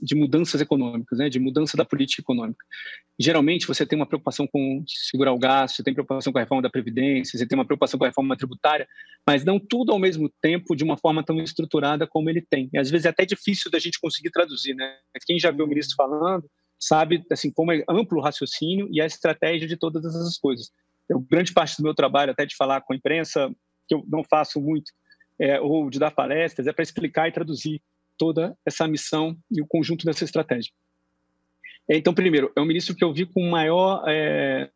de 0.02 0.14
mudanças 0.14 0.60
econômicas, 0.60 1.18
né, 1.18 1.28
de 1.28 1.38
mudança 1.38 1.76
da 1.76 1.84
política 1.84 2.22
econômica. 2.22 2.64
Geralmente 3.18 3.66
você 3.66 3.84
tem 3.84 3.98
uma 3.98 4.06
preocupação 4.06 4.46
com 4.46 4.82
segurar 4.86 5.32
o 5.32 5.38
gasto, 5.38 5.76
você 5.76 5.82
tem 5.82 5.94
preocupação 5.94 6.32
com 6.32 6.38
a 6.38 6.42
reforma 6.42 6.62
da 6.62 6.70
previdência, 6.70 7.38
você 7.38 7.46
tem 7.46 7.58
uma 7.58 7.64
preocupação 7.64 7.98
com 7.98 8.04
a 8.04 8.08
reforma 8.08 8.36
tributária, 8.36 8.86
mas 9.26 9.44
não 9.44 9.58
tudo 9.58 9.92
ao 9.92 9.98
mesmo 9.98 10.30
tempo 10.40 10.74
de 10.74 10.84
uma 10.84 10.96
forma 10.96 11.22
tão 11.24 11.38
estruturada 11.40 12.06
como 12.06 12.30
ele 12.30 12.40
tem. 12.40 12.68
E 12.72 12.78
às 12.78 12.90
vezes 12.90 13.06
é 13.06 13.10
até 13.10 13.24
difícil 13.24 13.70
da 13.70 13.78
gente 13.78 14.00
conseguir 14.00 14.30
traduzir, 14.30 14.74
né? 14.74 14.96
Quem 15.26 15.38
já 15.38 15.50
viu 15.50 15.64
o 15.64 15.68
ministro 15.68 15.96
falando 15.96 16.48
sabe 16.78 17.22
assim 17.30 17.52
como 17.52 17.72
é 17.72 17.84
amplo 17.88 18.18
o 18.18 18.22
raciocínio 18.22 18.88
e 18.90 19.00
a 19.00 19.06
estratégia 19.06 19.68
de 19.68 19.76
todas 19.76 20.04
essas 20.04 20.38
coisas. 20.38 20.70
Eu 21.08 21.20
grande 21.20 21.52
parte 21.52 21.76
do 21.76 21.82
meu 21.82 21.94
trabalho 21.94 22.32
até 22.32 22.46
de 22.46 22.56
falar 22.56 22.80
com 22.80 22.92
a 22.92 22.96
imprensa 22.96 23.50
que 23.86 23.94
eu 23.94 24.04
não 24.08 24.24
faço 24.24 24.60
muito 24.60 24.90
é, 25.40 25.60
ou 25.60 25.90
de 25.90 25.98
dar 25.98 26.10
palestras 26.10 26.66
é 26.66 26.72
para 26.72 26.82
explicar 26.82 27.28
e 27.28 27.32
traduzir 27.32 27.82
toda 28.20 28.54
essa 28.66 28.86
missão 28.86 29.34
e 29.50 29.62
o 29.62 29.66
conjunto 29.66 30.04
dessa 30.04 30.24
estratégia. 30.24 30.70
É, 31.90 31.96
então, 31.96 32.12
primeiro, 32.12 32.52
é 32.54 32.60
um 32.60 32.66
ministro 32.66 32.94
que 32.94 33.02
eu 33.02 33.14
vi 33.14 33.24
com 33.24 33.48
maior 33.48 34.04
é, 34.06 34.68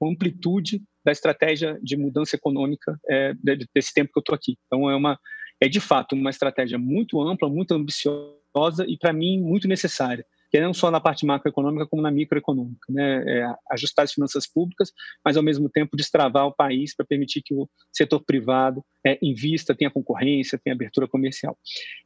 amplitude 0.00 0.82
da 1.02 1.10
estratégia 1.10 1.80
de 1.82 1.96
mudança 1.96 2.36
econômica 2.36 3.00
é, 3.08 3.32
desse 3.74 3.94
tempo 3.94 4.12
que 4.12 4.18
eu 4.18 4.20
estou 4.20 4.34
aqui. 4.34 4.58
Então, 4.66 4.90
é 4.90 4.94
uma 4.94 5.18
é 5.58 5.68
de 5.68 5.80
fato 5.80 6.14
uma 6.14 6.28
estratégia 6.28 6.76
muito 6.76 7.20
ampla, 7.22 7.48
muito 7.48 7.72
ambiciosa 7.72 8.84
e 8.86 8.98
para 8.98 9.12
mim 9.12 9.40
muito 9.40 9.66
necessária 9.66 10.26
que 10.52 10.60
não 10.60 10.74
só 10.74 10.90
na 10.90 11.00
parte 11.00 11.24
macroeconômica, 11.24 11.86
como 11.86 12.02
na 12.02 12.10
microeconômica. 12.10 12.92
Né? 12.92 13.24
É 13.26 13.54
ajustar 13.70 14.04
as 14.04 14.12
finanças 14.12 14.46
públicas, 14.46 14.92
mas, 15.24 15.34
ao 15.34 15.42
mesmo 15.42 15.70
tempo, 15.70 15.96
destravar 15.96 16.46
o 16.46 16.54
país 16.54 16.94
para 16.94 17.06
permitir 17.06 17.40
que 17.42 17.54
o 17.54 17.66
setor 17.90 18.20
privado 18.22 18.84
é, 19.04 19.18
invista, 19.22 19.74
tenha 19.74 19.90
concorrência, 19.90 20.60
tenha 20.62 20.74
abertura 20.74 21.08
comercial. 21.08 21.56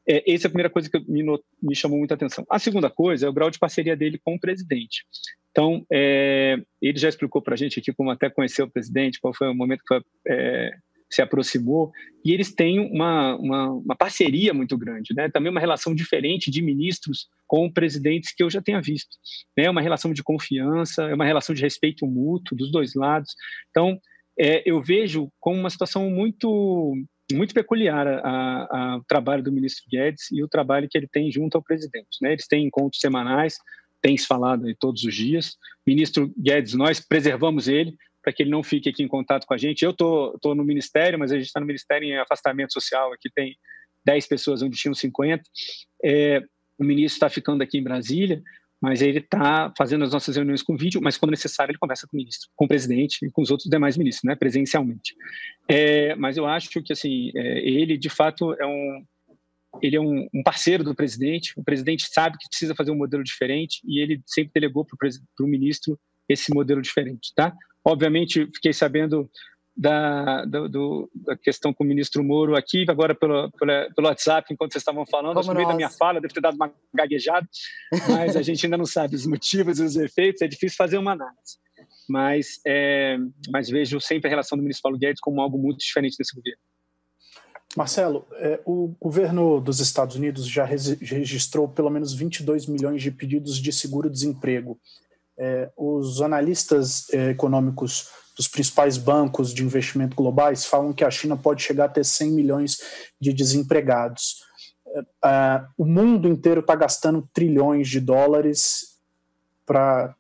É, 0.08 0.32
essa 0.32 0.46
é 0.46 0.48
a 0.48 0.50
primeira 0.50 0.70
coisa 0.70 0.88
que 0.88 0.96
me, 1.10 1.24
me 1.60 1.74
chamou 1.74 1.98
muita 1.98 2.14
atenção. 2.14 2.46
A 2.48 2.60
segunda 2.60 2.88
coisa 2.88 3.26
é 3.26 3.28
o 3.28 3.32
grau 3.32 3.50
de 3.50 3.58
parceria 3.58 3.96
dele 3.96 4.20
com 4.24 4.36
o 4.36 4.40
presidente. 4.40 5.04
Então, 5.50 5.84
é, 5.92 6.56
ele 6.80 6.98
já 6.98 7.08
explicou 7.08 7.42
para 7.42 7.54
a 7.54 7.56
gente 7.56 7.80
aqui 7.80 7.92
como 7.92 8.10
até 8.12 8.30
conheceu 8.30 8.66
o 8.66 8.70
presidente, 8.70 9.18
qual 9.18 9.34
foi 9.34 9.48
o 9.48 9.54
momento 9.54 9.80
que 9.80 9.88
foi 9.88 10.02
é, 10.28 10.70
se 11.10 11.22
aproximou, 11.22 11.92
e 12.24 12.32
eles 12.32 12.52
têm 12.52 12.80
uma, 12.80 13.36
uma, 13.36 13.70
uma, 13.70 13.96
parceria 13.96 14.52
muito 14.52 14.76
grande, 14.76 15.14
né? 15.14 15.28
também 15.28 15.50
uma 15.50 15.60
relação 15.60 15.94
diferente 15.94 16.50
de 16.50 16.60
ministros 16.60 17.28
com 17.46 17.70
presidentes 17.70 18.34
que 18.34 18.42
eu 18.42 18.50
já 18.50 18.60
tenha 18.60 18.80
visto. 18.80 19.16
É 19.56 19.62
né? 19.62 19.70
uma 19.70 19.80
relação 19.80 20.12
de 20.12 20.22
confiança, 20.22 21.04
é 21.04 21.14
uma 21.14 21.24
relação 21.24 21.54
de 21.54 21.62
respeito 21.62 22.06
mútuo 22.06 22.56
dos 22.56 22.70
dois 22.72 22.94
lados. 22.94 23.34
Então, 23.70 23.98
é, 24.38 24.62
eu 24.68 24.82
vejo 24.82 25.30
como 25.40 25.58
uma 25.58 25.70
situação 25.70 26.10
muito 26.10 26.94
muito 27.32 27.52
peculiar 27.52 28.06
o 28.06 29.04
trabalho 29.08 29.42
do 29.42 29.50
ministro 29.50 29.84
Guedes 29.90 30.30
e 30.30 30.44
o 30.44 30.48
trabalho 30.48 30.88
que 30.88 30.96
ele 30.96 31.08
tem 31.08 31.28
junto 31.28 31.56
ao 31.56 31.62
presidente. 31.62 32.18
Né? 32.22 32.32
Eles 32.32 32.46
têm 32.46 32.64
encontros 32.64 33.00
semanais, 33.00 33.56
tem 34.00 34.16
se 34.16 34.24
falado 34.24 34.64
todos 34.78 35.02
os 35.02 35.12
dias. 35.12 35.56
Ministro 35.84 36.32
Guedes, 36.38 36.74
nós 36.74 37.00
preservamos 37.00 37.66
ele 37.66 37.96
para 38.26 38.32
que 38.32 38.42
ele 38.42 38.50
não 38.50 38.64
fique 38.64 38.88
aqui 38.88 39.04
em 39.04 39.08
contato 39.08 39.46
com 39.46 39.54
a 39.54 39.56
gente. 39.56 39.84
Eu 39.84 39.92
tô, 39.92 40.36
tô 40.42 40.52
no 40.52 40.64
ministério, 40.64 41.16
mas 41.16 41.30
a 41.30 41.36
gente 41.36 41.46
está 41.46 41.60
no 41.60 41.66
ministério 41.66 42.08
em 42.08 42.18
afastamento 42.18 42.72
social. 42.72 43.12
Aqui 43.12 43.30
tem 43.32 43.56
10 44.04 44.26
pessoas, 44.26 44.62
onde 44.62 44.76
tinham 44.76 44.92
50. 44.92 45.44
É, 46.04 46.42
o 46.76 46.82
ministro 46.82 47.18
está 47.18 47.28
ficando 47.28 47.62
aqui 47.62 47.78
em 47.78 47.84
Brasília, 47.84 48.42
mas 48.82 49.00
ele 49.00 49.20
está 49.20 49.72
fazendo 49.78 50.02
as 50.02 50.12
nossas 50.12 50.34
reuniões 50.34 50.60
com 50.60 50.76
vídeo, 50.76 51.00
mas 51.00 51.16
quando 51.16 51.30
necessário 51.30 51.70
ele 51.70 51.78
conversa 51.78 52.04
com 52.08 52.16
o 52.16 52.18
ministro, 52.18 52.50
com 52.56 52.64
o 52.64 52.68
presidente 52.68 53.24
e 53.24 53.30
com 53.30 53.42
os 53.42 53.50
outros 53.52 53.70
demais 53.70 53.96
ministros, 53.96 54.24
né, 54.24 54.34
presencialmente. 54.34 55.14
É, 55.70 56.16
mas 56.16 56.36
eu 56.36 56.46
acho 56.46 56.82
que 56.82 56.92
assim 56.92 57.30
é, 57.32 57.60
ele 57.60 57.96
de 57.96 58.08
fato 58.08 58.54
é 58.54 58.66
um 58.66 59.04
ele 59.80 59.94
é 59.94 60.00
um, 60.00 60.26
um, 60.34 60.42
parceiro 60.42 60.82
do 60.82 60.94
presidente. 60.94 61.52
O 61.54 61.62
presidente 61.62 62.06
sabe 62.10 62.38
que 62.38 62.48
precisa 62.48 62.74
fazer 62.74 62.90
um 62.90 62.96
modelo 62.96 63.22
diferente 63.22 63.82
e 63.84 64.00
ele 64.00 64.20
sempre 64.26 64.50
delegou 64.54 64.84
para 64.84 64.96
o 65.44 65.46
ministro 65.46 66.00
esse 66.28 66.52
modelo 66.54 66.82
diferente, 66.82 67.32
tá? 67.34 67.52
Obviamente, 67.84 68.46
fiquei 68.54 68.72
sabendo 68.72 69.30
da, 69.76 70.44
do, 70.46 70.68
do, 70.68 71.10
da 71.14 71.36
questão 71.36 71.72
com 71.72 71.84
o 71.84 71.86
ministro 71.86 72.24
Moro 72.24 72.56
aqui, 72.56 72.86
agora 72.88 73.14
pelo, 73.14 73.50
pelo, 73.52 73.94
pelo 73.94 74.08
WhatsApp, 74.08 74.52
enquanto 74.52 74.72
vocês 74.72 74.80
estavam 74.80 75.04
falando. 75.04 75.34
Como 75.34 75.48
no 75.48 75.54
meio 75.54 75.68
da 75.68 75.74
minha 75.74 75.90
fala, 75.90 76.20
deve 76.20 76.32
ter 76.32 76.40
dado 76.40 76.54
uma 76.54 76.72
gaguejada, 76.94 77.46
mas 78.08 78.36
a 78.36 78.42
gente 78.42 78.64
ainda 78.64 78.78
não 78.78 78.86
sabe 78.86 79.14
os 79.14 79.26
motivos 79.26 79.78
e 79.78 79.84
os 79.84 79.96
efeitos, 79.96 80.40
é 80.40 80.48
difícil 80.48 80.76
fazer 80.76 80.96
uma 80.96 81.12
análise. 81.12 81.58
Mas, 82.08 82.60
é, 82.66 83.18
mas 83.50 83.68
vejo 83.68 84.00
sempre 84.00 84.28
a 84.28 84.30
relação 84.30 84.56
do 84.56 84.62
ministro 84.62 84.84
Paulo 84.84 84.98
Guedes 84.98 85.20
como 85.20 85.40
algo 85.40 85.58
muito 85.58 85.78
diferente 85.78 86.16
desse 86.16 86.34
governo. 86.34 86.60
Marcelo, 87.76 88.26
é, 88.36 88.58
o 88.64 88.94
governo 88.98 89.60
dos 89.60 89.80
Estados 89.80 90.16
Unidos 90.16 90.48
já 90.48 90.64
registrou 90.64 91.68
pelo 91.68 91.90
menos 91.90 92.14
22 92.14 92.66
milhões 92.66 93.02
de 93.02 93.10
pedidos 93.10 93.58
de 93.58 93.70
seguro-desemprego. 93.70 94.80
É, 95.38 95.70
os 95.76 96.22
analistas 96.22 97.08
é, 97.12 97.30
econômicos 97.30 98.08
dos 98.36 98.48
principais 98.48 98.98
bancos 98.98 99.52
de 99.52 99.64
investimento 99.64 100.14
globais 100.14 100.66
falam 100.66 100.92
que 100.92 101.04
a 101.04 101.10
China 101.10 101.36
pode 101.36 101.62
chegar 101.62 101.86
a 101.86 101.88
ter 101.88 102.04
100 102.04 102.32
milhões 102.32 102.78
de 103.20 103.32
desempregados. 103.32 104.42
É, 104.86 105.00
é, 105.24 105.64
o 105.76 105.86
mundo 105.86 106.28
inteiro 106.28 106.60
está 106.60 106.74
gastando 106.74 107.28
trilhões 107.32 107.88
de 107.88 108.00
dólares 108.00 108.98
para 109.64 110.14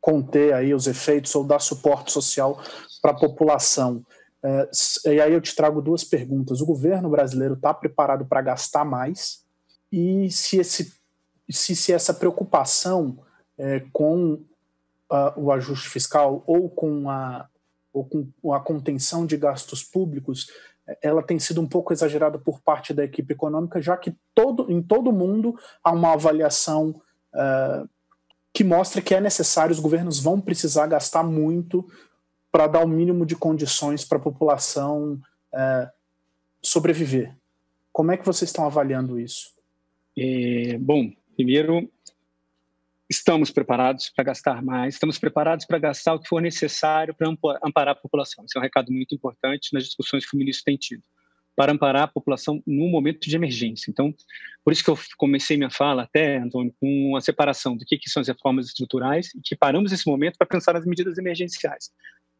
conter 0.00 0.54
aí 0.54 0.72
os 0.72 0.86
efeitos 0.86 1.34
ou 1.34 1.44
dar 1.44 1.58
suporte 1.58 2.12
social 2.12 2.60
para 3.02 3.12
a 3.12 3.18
população. 3.18 4.04
É, 4.42 4.70
e 5.12 5.20
aí 5.20 5.32
eu 5.32 5.40
te 5.40 5.54
trago 5.54 5.82
duas 5.82 6.04
perguntas. 6.04 6.60
O 6.60 6.66
governo 6.66 7.10
brasileiro 7.10 7.54
está 7.54 7.74
preparado 7.74 8.24
para 8.24 8.40
gastar 8.40 8.84
mais? 8.84 9.44
E 9.90 10.30
se, 10.30 10.58
esse, 10.58 10.92
se, 11.50 11.76
se 11.76 11.92
essa 11.92 12.14
preocupação 12.14 13.18
é, 13.58 13.84
com 13.92 14.34
uh, 14.34 15.32
o 15.36 15.52
ajuste 15.52 15.88
fiscal 15.88 16.42
ou 16.46 16.68
com, 16.68 17.08
a, 17.10 17.48
ou 17.92 18.04
com 18.04 18.52
a 18.52 18.60
contenção 18.60 19.26
de 19.26 19.36
gastos 19.36 19.82
públicos, 19.82 20.50
ela 21.02 21.22
tem 21.22 21.38
sido 21.38 21.60
um 21.60 21.66
pouco 21.66 21.92
exagerada 21.92 22.38
por 22.38 22.60
parte 22.60 22.94
da 22.94 23.04
equipe 23.04 23.32
econômica, 23.32 23.82
já 23.82 23.96
que 23.96 24.14
todo, 24.34 24.70
em 24.70 24.80
todo 24.80 25.12
mundo 25.12 25.58
há 25.82 25.90
uma 25.90 26.12
avaliação 26.12 26.90
uh, 27.34 27.88
que 28.52 28.64
mostra 28.64 29.02
que 29.02 29.14
é 29.14 29.20
necessário, 29.20 29.72
os 29.72 29.80
governos 29.80 30.18
vão 30.18 30.40
precisar 30.40 30.86
gastar 30.86 31.22
muito 31.22 31.86
para 32.50 32.66
dar 32.66 32.82
o 32.82 32.88
mínimo 32.88 33.26
de 33.26 33.36
condições 33.36 34.02
para 34.02 34.16
a 34.16 34.22
população 34.22 35.20
é, 35.54 35.90
sobreviver. 36.62 37.36
Como 37.92 38.12
é 38.12 38.16
que 38.16 38.24
vocês 38.24 38.48
estão 38.48 38.64
avaliando 38.64 39.20
isso? 39.20 39.50
É, 40.18 40.78
bom, 40.78 41.12
primeiro, 41.34 41.86
estamos 43.08 43.50
preparados 43.50 44.10
para 44.14 44.24
gastar 44.24 44.62
mais, 44.62 44.94
estamos 44.94 45.18
preparados 45.18 45.64
para 45.64 45.78
gastar 45.78 46.14
o 46.14 46.20
que 46.20 46.28
for 46.28 46.40
necessário 46.40 47.14
para 47.14 47.28
amparar 47.62 47.92
a 47.92 48.00
população. 48.00 48.44
Esse 48.44 48.56
é 48.56 48.60
um 48.60 48.62
recado 48.62 48.92
muito 48.92 49.14
importante 49.14 49.70
nas 49.72 49.84
discussões 49.84 50.28
que 50.28 50.34
o 50.36 50.38
ministro 50.38 50.64
tem 50.64 50.76
tido, 50.76 51.02
para 51.54 51.72
amparar 51.72 52.02
a 52.02 52.08
população 52.08 52.62
num 52.66 52.88
momento 52.88 53.20
de 53.20 53.36
emergência. 53.36 53.90
Então, 53.90 54.14
por 54.64 54.72
isso 54.72 54.84
que 54.84 54.90
eu 54.90 54.98
comecei 55.16 55.56
minha 55.56 55.70
fala 55.70 56.02
até, 56.02 56.38
Antônio, 56.38 56.74
com 56.80 57.16
a 57.16 57.20
separação 57.20 57.76
do 57.76 57.84
que, 57.84 57.96
que 57.96 58.10
são 58.10 58.20
as 58.20 58.28
reformas 58.28 58.66
estruturais 58.66 59.34
e 59.34 59.40
que 59.42 59.56
paramos 59.56 59.92
esse 59.92 60.06
momento 60.06 60.36
para 60.36 60.46
pensar 60.46 60.74
nas 60.74 60.84
medidas 60.84 61.16
emergenciais 61.16 61.90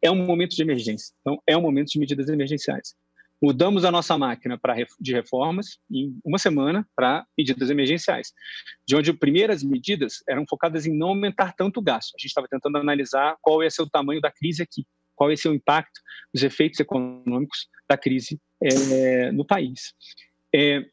é 0.02 0.10
um 0.10 0.26
momento 0.26 0.54
de 0.54 0.62
emergência. 0.62 1.14
Então, 1.20 1.42
é 1.46 1.56
um 1.56 1.60
momento 1.60 1.88
de 1.88 1.98
medidas 1.98 2.28
emergenciais. 2.28 2.94
Mudamos 3.42 3.84
a 3.84 3.90
nossa 3.90 4.16
máquina 4.16 4.58
pra, 4.58 4.74
de 4.98 5.12
reformas 5.12 5.78
em 5.90 6.18
uma 6.24 6.38
semana 6.38 6.86
para 6.96 7.26
medidas 7.36 7.68
emergenciais, 7.68 8.32
de 8.86 8.96
onde 8.96 9.10
as 9.10 9.16
primeiras 9.16 9.62
medidas 9.62 10.22
eram 10.28 10.44
focadas 10.48 10.86
em 10.86 10.96
não 10.96 11.08
aumentar 11.08 11.52
tanto 11.52 11.80
o 11.80 11.82
gasto. 11.82 12.14
A 12.14 12.18
gente 12.18 12.28
estava 12.28 12.48
tentando 12.48 12.78
analisar 12.78 13.36
qual 13.42 13.62
ia 13.62 13.70
ser 13.70 13.82
o 13.82 13.90
tamanho 13.90 14.20
da 14.20 14.30
crise 14.30 14.62
aqui, 14.62 14.86
qual 15.14 15.30
ia 15.30 15.36
ser 15.36 15.50
o 15.50 15.54
impacto, 15.54 16.00
os 16.34 16.42
efeitos 16.42 16.80
econômicos 16.80 17.68
da 17.88 17.96
crise 17.96 18.40
é, 18.62 19.30
no 19.32 19.44
país. 19.44 19.92
É, 20.54 20.86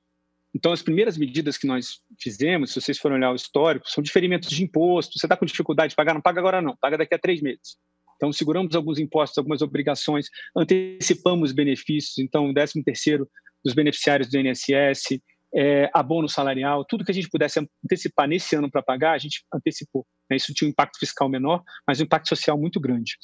então, 0.55 0.71
as 0.71 0.83
primeiras 0.83 1.17
medidas 1.17 1.57
que 1.57 1.65
nós 1.65 2.01
fizemos, 2.21 2.71
se 2.71 2.79
vocês 2.79 2.99
forem 2.99 3.17
olhar 3.17 3.31
o 3.31 3.35
histórico, 3.35 3.89
são 3.89 4.03
diferimentos 4.03 4.49
de 4.49 4.63
imposto. 4.63 5.17
Você 5.17 5.25
está 5.25 5.35
com 5.35 5.45
dificuldade 5.45 5.91
de 5.91 5.95
pagar? 5.95 6.13
Não 6.13 6.21
paga 6.21 6.39
agora, 6.39 6.61
não. 6.61 6.75
Paga 6.77 6.97
daqui 6.97 7.15
a 7.15 7.19
três 7.19 7.41
meses. 7.41 7.77
Então, 8.15 8.31
seguramos 8.31 8.75
alguns 8.75 8.99
impostos, 8.99 9.37
algumas 9.37 9.61
obrigações, 9.61 10.27
antecipamos 10.55 11.51
benefícios, 11.51 12.17
então, 12.17 12.53
13 12.53 12.83
terceiro 12.83 13.29
dos 13.63 13.73
beneficiários 13.73 14.29
do 14.29 14.37
INSS, 14.37 15.19
é, 15.55 15.89
abono 15.93 16.27
salarial, 16.27 16.83
tudo 16.83 17.05
que 17.05 17.11
a 17.11 17.13
gente 17.13 17.29
pudesse 17.29 17.59
antecipar 17.83 18.27
nesse 18.27 18.55
ano 18.55 18.69
para 18.69 18.81
pagar, 18.81 19.13
a 19.13 19.17
gente 19.17 19.43
antecipou. 19.53 20.05
Né? 20.29 20.37
Isso 20.37 20.53
tinha 20.53 20.67
um 20.67 20.71
impacto 20.71 20.97
fiscal 20.97 21.29
menor, 21.29 21.61
mas 21.87 21.99
um 21.99 22.03
impacto 22.03 22.29
social 22.29 22.57
muito 22.57 22.79
grande. 22.79 23.17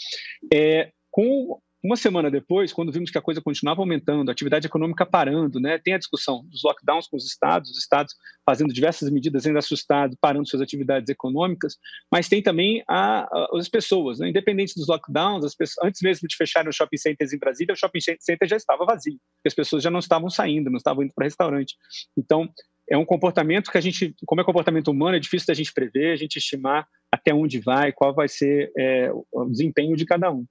É, 0.53 0.91
com 1.09 1.59
uma 1.81 1.95
semana 1.95 2.29
depois, 2.29 2.73
quando 2.73 2.91
vimos 2.91 3.09
que 3.09 3.17
a 3.17 3.21
coisa 3.21 3.41
continuava 3.41 3.81
aumentando, 3.81 4.29
a 4.29 4.31
atividade 4.31 4.67
econômica 4.67 5.05
parando, 5.05 5.59
né? 5.59 5.77
tem 5.77 5.93
a 5.93 5.97
discussão 5.97 6.43
dos 6.47 6.61
lockdowns 6.63 7.07
com 7.07 7.15
os 7.15 7.25
estados, 7.25 7.71
os 7.71 7.77
estados 7.77 8.13
fazendo 8.45 8.73
diversas 8.73 9.09
medidas 9.09 9.45
ainda 9.45 9.59
assustados, 9.59 10.17
parando 10.19 10.47
suas 10.47 10.61
atividades 10.61 11.09
econômicas, 11.09 11.77
mas 12.11 12.27
tem 12.27 12.41
também 12.41 12.83
a, 12.87 13.21
a, 13.21 13.49
as 13.53 13.69
pessoas, 13.69 14.19
né? 14.19 14.29
independente 14.29 14.75
dos 14.75 14.87
lockdowns, 14.87 15.55
pessoas, 15.55 15.87
antes 15.87 16.01
mesmo 16.01 16.27
de 16.27 16.35
fecharem 16.35 16.69
os 16.69 16.75
shopping 16.75 16.97
centers 16.97 17.31
em 17.31 17.39
Brasília, 17.39 17.73
o 17.73 17.77
shopping 17.77 17.99
center 18.19 18.47
já 18.47 18.57
estava 18.57 18.85
vazio, 18.85 19.19
as 19.45 19.53
pessoas 19.53 19.81
já 19.81 19.89
não 19.89 19.99
estavam 19.99 20.29
saindo, 20.29 20.69
não 20.69 20.77
estavam 20.77 21.03
indo 21.03 21.13
para 21.13 21.25
restaurante. 21.25 21.75
Então, 22.17 22.49
é 22.89 22.97
um 22.97 23.05
comportamento 23.05 23.71
que 23.71 23.77
a 23.77 23.81
gente, 23.81 24.15
como 24.25 24.41
é 24.41 24.43
comportamento 24.43 24.89
humano, 24.89 25.15
é 25.15 25.19
difícil 25.19 25.47
da 25.47 25.53
gente 25.53 25.71
prever, 25.71 26.11
a 26.11 26.15
gente 26.15 26.37
estimar 26.37 26.87
até 27.11 27.33
onde 27.33 27.59
vai, 27.59 27.91
qual 27.91 28.13
vai 28.13 28.27
ser 28.27 28.71
é, 28.77 29.11
o 29.31 29.45
desempenho 29.45 29.95
de 29.95 30.05
cada 30.05 30.31
um. 30.31 30.45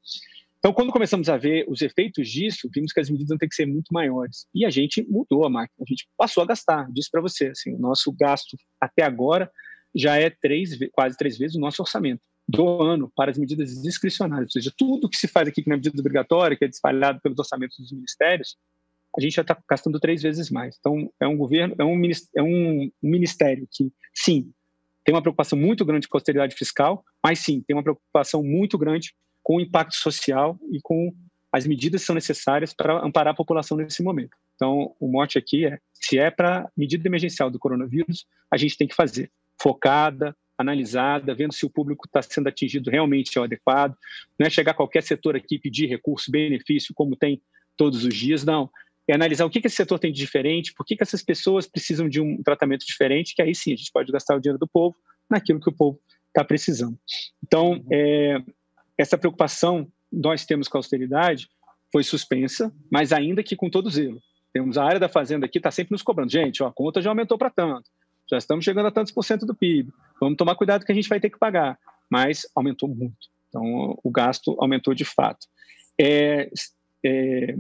Então, 0.69 0.75
quando 0.75 0.93
começamos 0.93 1.31
a 1.31 1.37
ver 1.39 1.65
os 1.67 1.81
efeitos 1.81 2.29
disso, 2.29 2.69
vimos 2.71 2.93
que 2.93 3.01
as 3.01 3.09
medidas 3.09 3.31
vão 3.31 3.39
ter 3.39 3.49
que 3.49 3.55
ser 3.55 3.65
muito 3.65 3.89
maiores. 3.91 4.47
E 4.55 4.67
a 4.67 4.69
gente 4.69 5.03
mudou 5.09 5.47
a 5.47 5.49
máquina, 5.49 5.79
a 5.81 5.89
gente 5.89 6.07
passou 6.15 6.43
a 6.43 6.47
gastar. 6.47 6.87
Disse 6.93 7.11
para 7.11 7.23
você, 7.23 7.47
assim, 7.47 7.75
o 7.75 7.79
nosso 7.79 8.13
gasto 8.13 8.55
até 8.79 9.03
agora 9.03 9.51
já 9.95 10.19
é 10.19 10.29
três, 10.29 10.79
quase 10.93 11.17
três 11.17 11.39
vezes 11.39 11.57
o 11.57 11.59
nosso 11.59 11.81
orçamento 11.81 12.21
do 12.47 12.83
ano 12.83 13.11
para 13.17 13.31
as 13.31 13.39
medidas 13.39 13.81
discricionárias. 13.81 14.49
Ou 14.49 14.61
seja, 14.61 14.71
tudo 14.77 15.09
que 15.09 15.17
se 15.17 15.27
faz 15.27 15.49
aqui 15.49 15.63
que 15.63 15.71
não 15.71 15.75
é 15.77 15.79
medida 15.79 15.99
obrigatória, 15.99 16.55
que 16.55 16.67
é 16.67 16.69
espalhado 16.69 17.19
pelos 17.23 17.39
orçamentos 17.39 17.79
dos 17.79 17.91
ministérios, 17.91 18.59
a 19.17 19.23
gente 19.23 19.37
já 19.37 19.41
está 19.41 19.57
gastando 19.71 19.99
três 19.99 20.21
vezes 20.21 20.51
mais. 20.51 20.77
Então, 20.79 21.11
é 21.19 21.27
um 21.27 21.39
governo, 21.39 21.77
é 21.79 21.85
um, 21.85 21.99
é 22.37 22.43
um 22.43 22.91
ministério 23.03 23.67
que, 23.73 23.91
sim, 24.15 24.53
tem 25.03 25.15
uma 25.15 25.23
preocupação 25.23 25.59
muito 25.59 25.83
grande 25.83 26.07
com 26.07 26.15
a 26.15 26.19
austeridade 26.19 26.55
fiscal, 26.55 27.03
mas 27.25 27.39
sim, 27.39 27.65
tem 27.67 27.75
uma 27.75 27.83
preocupação 27.83 28.43
muito 28.43 28.77
grande 28.77 29.15
com 29.49 29.57
o 29.57 29.61
impacto 29.63 29.97
social 29.97 30.61
e 30.71 30.79
com 30.83 31.11
as 31.51 31.67
medidas 31.67 32.03
que 32.03 32.07
são 32.07 32.15
necessárias 32.15 32.75
para 32.75 33.03
amparar 33.03 33.33
a 33.33 33.37
população 33.37 33.79
nesse 33.79 34.03
momento. 34.03 34.37
Então, 34.55 34.95
o 35.01 35.09
mote 35.09 35.39
aqui 35.39 35.65
é: 35.65 35.79
se 35.95 36.19
é 36.19 36.31
para 36.31 36.71
medida 36.77 37.09
emergencial 37.09 37.51
do 37.51 37.59
coronavírus, 37.59 38.27
a 38.53 38.59
gente 38.59 38.77
tem 38.77 38.87
que 38.87 38.95
fazer 38.95 39.33
focada, 39.59 40.37
analisada, 40.59 41.35
vendo 41.35 41.55
se 41.55 41.65
o 41.65 41.71
público 41.71 42.07
está 42.07 42.21
sendo 42.21 42.49
atingido 42.49 42.91
realmente 42.91 43.39
é 43.39 43.41
o 43.41 43.45
adequado. 43.45 43.97
Não 44.39 44.47
é 44.47 44.51
chegar 44.51 44.73
a 44.73 44.75
qualquer 44.75 45.03
setor 45.03 45.35
aqui 45.35 45.55
e 45.55 45.59
pedir 45.59 45.87
recurso, 45.87 46.31
benefício, 46.31 46.93
como 46.95 47.17
tem 47.17 47.41
todos 47.75 48.05
os 48.05 48.15
dias, 48.15 48.45
não. 48.45 48.69
É 49.09 49.15
analisar 49.15 49.47
o 49.47 49.51
que, 49.51 49.67
esse 49.67 49.77
setor 49.77 49.99
tem 49.99 50.13
de 50.13 50.19
diferente, 50.19 50.75
por 50.75 50.85
que, 50.85 50.95
que 50.95 51.03
essas 51.03 51.23
pessoas 51.23 51.67
precisam 51.67 52.07
de 52.07 52.21
um 52.21 52.43
tratamento 52.43 52.85
diferente, 52.85 53.35
que 53.35 53.41
aí 53.41 53.55
sim 53.55 53.73
a 53.73 53.77
gente 53.77 53.91
pode 53.91 54.13
gastar 54.13 54.37
o 54.37 54.41
dinheiro 54.41 54.59
do 54.59 54.69
povo 54.69 54.95
naquilo 55.31 55.59
que 55.59 55.71
o 55.71 55.75
povo 55.75 55.99
está 56.27 56.45
precisando. 56.45 56.99
Então, 57.43 57.83
é, 57.91 58.43
essa 58.99 59.17
preocupação 59.17 59.87
nós 60.13 60.45
temos 60.45 60.69
com 60.69 60.77
a 60.77 60.81
austeridade 60.81 61.49
foi 61.93 62.03
suspensa, 62.03 62.73
mas 62.91 63.13
ainda 63.13 63.43
que 63.43 63.57
com 63.57 63.71
todo 63.71 63.89
zelo. 63.89 64.21
Temos 64.53 64.77
a 64.77 64.85
área 64.85 65.01
da 65.01 65.09
fazenda 65.09 65.47
aqui, 65.47 65.59
está 65.59 65.71
sempre 65.71 65.93
nos 65.93 66.03
cobrando. 66.03 66.33
Gente, 66.33 66.63
ó, 66.63 66.67
a 66.67 66.73
conta 66.73 67.01
já 67.01 67.11
aumentou 67.11 67.39
para 67.39 67.51
tanto, 67.51 67.89
já 68.29 68.37
estamos 68.37 68.65
chegando 68.65 68.87
a 68.87 68.91
tantos 68.91 69.13
por 69.13 69.25
cento 69.25 69.47
do 69.47 69.55
PIB. 69.55 69.91
Vamos 70.21 70.37
tomar 70.37 70.55
cuidado 70.55 70.85
que 70.85 70.93
a 70.93 70.95
gente 70.95 71.09
vai 71.09 71.21
ter 71.21 71.31
que 71.31 71.39
pagar. 71.39 71.79
Mas 72.11 72.47
aumentou 72.55 72.89
muito. 72.89 73.29
Então, 73.49 73.99
o 74.03 74.11
gasto 74.11 74.57
aumentou 74.59 74.95
de 74.95 75.05
fato. 75.05 75.47
É, 76.01 76.51
é, 77.05 77.57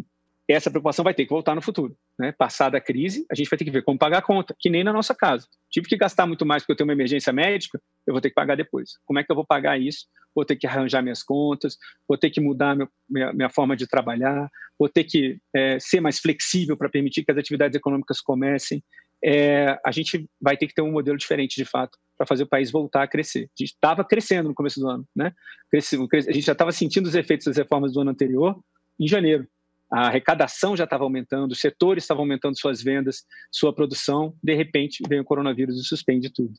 essa 0.46 0.70
preocupação 0.70 1.04
vai 1.04 1.14
ter 1.14 1.24
que 1.24 1.30
voltar 1.30 1.54
no 1.54 1.62
futuro. 1.62 1.96
Né? 2.18 2.32
Passada 2.32 2.76
a 2.76 2.80
crise, 2.80 3.24
a 3.30 3.34
gente 3.34 3.48
vai 3.48 3.56
ter 3.56 3.64
que 3.64 3.70
ver 3.70 3.84
como 3.84 3.98
pagar 3.98 4.18
a 4.18 4.22
conta, 4.22 4.54
que 4.58 4.68
nem 4.68 4.82
na 4.82 4.92
nossa 4.92 5.14
casa. 5.14 5.46
Tive 5.70 5.86
que 5.86 5.96
gastar 5.96 6.26
muito 6.26 6.44
mais 6.44 6.62
porque 6.62 6.72
eu 6.72 6.76
tenho 6.76 6.88
uma 6.88 6.92
emergência 6.92 7.32
médica, 7.32 7.80
eu 8.06 8.12
vou 8.12 8.20
ter 8.20 8.30
que 8.30 8.34
pagar 8.34 8.56
depois. 8.56 8.94
Como 9.06 9.20
é 9.20 9.24
que 9.24 9.30
eu 9.30 9.36
vou 9.36 9.46
pagar 9.46 9.80
isso? 9.80 10.06
Vou 10.34 10.44
ter 10.44 10.56
que 10.56 10.66
arranjar 10.66 11.00
minhas 11.00 11.22
contas, 11.22 11.76
vou 12.08 12.18
ter 12.18 12.30
que 12.30 12.40
mudar 12.40 12.74
meu, 12.74 12.88
minha, 13.08 13.32
minha, 13.32 13.48
forma 13.48 13.76
de 13.76 13.86
trabalhar, 13.86 14.48
vou 14.76 14.88
ter 14.88 15.04
que 15.04 15.38
é, 15.54 15.78
ser 15.78 16.00
mais 16.00 16.18
flexível 16.18 16.76
para 16.76 16.88
permitir 16.88 17.24
que 17.24 17.30
as 17.30 17.38
atividades 17.38 17.76
econômicas 17.76 18.20
comecem. 18.20 18.82
É, 19.24 19.78
a 19.84 19.92
gente 19.92 20.28
vai 20.40 20.56
ter 20.56 20.66
que 20.66 20.74
ter 20.74 20.82
um 20.82 20.92
modelo 20.92 21.16
diferente, 21.16 21.54
de 21.54 21.64
fato, 21.64 21.96
para 22.16 22.26
fazer 22.26 22.42
o 22.44 22.48
país 22.48 22.70
voltar 22.70 23.04
a 23.04 23.08
crescer. 23.08 23.44
A 23.44 23.62
gente 23.62 23.74
estava 23.74 24.04
crescendo 24.04 24.48
no 24.48 24.54
começo 24.54 24.80
do 24.80 24.88
ano, 24.88 25.06
né? 25.14 25.32
a 25.72 26.32
gente 26.32 26.40
já 26.40 26.52
estava 26.52 26.72
sentindo 26.72 27.06
os 27.06 27.14
efeitos 27.14 27.46
das 27.46 27.56
reformas 27.56 27.92
do 27.92 28.00
ano 28.00 28.10
anterior 28.10 28.58
em 28.98 29.06
janeiro 29.06 29.46
a 29.90 30.08
arrecadação 30.08 30.76
já 30.76 30.84
estava 30.84 31.04
aumentando, 31.04 31.52
os 31.52 31.60
setores 31.60 32.04
estavam 32.04 32.22
aumentando 32.22 32.58
suas 32.58 32.82
vendas, 32.82 33.24
sua 33.50 33.74
produção, 33.74 34.34
de 34.42 34.54
repente 34.54 35.02
vem 35.08 35.20
o 35.20 35.24
coronavírus 35.24 35.80
e 35.80 35.84
suspende 35.84 36.30
tudo. 36.30 36.52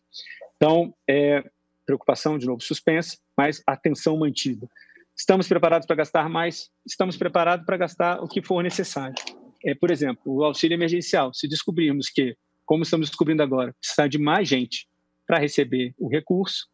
Então, 0.55 0.93
é, 1.07 1.43
preocupação, 1.86 2.38
de 2.38 2.45
novo, 2.45 2.61
suspensa, 2.61 3.17
mas 3.38 3.61
atenção 3.67 4.17
mantida. 4.17 4.67
Estamos 5.15 5.47
preparados 5.47 5.86
para 5.86 5.97
gastar 5.97 6.30
mais? 6.30 6.69
Estamos 6.86 7.17
preparados 7.17 7.65
para 7.65 7.77
gastar 7.77 8.23
o 8.23 8.27
que 8.27 8.41
for 8.41 8.63
necessário. 8.63 9.15
É, 9.63 9.75
por 9.75 9.91
exemplo, 9.91 10.21
o 10.25 10.43
auxílio 10.43 10.75
emergencial. 10.75 11.34
Se 11.34 11.47
descobrirmos 11.47 12.09
que, 12.09 12.36
como 12.65 12.84
estamos 12.84 13.09
descobrindo 13.09 13.43
agora, 13.43 13.75
precisar 13.80 14.07
de 14.07 14.17
mais 14.17 14.47
gente 14.47 14.88
para 15.27 15.38
receber 15.38 15.93
o 15.99 16.07
recurso, 16.07 16.67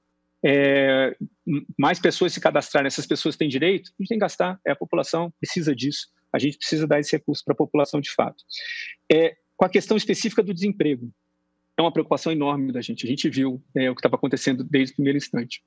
é, 0.45 1.17
mais 1.77 1.99
pessoas 1.99 2.33
se 2.33 2.39
cadastrarem, 2.39 2.87
essas 2.87 3.07
pessoas 3.07 3.35
têm 3.35 3.49
direito, 3.49 3.89
a 3.89 4.01
gente 4.01 4.09
tem 4.09 4.17
que 4.17 4.23
gastar, 4.23 4.59
é 4.65 4.71
a 4.71 4.75
população 4.75 5.33
precisa 5.39 5.75
disso 5.75 6.07
a 6.35 6.39
gente 6.39 6.57
precisa 6.57 6.85
dar 6.85 6.99
esse 6.99 7.13
recurso 7.13 7.43
para 7.43 7.53
a 7.53 7.57
população 7.57 8.01
de 8.01 8.11
fato. 8.11 8.43
É, 9.11 9.35
com 9.55 9.65
a 9.65 9.69
questão 9.69 9.95
específica 9.95 10.43
do 10.43 10.53
desemprego, 10.53 11.09
é 11.77 11.81
uma 11.81 11.91
preocupação 11.91 12.31
enorme 12.31 12.71
da 12.71 12.81
gente. 12.81 13.05
A 13.05 13.09
gente 13.09 13.29
viu 13.29 13.63
é, 13.75 13.89
o 13.89 13.95
que 13.95 13.99
estava 13.99 14.15
acontecendo 14.15 14.63
desde 14.63 14.93
o 14.93 14.95
primeiro 14.95 15.17
instante. 15.17 15.63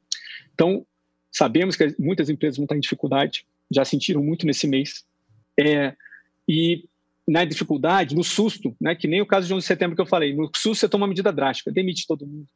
Então, 0.53 0.87
sabemos 1.33 1.77
que 1.77 1.95
muitas 1.99 2.29
empresas 2.29 2.57
vão 2.57 2.65
estar 2.65 2.77
em 2.77 2.81
dificuldade, 2.81 3.47
já 3.71 3.85
sentiram 3.85 4.23
muito 4.23 4.47
nesse 4.47 4.67
mês. 4.67 5.05
É, 5.59 5.95
e 6.47 6.85
na 7.27 7.45
dificuldade, 7.45 8.15
no 8.15 8.25
susto, 8.25 8.75
né, 8.81 8.95
que 8.95 9.07
nem 9.07 9.21
o 9.21 9.27
caso 9.27 9.47
de 9.47 9.55
11 9.55 9.63
de 9.63 9.67
setembro 9.67 9.97
que 9.97 10.01
eu 10.03 10.07
falei, 10.07 10.35
no 10.35 10.51
susto 10.55 10.81
você 10.81 10.89
toma 10.89 11.05
uma 11.05 11.09
medida 11.09 11.33
drástica, 11.33 11.71
demite 11.71 12.07
todo 12.07 12.27
mundo. 12.27 12.47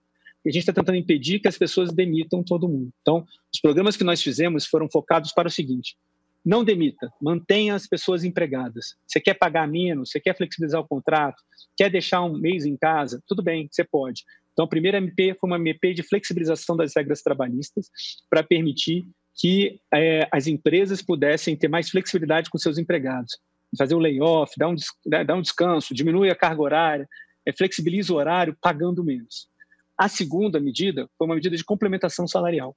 E 0.45 0.49
a 0.49 0.53
gente 0.53 0.63
está 0.63 0.73
tentando 0.73 0.97
impedir 0.97 1.39
que 1.39 1.49
as 1.49 1.57
pessoas 1.57 1.93
demitam 1.93 2.43
todo 2.43 2.69
mundo. 2.69 2.91
Então, 3.01 3.25
os 3.53 3.61
programas 3.61 3.97
que 3.97 4.03
nós 4.03 4.23
fizemos 4.23 4.67
foram 4.67 4.89
focados 4.91 5.33
para 5.33 5.49
o 5.49 5.51
seguinte: 5.51 5.97
não 6.45 6.65
demita, 6.65 7.13
mantenha 7.21 7.75
as 7.75 7.87
pessoas 7.87 8.25
empregadas. 8.25 8.97
Você 9.07 9.21
quer 9.21 9.35
pagar 9.35 9.69
menos, 9.69 10.11
você 10.11 10.21
quer 10.21 10.37
flexibilizar 10.37 10.81
o 10.81 10.89
contrato, 10.89 11.41
quer 11.77 11.89
deixar 11.89 12.23
um 12.23 12.37
mês 12.37 12.67
em 12.67 12.77
casa, 12.77 13.23
tudo 13.27 13.43
bem, 13.43 13.69
você 13.71 13.85
pode. 13.85 14.25
Então, 14.53 14.65
a 14.65 14.69
primeira 14.69 14.99
MP 14.99 15.35
foi 15.41 15.49
uma 15.49 15.57
MP 15.57 15.95
de 15.95 16.03
flexibilização 16.03 16.77
das 16.77 16.93
regras 16.95 17.23
trabalhistas 17.23 17.89
para 18.29 18.43
permitir 18.43 19.07
que 19.35 19.81
é, 19.93 20.29
as 20.31 20.47
empresas 20.47 21.01
pudessem 21.01 21.57
ter 21.57 21.69
mais 21.69 21.89
flexibilidade 21.89 22.51
com 22.51 22.59
seus 22.59 22.77
empregados. 22.77 23.39
Fazer 23.79 23.95
o 23.95 23.99
layoff, 23.99 24.53
dar 24.59 24.69
um, 24.69 24.75
né, 25.07 25.25
dar 25.25 25.35
um 25.35 25.41
descanso, 25.41 25.95
diminui 25.95 26.31
a 26.31 26.35
carga 26.35 26.61
horária, 26.61 27.09
é, 27.47 27.53
flexibiliza 27.53 28.13
o 28.13 28.17
horário 28.17 28.57
pagando 28.61 29.03
menos. 29.03 29.49
A 29.97 30.09
segunda 30.09 30.61
medida 30.61 31.09
foi 31.17 31.27
uma 31.27 31.35
medida 31.35 31.57
de 31.57 31.65
complementação 31.65 32.27
salarial. 32.27 32.77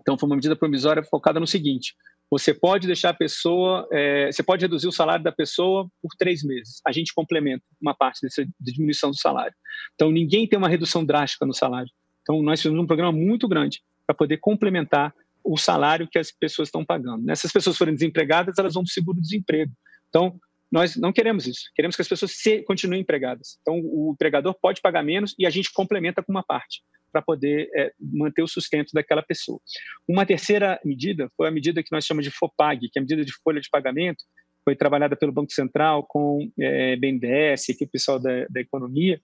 Então, 0.00 0.16
foi 0.16 0.28
uma 0.28 0.36
medida 0.36 0.54
provisória 0.54 1.02
focada 1.02 1.40
no 1.40 1.46
seguinte: 1.48 1.96
você 2.30 2.52
pode 2.52 2.86
deixar 2.86 3.10
a 3.10 3.14
pessoa, 3.14 3.86
é, 3.92 4.30
você 4.30 4.42
pode 4.42 4.62
reduzir 4.62 4.88
o 4.88 4.92
salário 4.92 5.22
da 5.22 5.32
pessoa 5.32 5.88
por 6.02 6.10
três 6.18 6.42
meses. 6.42 6.80
A 6.86 6.90
gente 6.90 7.14
complementa 7.14 7.64
uma 7.80 7.94
parte 7.94 8.20
dessa 8.22 8.44
diminuição 8.60 9.10
do 9.10 9.16
salário. 9.16 9.54
Então, 9.94 10.10
ninguém 10.10 10.48
tem 10.48 10.58
uma 10.58 10.68
redução 10.68 11.04
drástica 11.04 11.46
no 11.46 11.54
salário. 11.54 11.90
Então, 12.22 12.42
nós 12.42 12.60
fizemos 12.60 12.82
um 12.82 12.86
programa 12.86 13.12
muito 13.12 13.46
grande 13.46 13.80
para 14.06 14.16
poder 14.16 14.38
complementar 14.38 15.14
o 15.44 15.56
salário 15.56 16.08
que 16.10 16.18
as 16.18 16.32
pessoas 16.32 16.68
estão 16.68 16.84
pagando. 16.84 17.24
Né? 17.24 17.34
Se 17.36 17.46
as 17.46 17.52
pessoas 17.52 17.76
forem 17.76 17.94
desempregadas, 17.94 18.58
elas 18.58 18.74
vão 18.74 18.82
para 18.82 18.90
o 18.90 18.92
seguro-desemprego. 18.92 19.72
Então, 20.08 20.36
nós 20.70 20.96
não 20.96 21.12
queremos 21.12 21.46
isso. 21.46 21.70
Queremos 21.76 21.94
que 21.94 22.02
as 22.02 22.08
pessoas 22.08 22.32
se, 22.32 22.62
continuem 22.62 23.02
empregadas. 23.02 23.58
Então, 23.62 23.80
o 23.80 24.12
empregador 24.14 24.56
pode 24.60 24.80
pagar 24.80 25.04
menos 25.04 25.34
e 25.38 25.46
a 25.46 25.50
gente 25.50 25.72
complementa 25.72 26.22
com 26.24 26.32
uma 26.32 26.42
parte 26.42 26.82
para 27.16 27.22
poder 27.22 27.70
é, 27.74 27.92
manter 27.98 28.42
o 28.42 28.46
sustento 28.46 28.90
daquela 28.92 29.22
pessoa. 29.22 29.58
Uma 30.06 30.26
terceira 30.26 30.78
medida 30.84 31.30
foi 31.34 31.48
a 31.48 31.50
medida 31.50 31.82
que 31.82 31.90
nós 31.90 32.04
chamamos 32.04 32.26
de 32.26 32.36
FOPAG, 32.36 32.90
que 32.90 32.98
é 32.98 33.00
a 33.00 33.02
medida 33.02 33.24
de 33.24 33.32
folha 33.42 33.58
de 33.58 33.70
pagamento, 33.70 34.22
foi 34.62 34.76
trabalhada 34.76 35.16
pelo 35.16 35.32
Banco 35.32 35.52
Central 35.52 36.04
com 36.06 36.50
é, 36.60 36.96
BNDES, 36.96 37.68
o 37.80 37.88
pessoal 37.88 38.18
da, 38.18 38.46
da 38.50 38.60
economia, 38.60 39.18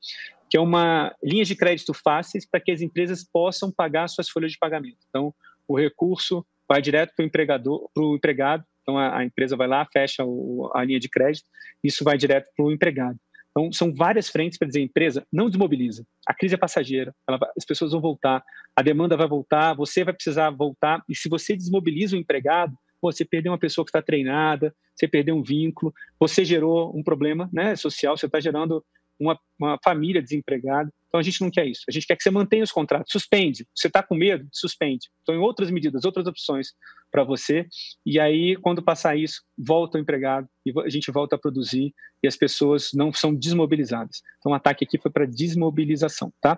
que 0.48 0.56
é 0.56 0.60
uma 0.60 1.14
linha 1.22 1.44
de 1.44 1.54
crédito 1.54 1.92
fáceis 1.92 2.48
para 2.48 2.60
que 2.60 2.70
as 2.70 2.80
empresas 2.80 3.26
possam 3.30 3.70
pagar 3.70 4.08
suas 4.08 4.30
folhas 4.30 4.52
de 4.52 4.58
pagamento. 4.58 4.98
Então, 5.08 5.34
o 5.68 5.76
recurso 5.76 6.46
vai 6.68 6.80
direto 6.80 7.12
para 7.14 7.24
o 7.24 7.26
empregador, 7.26 7.90
para 7.92 8.04
o 8.04 8.14
empregado. 8.16 8.64
Então, 8.82 8.96
a, 8.96 9.18
a, 9.18 9.24
empresa 9.24 9.54
vai 9.54 9.68
lá, 9.68 9.86
fecha 9.92 10.24
o, 10.24 10.70
a 10.74 10.82
linha 10.82 10.98
de 10.98 11.08
crédito, 11.08 11.46
isso 11.84 12.04
vai 12.04 12.16
direto 12.16 12.48
para 12.56 12.64
o 12.64 12.72
empregado. 12.72 13.18
Então, 13.52 13.70
são 13.70 13.94
várias 13.94 14.28
frentes 14.28 14.58
para 14.58 14.66
dizer, 14.66 14.80
empresa, 14.80 15.26
não 15.30 15.48
desmobiliza. 15.48 16.04
A 16.26 16.34
crise 16.34 16.54
é 16.54 16.58
passageira, 16.58 17.14
vai, 17.28 17.38
as 17.56 17.64
pessoas 17.64 17.92
vão 17.92 18.00
voltar, 18.00 18.42
a 18.74 18.82
demanda 18.82 19.16
vai 19.16 19.28
voltar, 19.28 19.74
você 19.74 20.02
vai 20.02 20.14
precisar 20.14 20.50
voltar. 20.50 21.04
E 21.08 21.14
se 21.14 21.28
você 21.28 21.54
desmobiliza 21.54 22.16
o 22.16 22.18
empregado, 22.18 22.74
você 23.00 23.24
perdeu 23.24 23.52
uma 23.52 23.58
pessoa 23.58 23.84
que 23.84 23.90
está 23.90 24.00
treinada, 24.00 24.74
você 24.94 25.06
perdeu 25.06 25.36
um 25.36 25.42
vínculo, 25.42 25.92
você 26.18 26.44
gerou 26.44 26.96
um 26.96 27.02
problema 27.02 27.50
né, 27.52 27.76
social, 27.76 28.16
você 28.16 28.26
está 28.26 28.40
gerando 28.40 28.82
uma, 29.22 29.38
uma 29.58 29.78
família 29.82 30.22
desempregada. 30.22 30.90
Então 31.08 31.20
a 31.20 31.22
gente 31.22 31.40
não 31.40 31.50
quer 31.50 31.66
isso. 31.66 31.82
A 31.88 31.92
gente 31.92 32.06
quer 32.06 32.16
que 32.16 32.22
você 32.22 32.30
mantenha 32.30 32.64
os 32.64 32.72
contratos. 32.72 33.12
Suspende. 33.12 33.66
Você 33.74 33.86
está 33.86 34.02
com 34.02 34.14
medo? 34.14 34.48
Suspende. 34.50 35.08
Então, 35.22 35.34
em 35.34 35.38
outras 35.38 35.70
medidas, 35.70 36.04
outras 36.04 36.26
opções 36.26 36.68
para 37.10 37.22
você. 37.22 37.66
E 38.04 38.18
aí, 38.18 38.56
quando 38.56 38.82
passar 38.82 39.16
isso, 39.16 39.42
volta 39.56 39.98
o 39.98 40.00
empregado 40.00 40.48
e 40.64 40.72
a 40.80 40.88
gente 40.88 41.10
volta 41.10 41.36
a 41.36 41.38
produzir 41.38 41.94
e 42.22 42.26
as 42.26 42.36
pessoas 42.36 42.90
não 42.94 43.12
são 43.12 43.34
desmobilizadas. 43.34 44.22
Então, 44.38 44.52
o 44.52 44.54
ataque 44.54 44.84
aqui 44.84 44.98
foi 44.98 45.10
para 45.10 45.26
desmobilização, 45.26 46.32
tá? 46.40 46.56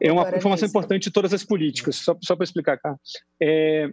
É 0.00 0.10
uma 0.10 0.28
informação 0.36 0.66
importante 0.66 1.04
de 1.04 1.10
todas 1.12 1.32
as 1.32 1.44
políticas. 1.44 1.96
Só, 1.96 2.16
só 2.20 2.34
para 2.34 2.44
explicar, 2.44 2.78
cá. 2.78 2.96
É, 3.40 3.88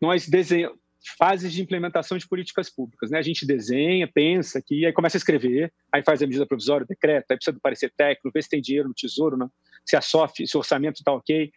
nós 0.00 0.28
desenhamos 0.28 0.76
fases 1.16 1.52
de 1.52 1.62
implementação 1.62 2.18
de 2.18 2.26
políticas 2.26 2.70
públicas. 2.70 3.10
Né? 3.10 3.18
A 3.18 3.22
gente 3.22 3.46
desenha, 3.46 4.10
pensa 4.12 4.58
aqui, 4.58 4.84
aí 4.84 4.92
começa 4.92 5.16
a 5.16 5.18
escrever, 5.18 5.72
aí 5.92 6.02
faz 6.02 6.22
a 6.22 6.26
medida 6.26 6.46
provisória, 6.46 6.84
o 6.84 6.88
decreto, 6.88 7.30
aí 7.30 7.36
precisa 7.36 7.54
do 7.54 7.60
parecer 7.60 7.92
técnico, 7.96 8.30
vê 8.32 8.42
se 8.42 8.48
tem 8.48 8.60
dinheiro 8.60 8.88
no 8.88 8.94
tesouro, 8.94 9.36
né? 9.36 9.48
se 9.84 9.96
a 9.96 10.00
SOF, 10.00 10.46
se 10.46 10.56
o 10.56 10.60
orçamento 10.60 10.96
está 10.96 11.12
ok, 11.12 11.50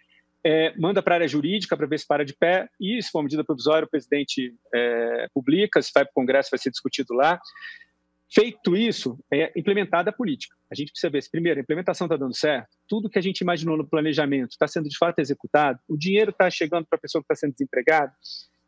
é, 0.44 0.74
manda 0.78 1.04
para 1.04 1.16
a 1.16 1.18
área 1.18 1.28
jurídica 1.28 1.78
para 1.78 1.86
ver 1.88 2.00
se 2.00 2.08
para 2.08 2.26
de 2.26 2.34
pé, 2.34 2.68
e 2.80 3.02
se 3.02 3.12
for 3.12 3.20
uma 3.20 3.26
medida 3.26 3.44
provisória, 3.44 3.86
o 3.86 3.90
presidente 3.90 4.56
é, 4.74 5.28
publica, 5.34 5.82
se 5.82 5.92
vai 5.94 6.04
para 6.04 6.12
o 6.12 6.16
Congresso, 6.16 6.50
vai 6.52 6.60
ser 6.60 6.72
discutido 6.72 7.14
lá. 7.14 7.40
Feito 8.34 8.78
isso, 8.78 9.20
é 9.32 9.52
implementada 9.58 10.10
a 10.10 10.14
política. 10.14 10.56
A 10.72 10.76
gente 10.76 10.92
precisa 10.92 11.12
ver 11.12 11.22
se, 11.22 11.30
primeiro, 11.30 11.60
a 11.60 11.64
implementação 11.64 12.06
está 12.06 12.16
dando 12.16 12.36
certo, 12.36 12.70
tudo 12.88 13.10
que 13.10 13.20
a 13.20 13.22
gente 13.22 13.42
imaginou 13.42 13.76
no 13.76 13.88
planejamento 13.88 14.52
está 14.52 14.68
sendo 14.68 14.88
de 14.88 14.98
fato 14.98 15.20
executado, 15.20 15.80
o 15.88 15.98
dinheiro 15.98 16.32
está 16.32 16.50
chegando 16.50 16.86
para 16.86 16.98
a 16.98 17.02
pessoa 17.02 17.22
que 17.22 17.26
está 17.26 17.36
sendo 17.36 17.52
desempregada, 17.52 18.14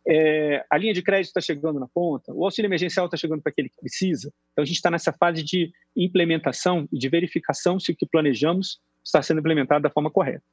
é, 0.08 0.66
a 0.70 0.78
linha 0.78 0.94
de 0.94 1.02
crédito 1.02 1.28
está 1.28 1.42
chegando 1.42 1.80
na 1.80 1.88
ponta, 1.88 2.34
o 2.34 2.44
auxílio 2.44 2.68
emergencial 2.68 3.06
está 3.06 3.18
chegando 3.18 3.42
para 3.42 3.52
aquele 3.52 3.70
que 3.70 3.78
precisa. 3.78 4.32
Então, 4.52 4.64
a 4.64 4.66
gente 4.66 4.76
está 4.76 4.92
nessa 4.92 5.14
fase 5.14 5.44
de 5.44 5.72
implementação 5.96 6.88
e 6.92 6.98
de 6.98 7.10
verificação 7.10 7.80
se 7.80 7.92
o 7.92 7.96
que 7.96 8.06
planejamos 8.06 8.82
está 9.04 9.22
sendo 9.22 9.40
implementado 9.40 9.82
da 9.82 9.90
forma 9.90 10.12
correta. 10.12 10.44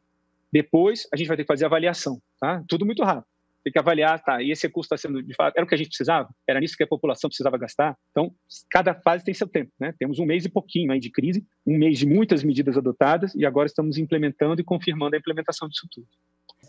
Depois, 0.53 1.07
a 1.13 1.17
gente 1.17 1.29
vai 1.29 1.37
ter 1.37 1.45
que 1.45 1.49
fazer 1.49 1.65
avaliação, 1.65 2.21
tá? 2.41 2.63
Tudo 2.69 2.85
muito 2.85 3.03
rápido. 3.03 3.27
Tem 3.63 3.73
que 3.73 3.79
avaliar, 3.79 4.23
tá? 4.23 4.43
E 4.43 4.51
esse 4.51 4.67
recurso 4.67 4.87
está 4.87 4.97
sendo, 4.97 5.23
de 5.23 5.35
fato, 5.35 5.55
era 5.57 5.65
o 5.65 5.69
que 5.69 5.75
a 5.75 5.79
gente 5.79 5.89
precisava? 5.89 6.29
Era 6.49 6.59
nisso 6.59 6.77
que 6.77 6.83
a 6.83 6.87
população 6.87 7.29
precisava 7.29 7.59
gastar? 7.59 7.97
Então, 8.11 8.35
cada 8.71 8.95
fase 8.95 9.23
tem 9.23 9.35
seu 9.35 9.47
tempo, 9.47 9.71
né? 9.79 9.95
Temos 9.99 10.19
um 10.19 10.25
mês 10.25 10.45
e 10.45 10.49
pouquinho 10.49 10.91
aí 10.91 10.99
de 10.99 11.11
crise, 11.11 11.45
um 11.67 11.77
mês 11.77 11.99
de 11.99 12.07
muitas 12.07 12.43
medidas 12.43 12.77
adotadas 12.77 13.35
e 13.35 13.45
agora 13.45 13.67
estamos 13.67 13.99
implementando 13.99 14.61
e 14.61 14.65
confirmando 14.65 15.15
a 15.15 15.19
implementação 15.19 15.69
disso 15.69 15.87
tudo. 15.91 16.09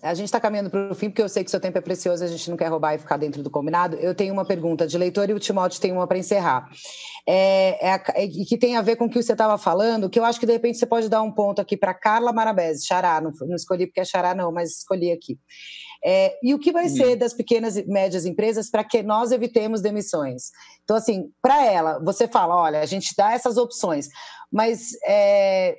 A 0.02 0.14
gente 0.14 0.26
está 0.26 0.40
caminhando 0.40 0.70
para 0.70 0.92
o 0.92 0.96
fim, 0.96 1.10
porque 1.10 1.22
eu 1.22 1.30
sei 1.30 1.44
que 1.44 1.52
seu 1.52 1.60
tempo 1.60 1.78
é 1.78 1.82
precioso, 1.82 2.24
a 2.24 2.28
gente 2.28 2.50
não 2.50 2.58
quer 2.58 2.68
roubar 2.68 2.96
e 2.96 2.98
ficar 2.98 3.18
dentro 3.18 3.44
do 3.44 3.50
combinado. 3.50 3.96
Eu 3.98 4.16
tenho 4.16 4.34
uma 4.34 4.44
pergunta 4.44 4.88
de 4.88 4.98
leitor 4.98 5.30
e 5.30 5.34
o 5.34 5.40
Timóteo 5.40 5.80
tem 5.80 5.92
uma 5.92 6.08
para 6.08 6.18
encerrar. 6.18 6.70
É, 7.28 7.88
é, 7.88 7.94
é, 7.94 8.28
que 8.28 8.58
tem 8.58 8.78
a 8.78 8.82
ver 8.82 8.96
com 8.96 9.06
o 9.06 9.10
que 9.10 9.22
você 9.22 9.34
estava 9.34 9.58
falando, 9.58 10.10
que 10.10 10.20
eu 10.20 10.26
acho 10.26 10.40
que 10.40 10.46
de 10.46 10.54
repente 10.54 10.80
você 10.80 10.88
pode 10.88 11.08
dar 11.08 11.22
um 11.22 11.32
ponto 11.32 11.62
aqui 11.62 11.78
para 11.78 11.94
Carla 11.94 12.34
Marabese, 12.34 12.86
Xará, 12.86 13.22
não, 13.22 13.32
não, 13.42 13.56
escolhi 13.56 13.86
porque 13.86 14.00
é 14.00 14.06
Xará, 14.06 14.34
não, 14.34 14.52
mas 14.52 14.78
escolhi 14.78 15.12
aqui. 15.12 15.38
É, 16.04 16.36
e 16.42 16.54
o 16.54 16.60
que 16.60 16.72
vai 16.72 16.86
hum. 16.86 16.90
ser 16.90 17.16
das 17.16 17.34
pequenas 17.34 17.78
e 17.78 17.86
médias 17.86 18.26
empresas 18.26 18.72
para 18.72 18.84
que 18.84 19.04
nós 19.04 19.32
evitemos 19.32 19.82
demissões? 19.82 20.50
Então, 20.84 20.96
assim, 20.98 21.30
para 21.42 21.64
ela, 21.64 22.00
você 22.04 22.28
fala: 22.28 22.56
olha, 22.56 22.80
a 22.80 22.86
gente 22.88 23.14
dá 23.16 23.34
essas 23.34 23.56
opções, 23.56 24.10
mas 24.52 24.90
é, 25.06 25.78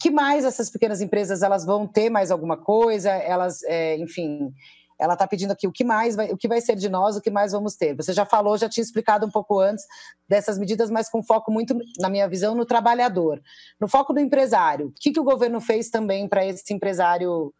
que 0.00 0.10
mais 0.10 0.44
essas 0.44 0.70
pequenas 0.70 1.00
empresas 1.00 1.42
elas 1.42 1.64
vão 1.64 1.86
ter 1.86 2.10
mais 2.10 2.30
alguma 2.30 2.56
coisa? 2.56 3.10
Elas, 3.10 3.62
é, 3.64 3.96
enfim, 3.96 4.52
ela 4.98 5.14
está 5.14 5.26
pedindo 5.26 5.52
aqui 5.52 5.66
o 5.66 5.72
que 5.72 5.84
mais 5.84 6.16
vai, 6.16 6.30
o 6.30 6.36
que 6.36 6.48
vai 6.48 6.60
ser 6.60 6.76
de 6.76 6.88
nós, 6.88 7.16
o 7.16 7.20
que 7.20 7.30
mais 7.30 7.52
vamos 7.52 7.76
ter. 7.76 7.94
Você 7.94 8.12
já 8.12 8.26
falou, 8.26 8.58
já 8.58 8.68
tinha 8.68 8.82
explicado 8.82 9.24
um 9.24 9.30
pouco 9.30 9.60
antes 9.60 9.84
dessas 10.28 10.58
medidas, 10.58 10.90
mas 10.90 11.08
com 11.08 11.22
foco 11.22 11.52
muito, 11.52 11.78
na 11.98 12.08
minha 12.08 12.28
visão, 12.28 12.54
no 12.54 12.66
trabalhador, 12.66 13.40
no 13.80 13.88
foco 13.88 14.12
do 14.12 14.20
empresário. 14.20 14.88
O 14.88 14.92
que, 14.92 15.12
que 15.12 15.20
o 15.20 15.24
governo 15.24 15.60
fez 15.60 15.88
também 15.88 16.28
para 16.28 16.44
esse 16.44 16.74
empresário 16.74 17.54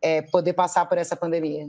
é, 0.00 0.22
poder 0.22 0.52
passar 0.52 0.84
por 0.86 0.98
essa 0.98 1.16
pandemia? 1.16 1.68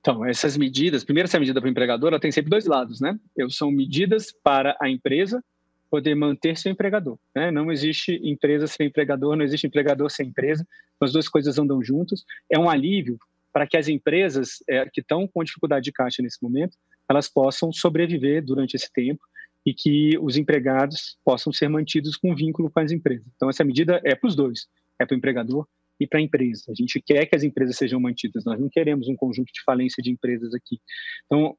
Então, 0.00 0.24
essas 0.24 0.56
medidas, 0.56 1.04
primeiro 1.04 1.28
essa 1.28 1.38
medida 1.38 1.60
para 1.60 1.68
o 1.68 1.70
empregador, 1.70 2.08
ela 2.08 2.20
tem 2.20 2.32
sempre 2.32 2.50
dois 2.50 2.66
lados, 2.66 3.00
né? 3.00 3.18
Eu, 3.36 3.50
são 3.50 3.70
medidas 3.70 4.32
para 4.42 4.76
a 4.80 4.88
empresa 4.88 5.42
poder 5.90 6.14
manter 6.14 6.56
seu 6.56 6.70
empregador. 6.70 7.18
Né? 7.34 7.50
Não 7.50 7.72
existe 7.72 8.20
empresa 8.22 8.66
sem 8.66 8.86
empregador, 8.86 9.36
não 9.36 9.44
existe 9.44 9.66
empregador 9.66 10.10
sem 10.10 10.28
empresa. 10.28 10.66
As 11.00 11.12
duas 11.12 11.28
coisas 11.28 11.58
andam 11.58 11.82
juntos. 11.82 12.24
É 12.50 12.58
um 12.58 12.68
alívio 12.68 13.18
para 13.52 13.66
que 13.66 13.76
as 13.76 13.88
empresas 13.88 14.62
é, 14.68 14.88
que 14.88 15.00
estão 15.00 15.26
com 15.26 15.42
dificuldade 15.42 15.84
de 15.84 15.92
caixa 15.92 16.22
nesse 16.22 16.42
momento, 16.42 16.76
elas 17.08 17.28
possam 17.28 17.72
sobreviver 17.72 18.44
durante 18.44 18.74
esse 18.74 18.92
tempo 18.92 19.20
e 19.64 19.74
que 19.74 20.16
os 20.18 20.36
empregados 20.36 21.18
possam 21.24 21.52
ser 21.52 21.68
mantidos 21.68 22.16
com 22.16 22.34
vínculo 22.34 22.70
com 22.70 22.80
as 22.80 22.92
empresas. 22.92 23.26
Então, 23.36 23.50
essa 23.50 23.64
medida 23.64 24.00
é 24.04 24.14
para 24.14 24.28
os 24.28 24.36
dois, 24.36 24.66
é 24.98 25.04
para 25.04 25.14
o 25.14 25.18
empregador 25.18 25.66
e 26.00 26.06
para 26.06 26.18
a 26.18 26.22
empresa. 26.22 26.64
A 26.70 26.74
gente 26.74 27.00
quer 27.00 27.26
que 27.26 27.34
as 27.34 27.42
empresas 27.42 27.76
sejam 27.76 27.98
mantidas, 27.98 28.44
nós 28.44 28.60
não 28.60 28.68
queremos 28.68 29.08
um 29.08 29.16
conjunto 29.16 29.52
de 29.52 29.62
falência 29.64 30.02
de 30.02 30.10
empresas 30.10 30.54
aqui. 30.54 30.80
Então, 31.26 31.56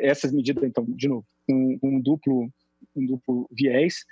essas 0.00 0.32
medidas, 0.32 0.62
então, 0.64 0.84
de 0.86 1.08
novo, 1.08 1.26
um, 1.48 1.78
um 1.82 2.00
duplo 2.00 2.52
um 2.94 3.06
duplo 3.06 3.48
viés. 3.50 4.04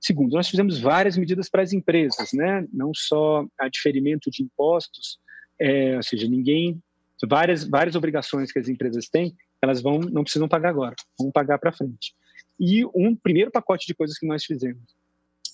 Segundo, 0.00 0.32
nós 0.32 0.48
fizemos 0.48 0.80
várias 0.80 1.16
medidas 1.16 1.48
para 1.48 1.62
as 1.62 1.72
empresas, 1.72 2.32
né? 2.32 2.66
não 2.72 2.92
só 2.94 3.46
a 3.58 3.68
diferimento 3.68 4.30
de 4.30 4.42
impostos, 4.42 5.18
é, 5.58 5.96
ou 5.96 6.02
seja, 6.02 6.26
ninguém, 6.26 6.82
várias, 7.28 7.64
várias 7.64 7.94
obrigações 7.94 8.50
que 8.50 8.58
as 8.58 8.68
empresas 8.68 9.08
têm, 9.08 9.34
elas 9.60 9.80
vão, 9.80 10.00
não 10.00 10.24
precisam 10.24 10.48
pagar 10.48 10.70
agora, 10.70 10.96
vão 11.18 11.30
pagar 11.30 11.58
para 11.58 11.72
frente. 11.72 12.14
E 12.58 12.84
um 12.86 13.14
primeiro 13.14 13.50
pacote 13.50 13.86
de 13.86 13.94
coisas 13.94 14.18
que 14.18 14.26
nós 14.26 14.44
fizemos, 14.44 14.82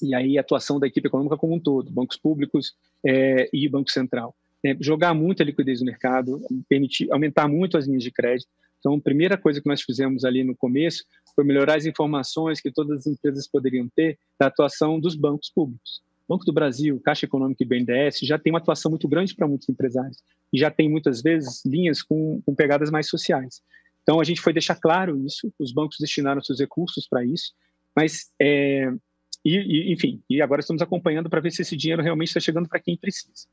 e 0.01 0.15
aí 0.15 0.39
a 0.39 0.41
atuação 0.41 0.79
da 0.79 0.87
equipe 0.87 1.09
econômica 1.09 1.37
como 1.37 1.55
um 1.55 1.61
todo, 1.61 1.91
bancos 1.91 2.17
públicos 2.17 2.75
é, 3.05 3.51
e 3.53 3.69
Banco 3.69 3.91
Central, 3.91 4.35
é, 4.65 4.77
jogar 4.81 5.15
muito 5.15 5.43
a 5.43 5.47
liquidez 5.47 5.81
no 5.81 5.87
mercado, 5.87 6.41
permitir, 6.69 7.13
aumentar 7.13 7.49
muito 7.49 7.77
as 7.77 7.87
linhas 7.87 8.03
de 8.03 8.11
crédito, 8.11 8.49
então, 8.79 8.95
a 8.95 9.01
primeira 9.01 9.37
coisa 9.37 9.61
que 9.61 9.69
nós 9.69 9.83
fizemos 9.83 10.25
ali 10.25 10.45
no 10.45 10.55
começo 10.55 11.05
foi 11.35 11.45
melhorar 11.45 11.77
as 11.77 11.87
informações 11.87 12.61
que 12.61 12.71
todas 12.71 12.99
as 12.99 13.07
empresas 13.07 13.49
poderiam 13.49 13.89
ter 13.95 14.19
da 14.39 14.47
atuação 14.47 15.01
dos 15.01 15.15
bancos 15.15 15.51
públicos. 15.51 16.03
Banco 16.29 16.45
do 16.45 16.53
Brasil, 16.53 17.01
Caixa 17.01 17.25
Econômica 17.25 17.63
e 17.63 17.67
BNDES 17.67 18.21
já 18.21 18.39
tem 18.39 18.53
uma 18.53 18.59
atuação 18.59 18.91
muito 18.91 19.09
grande 19.09 19.35
para 19.35 19.49
muitos 19.49 19.69
empresários 19.69 20.23
e 20.53 20.59
já 20.59 20.71
tem 20.71 20.89
muitas 20.89 21.23
vezes 21.23 21.65
linhas 21.65 22.03
com, 22.03 22.43
com 22.45 22.55
pegadas 22.55 22.91
mais 22.91 23.09
sociais. 23.09 23.63
Então 24.03 24.21
a 24.21 24.25
gente 24.25 24.41
foi 24.41 24.53
deixar 24.53 24.77
claro 24.77 25.19
isso, 25.25 25.53
os 25.59 25.73
bancos 25.73 25.97
destinaram 25.99 26.43
seus 26.43 26.61
recursos 26.61 27.07
para 27.09 27.25
isso, 27.25 27.55
mas 27.97 28.31
é, 28.41 28.93
e, 29.45 29.57
e, 29.57 29.93
enfim, 29.93 30.23
e 30.29 30.43
agora 30.43 30.61
estamos 30.61 30.83
acompanhando 30.83 31.31
para 31.31 31.41
ver 31.41 31.51
se 31.51 31.63
esse 31.63 31.77
dinheiro 31.77 32.03
realmente 32.03 32.29
está 32.29 32.41
chegando 32.41 32.69
para 32.69 32.81
quem 32.81 32.97
precisa. 32.97 33.47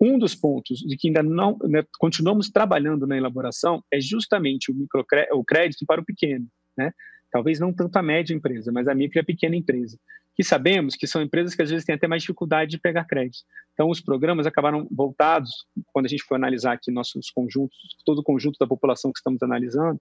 Um 0.00 0.18
dos 0.18 0.34
pontos 0.34 0.80
de 0.80 0.96
que 0.96 1.08
ainda 1.08 1.22
não 1.22 1.56
né, 1.62 1.84
continuamos 1.98 2.50
trabalhando 2.50 3.06
na 3.06 3.16
elaboração 3.16 3.82
é 3.92 4.00
justamente 4.00 4.70
o, 4.70 4.74
microcrédito, 4.74 5.36
o 5.36 5.44
crédito 5.44 5.86
para 5.86 6.00
o 6.00 6.04
pequeno, 6.04 6.46
né? 6.76 6.92
Talvez 7.30 7.58
não 7.58 7.72
tanto 7.72 7.96
a 7.96 8.02
média 8.02 8.34
empresa, 8.34 8.70
mas 8.70 8.86
a 8.86 8.94
micro 8.94 9.18
e 9.18 9.20
a 9.20 9.24
pequena 9.24 9.56
empresa, 9.56 9.98
que 10.36 10.42
sabemos 10.42 10.96
que 10.96 11.06
são 11.06 11.22
empresas 11.22 11.54
que 11.54 11.62
às 11.62 11.70
vezes 11.70 11.84
têm 11.84 11.94
até 11.94 12.06
mais 12.06 12.22
dificuldade 12.22 12.72
de 12.72 12.78
pegar 12.78 13.04
crédito. 13.04 13.44
Então, 13.72 13.88
os 13.88 14.00
programas 14.00 14.46
acabaram 14.46 14.86
voltados, 14.90 15.50
quando 15.92 16.06
a 16.06 16.08
gente 16.08 16.24
for 16.24 16.34
analisar 16.34 16.72
aqui 16.72 16.90
nossos 16.90 17.30
conjuntos, 17.30 17.76
todo 18.04 18.18
o 18.18 18.22
conjunto 18.22 18.56
da 18.58 18.66
população 18.66 19.12
que 19.12 19.18
estamos 19.18 19.42
analisando, 19.42 20.00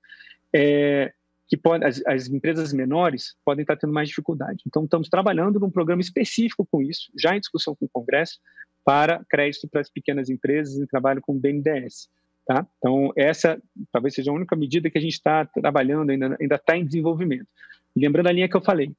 é, 0.54 1.12
que 1.48 1.58
pode, 1.58 1.86
as, 1.86 2.02
as, 2.06 2.28
empresas 2.28 2.74
menores 2.74 3.36
podem 3.46 3.62
estar 3.62 3.78
tendo 3.78 3.94
mais 3.94 4.10
dificuldade. 4.10 4.64
Então, 4.66 4.84
estamos 4.84 5.10
trabalhando 5.10 5.60
num 5.60 5.70
programa 5.70 6.02
específico 6.02 6.68
com 6.70 6.82
isso, 6.82 7.12
já 7.18 7.36
em 7.36 7.40
discussão 7.40 7.76
com 7.76 7.86
o 7.86 7.90
Congresso, 7.90 8.40
para 8.84 9.24
crédito 9.30 9.68
para 9.68 9.82
as 9.82 9.90
pequenas 9.90 10.30
empresas 10.30 10.78
em 10.78 10.86
trabalho 10.86 11.22
com 11.22 11.38
BNDES. 11.38 12.10
Tá? 12.46 12.68
Então, 12.78 13.12
essa 13.16 13.62
talvez 13.92 14.14
seja 14.14 14.32
a 14.32 14.34
única 14.34 14.56
medida 14.56 14.90
que 14.90 14.98
a 14.98 15.02
gente 15.02 15.14
está 15.14 15.46
trabalhando, 15.46 16.10
ainda 16.10 16.56
está 16.56 16.78
em 16.78 16.86
desenvolvimento. 16.86 17.48
Lembrando 17.96 18.28
a 18.28 18.32
linha 18.32 18.50
que 18.50 18.58
eu 18.58 18.62
falei. 18.62 18.92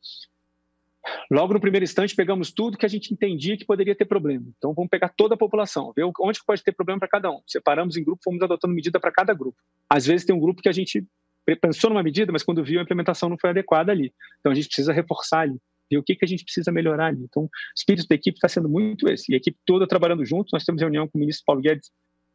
Logo 1.30 1.52
no 1.52 1.60
primeiro 1.60 1.84
instante, 1.84 2.16
pegamos 2.16 2.50
tudo 2.50 2.78
que 2.78 2.86
a 2.86 2.88
gente 2.88 3.12
entendia 3.12 3.58
que 3.58 3.64
poderia 3.66 3.94
ter 3.94 4.06
problema. 4.06 4.46
Então, 4.56 4.72
vamos 4.72 4.88
pegar 4.88 5.10
toda 5.10 5.34
a 5.34 5.38
população, 5.38 5.92
ver 5.94 6.04
onde 6.18 6.40
pode 6.46 6.62
ter 6.62 6.72
problema 6.72 6.98
para 6.98 7.08
cada 7.08 7.30
um. 7.30 7.42
Separamos 7.46 7.98
em 7.98 8.04
grupo, 8.04 8.22
fomos 8.24 8.40
adotando 8.40 8.74
medida 8.74 8.98
para 8.98 9.12
cada 9.12 9.34
grupo. 9.34 9.58
Às 9.88 10.06
vezes 10.06 10.24
tem 10.24 10.34
um 10.34 10.40
grupo 10.40 10.62
que 10.62 10.68
a 10.68 10.72
gente 10.72 11.06
pensou 11.60 11.90
numa 11.90 12.02
medida, 12.02 12.32
mas 12.32 12.42
quando 12.42 12.64
viu 12.64 12.80
a 12.80 12.82
implementação 12.82 13.28
não 13.28 13.36
foi 13.38 13.50
adequada 13.50 13.92
ali. 13.92 14.14
Então, 14.40 14.50
a 14.50 14.54
gente 14.54 14.68
precisa 14.68 14.94
reforçar 14.94 15.40
ali 15.40 15.60
ver 15.90 15.98
o 15.98 16.02
que, 16.02 16.16
que 16.16 16.24
a 16.24 16.28
gente 16.28 16.44
precisa 16.44 16.72
melhorar 16.72 17.06
ali. 17.06 17.22
Então, 17.24 17.44
o 17.44 17.50
espírito 17.76 18.08
da 18.08 18.14
equipe 18.14 18.36
está 18.36 18.48
sendo 18.48 18.68
muito 18.68 19.08
esse. 19.08 19.30
E 19.30 19.34
a 19.34 19.38
equipe 19.38 19.58
toda 19.64 19.86
trabalhando 19.86 20.24
junto. 20.24 20.50
Nós 20.52 20.64
temos 20.64 20.80
reunião 20.80 21.08
com 21.08 21.18
o 21.18 21.20
ministro 21.20 21.44
Paulo 21.46 21.62
Guedes 21.62 21.90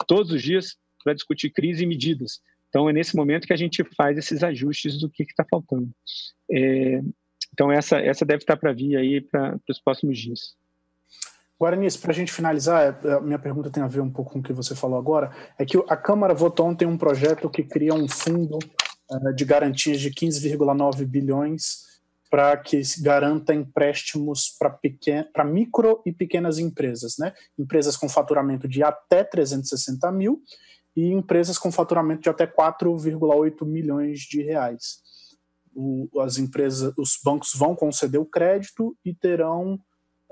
todos 0.08 0.32
os 0.32 0.42
dias 0.42 0.78
para 1.04 1.14
discutir 1.14 1.50
crise 1.50 1.84
e 1.84 1.88
medidas. 1.88 2.42
Então, 2.70 2.90
é 2.90 2.94
nesse 2.94 3.16
momento 3.16 3.48
que 3.48 3.54
a 3.54 3.58
gente 3.58 3.84
faz 3.96 4.18
esses 4.18 4.44
ajustes 4.44 5.00
do 5.00 5.10
que 5.10 5.24
está 5.24 5.46
faltando. 5.50 5.90
É, 6.52 7.02
então, 7.54 7.72
essa, 7.72 8.00
essa 8.00 8.26
deve 8.26 8.44
estar 8.44 8.58
para 8.58 8.72
vir 8.72 8.96
aí 8.96 9.22
para 9.22 9.60
os 9.70 9.80
próximos 9.80 10.18
dias. 10.18 10.56
Guaranis, 11.60 11.98
para 11.98 12.12
a 12.12 12.16
gente 12.16 12.32
finalizar, 12.32 13.00
é, 13.04 13.14
a 13.14 13.20
minha 13.20 13.40
pergunta 13.40 13.70
tem 13.70 13.84
a 13.84 13.88
ver 13.88 14.00
um 14.00 14.10
pouco 14.10 14.32
com 14.32 14.40
o 14.40 14.44
que 14.44 14.54
você 14.54 14.74
falou 14.76 14.98
agora, 14.98 15.32
é 15.58 15.66
que 15.66 15.78
a 15.90 15.98
Câmara 15.98 16.34
votou 16.34 16.68
ontem 16.68 16.86
um 16.86 16.98
projeto 16.98 17.50
que 17.50 17.64
cria 17.64 17.94
um 17.94 18.08
fundo 18.08 18.60
uh, 19.12 19.34
de 19.36 19.44
garantias 19.44 20.00
de 20.00 20.10
15,9 20.10 21.06
bilhões 21.06 21.89
para 22.30 22.56
que 22.58 22.84
se 22.84 23.02
garanta 23.02 23.54
empréstimos 23.54 24.56
para 25.34 25.44
micro 25.44 26.02
e 26.06 26.12
pequenas 26.12 26.60
empresas, 26.60 27.18
né? 27.18 27.34
Empresas 27.58 27.98
com 27.98 28.08
faturamento 28.08 28.68
de 28.68 28.84
até 28.84 29.24
360 29.24 30.12
mil 30.12 30.42
e 30.96 31.12
empresas 31.12 31.58
com 31.58 31.72
faturamento 31.72 32.22
de 32.22 32.30
até 32.30 32.46
4,8 32.46 33.66
milhões 33.66 34.20
de 34.20 34.44
reais. 34.44 35.02
O, 35.74 36.08
as 36.22 36.38
empresas, 36.38 36.94
os 36.98 37.18
bancos 37.24 37.54
vão 37.56 37.76
conceder 37.76 38.20
o 38.20 38.26
crédito 38.26 38.96
e 39.04 39.14
terão 39.14 39.80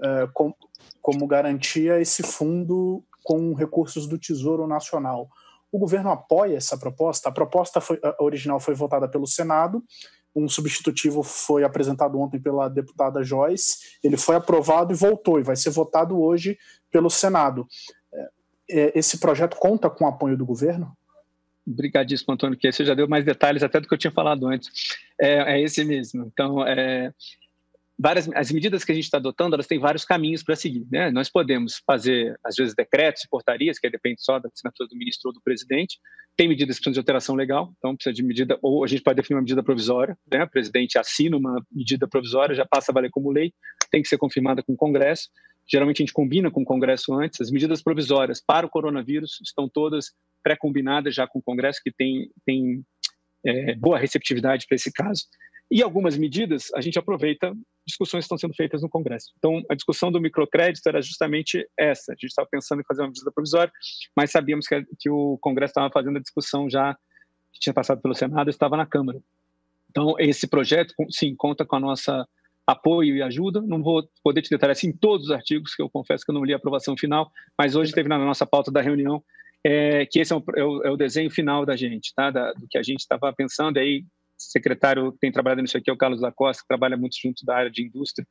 é, 0.04 0.28
com, 0.34 0.54
como 1.02 1.26
garantia 1.26 2.00
esse 2.00 2.22
fundo 2.22 3.04
com 3.24 3.54
recursos 3.54 4.08
do 4.08 4.20
Tesouro 4.20 4.68
Nacional. 4.68 5.28
O 5.72 5.80
governo 5.80 6.12
apoia 6.12 6.58
essa 6.58 6.78
proposta. 6.78 7.30
A 7.30 7.32
proposta 7.32 7.82
foi, 7.82 8.00
a 8.04 8.24
original 8.24 8.60
foi 8.60 8.74
votada 8.74 9.08
pelo 9.10 9.28
Senado 9.28 9.84
um 10.36 10.48
substitutivo 10.48 11.24
foi 11.24 11.64
apresentado 11.64 12.20
ontem 12.20 12.40
pela 12.40 12.70
deputada 12.70 13.24
Joyce, 13.24 13.98
ele 14.04 14.18
foi 14.18 14.36
aprovado 14.36 14.94
e 14.94 14.96
voltou, 14.96 15.40
e 15.40 15.44
vai 15.44 15.56
ser 15.56 15.72
votado 15.72 16.20
hoje 16.20 16.58
pelo 16.92 17.10
Senado. 17.10 17.68
É, 18.14 18.30
é, 18.70 19.00
esse 19.00 19.18
projeto 19.20 19.58
conta 19.58 19.90
com 19.90 20.06
o 20.06 20.08
apoio 20.08 20.38
do 20.38 20.46
governo? 20.46 20.96
Obrigadíssimo, 21.66 22.34
Antônio, 22.34 22.58
que 22.58 22.72
você 22.72 22.86
já 22.86 22.94
deu 22.94 23.10
mais 23.10 23.26
detalhes 23.26 23.62
até 23.62 23.80
do 23.80 23.88
que 23.88 23.94
eu 23.94 23.98
tinha 23.98 24.12
falado 24.12 24.48
antes. 24.48 24.70
É, 25.20 25.56
é 25.56 25.62
esse 25.62 25.84
mesmo. 25.84 26.26
Então, 26.32 26.66
é, 26.66 27.12
várias 27.98 28.30
as 28.36 28.52
medidas 28.52 28.84
que 28.84 28.92
a 28.92 28.96
gente 28.96 29.06
está 29.06 29.18
adotando 29.18 29.56
elas 29.56 29.68
têm 29.68 29.80
vários 29.80 30.06
caminhos 30.06 30.44
para 30.44 30.56
seguir 30.56 30.86
né? 30.92 31.10
Nós 31.10 31.30
podemos 31.30 31.82
fazer 31.86 32.38
às 32.44 32.56
vezes 32.56 32.76
decretos 32.76 33.24
e 33.24 33.30
portarias 33.30 33.80
que 33.80 33.90
depende 33.90 34.24
só 34.24 34.40
da 34.40 34.50
assinatura 34.54 34.88
do 34.88 34.96
ministro 34.96 35.30
ou 35.30 35.34
do 35.34 35.42
presidente. 35.42 36.00
Tem 36.36 36.48
medidas 36.48 36.78
que 36.78 36.82
precisam 36.82 36.94
de 36.94 37.00
alteração 37.00 37.36
legal 37.36 37.74
então 37.78 37.96
precisa 37.96 38.14
de 38.14 38.24
medida 38.24 38.58
ou 38.62 38.84
a 38.84 38.88
gente 38.88 39.02
pode 39.02 39.16
definir 39.16 39.36
uma 39.38 39.42
medida 39.42 39.64
provisória 39.64 40.18
né? 40.32 40.44
O 40.44 40.50
presidente 40.50 40.98
assina 40.98 41.36
uma 41.36 41.64
medida 41.72 42.08
provisória 42.08 42.56
já 42.56 42.66
passa 42.66 42.92
a 42.92 42.94
valer 42.94 43.10
como 43.10 43.32
lei 43.32 43.52
tem 43.90 44.02
que 44.02 44.08
ser 44.08 44.18
confirmada 44.18 44.62
com 44.62 44.74
o 44.74 44.78
Congresso. 44.78 45.30
Geralmente 45.70 46.02
a 46.02 46.06
gente 46.06 46.14
combina 46.14 46.52
com 46.52 46.62
o 46.62 46.66
Congresso 46.66 47.14
antes. 47.14 47.40
As 47.40 47.50
medidas 47.50 47.82
provisórias 47.82 48.42
para 48.46 48.66
o 48.66 48.70
coronavírus 48.70 49.40
estão 49.42 49.70
todas 49.70 50.12
pré-combinadas 50.44 51.16
já 51.16 51.28
com 51.28 51.40
o 51.40 51.42
Congresso 51.42 51.82
que 51.84 51.92
tem 51.92 52.30
tem 52.46 52.84
é, 53.46 53.76
boa 53.76 53.98
receptividade 53.98 54.66
para 54.68 54.76
esse 54.76 54.92
caso 54.92 55.24
E 55.70 55.84
algumas 55.84 56.18
medidas 56.18 56.68
a 56.74 56.82
gente 56.82 56.98
aproveita 56.98 57.54
discussões 57.86 58.22
que 58.22 58.26
estão 58.26 58.38
sendo 58.38 58.56
feitas 58.56 58.82
no 58.82 58.90
Congresso. 58.90 59.32
Então, 59.38 59.62
a 59.70 59.76
discussão 59.76 60.12
do 60.12 60.20
microcrédito 60.20 60.88
era 60.88 61.02
justamente 61.02 61.66
essa. 61.78 62.12
A 62.12 62.16
gente 62.16 62.28
estava 62.28 62.48
pensando 62.50 62.82
em 62.82 62.86
fazer 62.86 63.02
uma 63.02 63.10
medida 63.10 63.32
provisória, 63.34 63.72
mas 64.16 64.32
sabíamos 64.32 64.68
que, 64.68 64.82
que 65.00 65.10
o 65.10 65.38
Congresso 65.42 65.72
estava 65.72 65.90
fazendo 65.92 66.18
a 66.18 66.22
discussão 66.22 66.70
já 66.70 66.96
que 67.54 67.60
tinha 67.60 67.74
passado 67.74 68.02
pelo 68.02 68.14
Senado, 68.14 68.50
estava 68.50 68.78
na 68.78 68.86
Câmara. 68.86 69.20
Então, 69.90 70.16
esse 70.20 70.48
projeto, 70.48 70.94
sim, 71.10 71.36
conta 71.36 71.66
com 71.66 71.76
a 71.76 71.80
nossa 71.80 72.26
apoio 72.68 73.16
e 73.16 73.22
ajuda. 73.22 73.62
Não 73.62 73.82
vou 73.82 74.08
poder 74.24 74.42
te 74.42 74.50
detalhar 74.50 74.74
assim 74.74 74.92
todos 74.92 75.28
os 75.28 75.32
artigos, 75.32 75.74
que 75.74 75.82
eu 75.82 75.90
confesso 75.90 76.26
que 76.26 76.32
eu 76.32 76.36
não 76.36 76.44
li 76.44 76.54
a 76.54 76.58
aprovação 76.58 76.96
final, 76.98 77.32
mas 77.58 77.76
hoje 77.76 77.94
teve 77.94 78.10
na 78.10 78.18
nossa 78.18 78.46
pauta 78.46 78.70
da 78.70 78.82
reunião 78.82 79.24
é, 79.66 80.06
que 80.06 80.20
esse 80.20 80.34
é, 80.34 80.38
é, 80.38 80.64
o, 80.64 80.84
é, 80.84 80.92
o, 80.92 80.98
desenho 80.98 81.32
final 81.32 81.66
da 81.66 81.76
gente, 81.76 82.14
tá? 82.14 82.30
Da, 82.30 82.52
do 82.54 82.68
que 82.70 82.78
a 82.78 82.84
gente 82.84 83.00
estava 83.00 83.34
pensando. 83.34 83.78
Aí, 83.78 84.04
secretário 84.38 85.12
tem 85.20 85.32
trabalhado 85.32 85.62
nisso 85.62 85.78
aqui, 85.78 85.90
é 85.90 85.94
o 85.94 85.98
Carlos 85.98 86.22
da 86.22 86.32
Costa, 86.32 86.62
que 86.62 86.68
trabalha 86.68 86.98
muito 86.98 87.16
junto 87.22 87.46
da 87.46 87.56
área 87.56 87.72
de 87.72 87.86
indústria, 87.86 88.28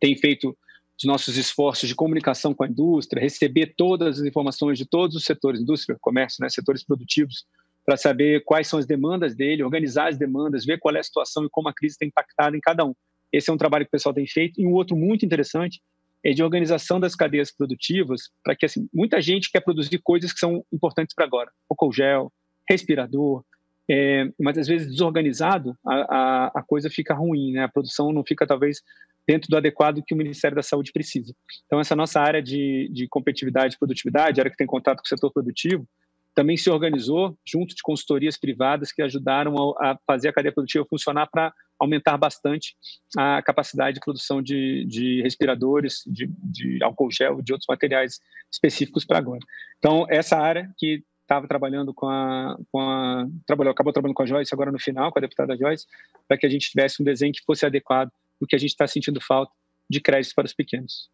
tem 0.00 0.16
feito 0.16 0.56
os 0.98 1.04
nossos 1.04 1.36
esforços 1.36 1.88
de 1.88 1.94
comunicação 1.94 2.54
com 2.54 2.64
a 2.64 2.68
indústria, 2.68 3.20
receber 3.20 3.74
todas 3.76 4.20
as 4.20 4.26
informações 4.26 4.78
de 4.78 4.86
todos 4.86 5.16
os 5.16 5.24
setores, 5.24 5.60
indústria, 5.60 5.96
comércio, 6.00 6.38
né, 6.40 6.48
setores 6.48 6.84
produtivos, 6.84 7.44
para 7.84 7.96
saber 7.96 8.44
quais 8.44 8.68
são 8.68 8.78
as 8.78 8.86
demandas 8.86 9.34
dele, 9.34 9.62
organizar 9.62 10.08
as 10.08 10.16
demandas, 10.16 10.64
ver 10.64 10.78
qual 10.78 10.94
é 10.94 11.00
a 11.00 11.02
situação 11.02 11.44
e 11.44 11.48
como 11.50 11.68
a 11.68 11.74
crise 11.74 11.98
tem 11.98 12.08
impactado 12.08 12.56
em 12.56 12.60
cada 12.60 12.84
um. 12.84 12.94
Esse 13.32 13.50
é 13.50 13.52
um 13.52 13.56
trabalho 13.56 13.84
que 13.84 13.88
o 13.88 13.92
pessoal 13.92 14.14
tem 14.14 14.26
feito. 14.26 14.60
E 14.60 14.66
um 14.66 14.72
outro 14.72 14.94
muito 14.94 15.24
interessante 15.24 15.80
é 16.24 16.32
de 16.32 16.42
organização 16.42 17.00
das 17.00 17.16
cadeias 17.16 17.50
produtivas, 17.50 18.30
para 18.44 18.54
que 18.54 18.66
assim, 18.66 18.88
muita 18.92 19.20
gente 19.20 19.50
quer 19.50 19.60
produzir 19.60 19.98
coisas 20.04 20.32
que 20.32 20.38
são 20.38 20.64
importantes 20.72 21.14
para 21.14 21.24
agora. 21.24 21.50
Álcool 21.68 21.92
gel, 21.92 22.32
respirador, 22.68 23.42
é, 23.90 24.30
mas 24.38 24.56
às 24.58 24.66
vezes 24.66 24.88
desorganizado 24.88 25.76
a, 25.86 25.94
a, 25.94 26.46
a, 26.56 26.62
coisa 26.62 26.88
fica 26.88 27.14
ruim, 27.14 27.52
né? 27.52 27.64
a 27.64 27.68
produção 27.68 28.12
não 28.12 28.24
fica 28.24 28.46
talvez 28.46 28.80
dentro 29.26 29.48
do 29.48 29.56
adequado 29.56 30.02
que 30.06 30.14
o 30.14 30.16
Ministério 30.16 30.56
da 30.56 30.62
Saúde 30.62 30.92
precisa. 30.92 31.34
Então 31.66 31.80
essa 31.80 31.96
nossa 31.96 32.20
área 32.20 32.42
de, 32.42 32.88
de 32.92 33.08
competitividade 33.08 33.74
e 33.74 33.78
produtividade, 33.78 34.40
área 34.40 34.50
que 34.50 34.56
tem 34.56 34.66
contato 34.66 34.98
com 34.98 35.04
o 35.04 35.08
setor 35.08 35.32
produtivo, 35.32 35.86
também 36.34 36.56
se 36.56 36.70
organizou 36.70 37.36
junto 37.46 37.74
de 37.74 37.82
consultorias 37.82 38.38
privadas 38.38 38.90
que 38.90 39.02
ajudaram 39.02 39.54
a, 39.78 39.92
a 39.92 39.98
fazer 40.06 40.28
a 40.28 40.32
cadeia 40.32 40.52
produtiva 40.52 40.86
funcionar 40.88 41.26
para 41.26 41.52
aumentar 41.78 42.16
bastante 42.16 42.76
a 43.18 43.42
capacidade 43.42 43.94
de 43.94 44.00
produção 44.00 44.40
de, 44.40 44.86
de 44.86 45.20
respiradores, 45.22 46.02
de, 46.06 46.30
de 46.42 46.82
álcool 46.82 47.10
gel, 47.10 47.42
de 47.42 47.52
outros 47.52 47.66
materiais 47.68 48.20
específicos 48.50 49.04
para 49.04 49.18
agora. 49.18 49.40
Então, 49.78 50.06
essa 50.08 50.38
área 50.38 50.70
que 50.78 51.02
estava 51.22 51.48
trabalhando 51.48 51.94
com 51.94 52.08
a, 52.08 52.56
com 52.70 52.80
a 52.80 53.26
trabalhou, 53.46 53.72
acabou 53.72 53.92
trabalhando 53.92 54.16
com 54.16 54.22
a 54.22 54.26
Joyce 54.26 54.54
agora 54.54 54.70
no 54.70 54.78
final, 54.78 55.10
com 55.10 55.18
a 55.18 55.22
deputada 55.22 55.56
Joyce, 55.56 55.86
para 56.28 56.36
que 56.36 56.46
a 56.46 56.48
gente 56.48 56.68
tivesse 56.68 57.00
um 57.00 57.04
desenho 57.04 57.32
que 57.32 57.44
fosse 57.44 57.64
adequado 57.64 58.10
do 58.40 58.46
que 58.46 58.56
a 58.56 58.58
gente 58.58 58.70
está 58.70 58.86
sentindo 58.86 59.20
falta 59.20 59.52
de 59.88 60.00
créditos 60.00 60.34
para 60.34 60.46
os 60.46 60.52
pequenos. 60.52 61.10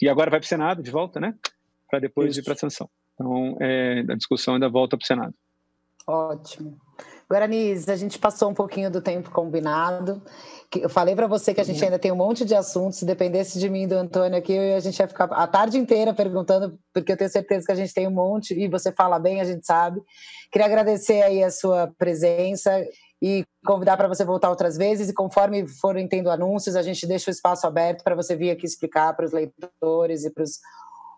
E 0.00 0.08
agora 0.08 0.30
vai 0.30 0.40
para 0.40 0.46
o 0.46 0.48
Senado 0.48 0.82
de 0.82 0.90
volta, 0.90 1.18
né? 1.18 1.34
Para 1.90 1.98
depois 1.98 2.30
Isso. 2.30 2.40
ir 2.40 2.44
para 2.44 2.52
a 2.52 2.56
sanção. 2.56 2.88
Então, 3.14 3.56
é, 3.60 4.04
a 4.08 4.14
discussão 4.14 4.54
ainda 4.54 4.68
volta 4.68 4.96
para 4.96 5.04
o 5.04 5.06
Senado. 5.06 5.34
Ótimo. 6.06 6.78
Guaranis, 7.30 7.88
a 7.90 7.96
gente 7.96 8.18
passou 8.18 8.48
um 8.48 8.54
pouquinho 8.54 8.90
do 8.90 9.02
tempo 9.02 9.30
combinado. 9.30 10.22
Eu 10.74 10.88
falei 10.88 11.14
para 11.14 11.26
você 11.26 11.52
que 11.52 11.60
a 11.60 11.64
gente 11.64 11.84
ainda 11.84 11.98
tem 11.98 12.10
um 12.10 12.16
monte 12.16 12.42
de 12.42 12.54
assuntos. 12.54 12.98
Se 12.98 13.04
dependesse 13.04 13.58
de 13.58 13.68
mim 13.68 13.82
e 13.82 13.86
do 13.86 13.96
Antônio 13.96 14.38
aqui, 14.38 14.56
a 14.56 14.80
gente 14.80 14.98
ia 14.98 15.06
ficar 15.06 15.24
a 15.24 15.46
tarde 15.46 15.76
inteira 15.76 16.14
perguntando, 16.14 16.78
porque 16.92 17.12
eu 17.12 17.16
tenho 17.18 17.28
certeza 17.28 17.66
que 17.66 17.72
a 17.72 17.74
gente 17.74 17.92
tem 17.92 18.08
um 18.08 18.12
monte 18.12 18.54
e 18.54 18.66
você 18.66 18.90
fala 18.90 19.18
bem, 19.18 19.42
a 19.42 19.44
gente 19.44 19.66
sabe. 19.66 20.00
Queria 20.50 20.66
agradecer 20.66 21.20
aí 21.20 21.44
a 21.44 21.50
sua 21.50 21.92
presença 21.98 22.82
e 23.20 23.44
convidar 23.66 23.98
para 23.98 24.08
você 24.08 24.24
voltar 24.24 24.48
outras 24.48 24.78
vezes. 24.78 25.10
E 25.10 25.14
conforme 25.14 25.68
forem 25.68 26.08
tendo 26.08 26.30
anúncios, 26.30 26.76
a 26.76 26.82
gente 26.82 27.06
deixa 27.06 27.30
o 27.30 27.34
espaço 27.34 27.66
aberto 27.66 28.02
para 28.02 28.14
você 28.14 28.34
vir 28.34 28.50
aqui 28.50 28.64
explicar 28.64 29.14
para 29.14 29.26
os 29.26 29.32
leitores 29.32 30.24
e 30.24 30.30
para 30.30 30.44
os 30.44 30.58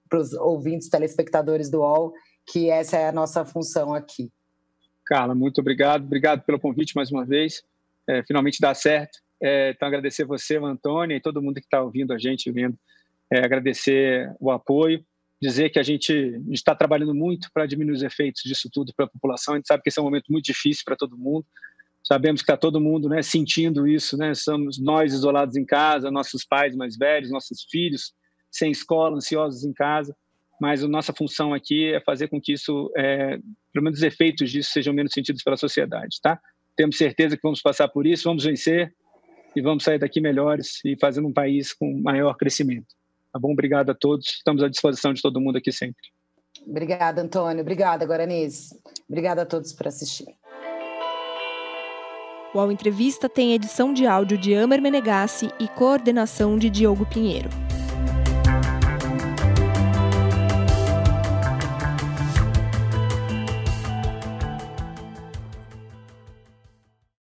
para 0.08 0.18
os 0.18 0.32
ouvintes, 0.32 0.88
telespectadores 0.88 1.70
do 1.70 1.78
UOL, 1.78 2.12
que 2.44 2.68
essa 2.68 2.96
é 2.96 3.08
a 3.08 3.12
nossa 3.12 3.44
função 3.44 3.94
aqui. 3.94 4.28
Carla, 5.10 5.34
muito 5.34 5.60
obrigado. 5.60 6.04
Obrigado 6.04 6.42
pelo 6.42 6.60
convite 6.60 6.94
mais 6.94 7.10
uma 7.10 7.26
vez. 7.26 7.64
É, 8.08 8.22
finalmente 8.22 8.60
dá 8.60 8.72
certo. 8.72 9.18
É, 9.42 9.70
então, 9.70 9.88
agradecer 9.88 10.24
você, 10.24 10.56
o 10.56 10.64
Antônio, 10.64 11.16
e 11.16 11.20
todo 11.20 11.42
mundo 11.42 11.56
que 11.56 11.66
está 11.66 11.82
ouvindo 11.82 12.12
a 12.12 12.18
gente, 12.18 12.48
vendo. 12.52 12.78
É, 13.28 13.44
agradecer 13.44 14.32
o 14.38 14.52
apoio. 14.52 15.04
Dizer 15.42 15.70
que 15.70 15.80
a 15.80 15.82
gente 15.82 16.40
está 16.50 16.76
trabalhando 16.76 17.12
muito 17.12 17.48
para 17.52 17.66
diminuir 17.66 17.96
os 17.96 18.02
efeitos 18.04 18.42
disso 18.44 18.70
tudo 18.72 18.92
para 18.94 19.06
a 19.06 19.08
população. 19.08 19.54
A 19.54 19.56
gente 19.56 19.66
sabe 19.66 19.82
que 19.82 19.88
esse 19.88 19.98
é 19.98 20.02
um 20.02 20.04
momento 20.04 20.30
muito 20.30 20.44
difícil 20.44 20.84
para 20.84 20.96
todo 20.96 21.18
mundo. 21.18 21.44
Sabemos 22.04 22.40
que 22.40 22.44
está 22.44 22.56
todo 22.56 22.80
mundo 22.80 23.08
né, 23.08 23.20
sentindo 23.20 23.88
isso. 23.88 24.16
Né? 24.16 24.32
Somos 24.34 24.78
nós 24.78 25.12
isolados 25.12 25.56
em 25.56 25.64
casa, 25.64 26.08
nossos 26.08 26.44
pais 26.44 26.76
mais 26.76 26.96
velhos, 26.96 27.32
nossos 27.32 27.64
filhos 27.68 28.12
sem 28.48 28.70
escola, 28.70 29.16
ansiosos 29.16 29.64
em 29.64 29.72
casa, 29.72 30.14
mas 30.60 30.84
a 30.84 30.88
nossa 30.88 31.12
função 31.12 31.54
aqui 31.54 31.92
é 31.92 32.00
fazer 32.00 32.28
com 32.28 32.40
que 32.40 32.52
isso, 32.52 32.92
é, 32.96 33.38
pelo 33.72 33.84
menos 33.84 33.98
os 33.98 34.04
efeitos 34.04 34.50
disso 34.50 34.70
sejam 34.72 34.92
menos 34.92 35.12
sentidos 35.12 35.42
pela 35.42 35.56
sociedade, 35.56 36.18
tá? 36.22 36.40
Temos 36.76 36.96
certeza 36.96 37.36
que 37.36 37.42
vamos 37.42 37.60
passar 37.60 37.88
por 37.88 38.06
isso, 38.06 38.24
vamos 38.24 38.44
vencer 38.44 38.94
e 39.54 39.60
vamos 39.60 39.84
sair 39.84 39.98
daqui 39.98 40.20
melhores 40.20 40.80
e 40.84 40.96
fazendo 41.00 41.28
um 41.28 41.32
país 41.32 41.72
com 41.72 42.00
maior 42.00 42.34
crescimento. 42.34 42.94
Tá 43.32 43.38
bom? 43.38 43.52
Obrigado 43.52 43.90
a 43.90 43.94
todos. 43.94 44.26
Estamos 44.26 44.62
à 44.62 44.68
disposição 44.68 45.12
de 45.12 45.22
todo 45.22 45.40
mundo 45.40 45.56
aqui 45.56 45.70
sempre. 45.70 46.02
Obrigada, 46.66 47.22
Antônio. 47.22 47.62
Obrigada, 47.62 48.04
Guaranis. 48.04 48.70
Obrigada 49.08 49.42
a 49.42 49.46
todos 49.46 49.72
por 49.72 49.88
assistirem. 49.88 50.36
O 52.52 52.58
Ao 52.58 52.72
Entrevista 52.72 53.28
tem 53.28 53.54
edição 53.54 53.94
de 53.94 54.06
áudio 54.06 54.36
de 54.36 54.54
Amer 54.54 54.82
Menegassi 54.82 55.50
e 55.60 55.68
coordenação 55.68 56.58
de 56.58 56.68
Diogo 56.68 57.06
Pinheiro. 57.06 57.48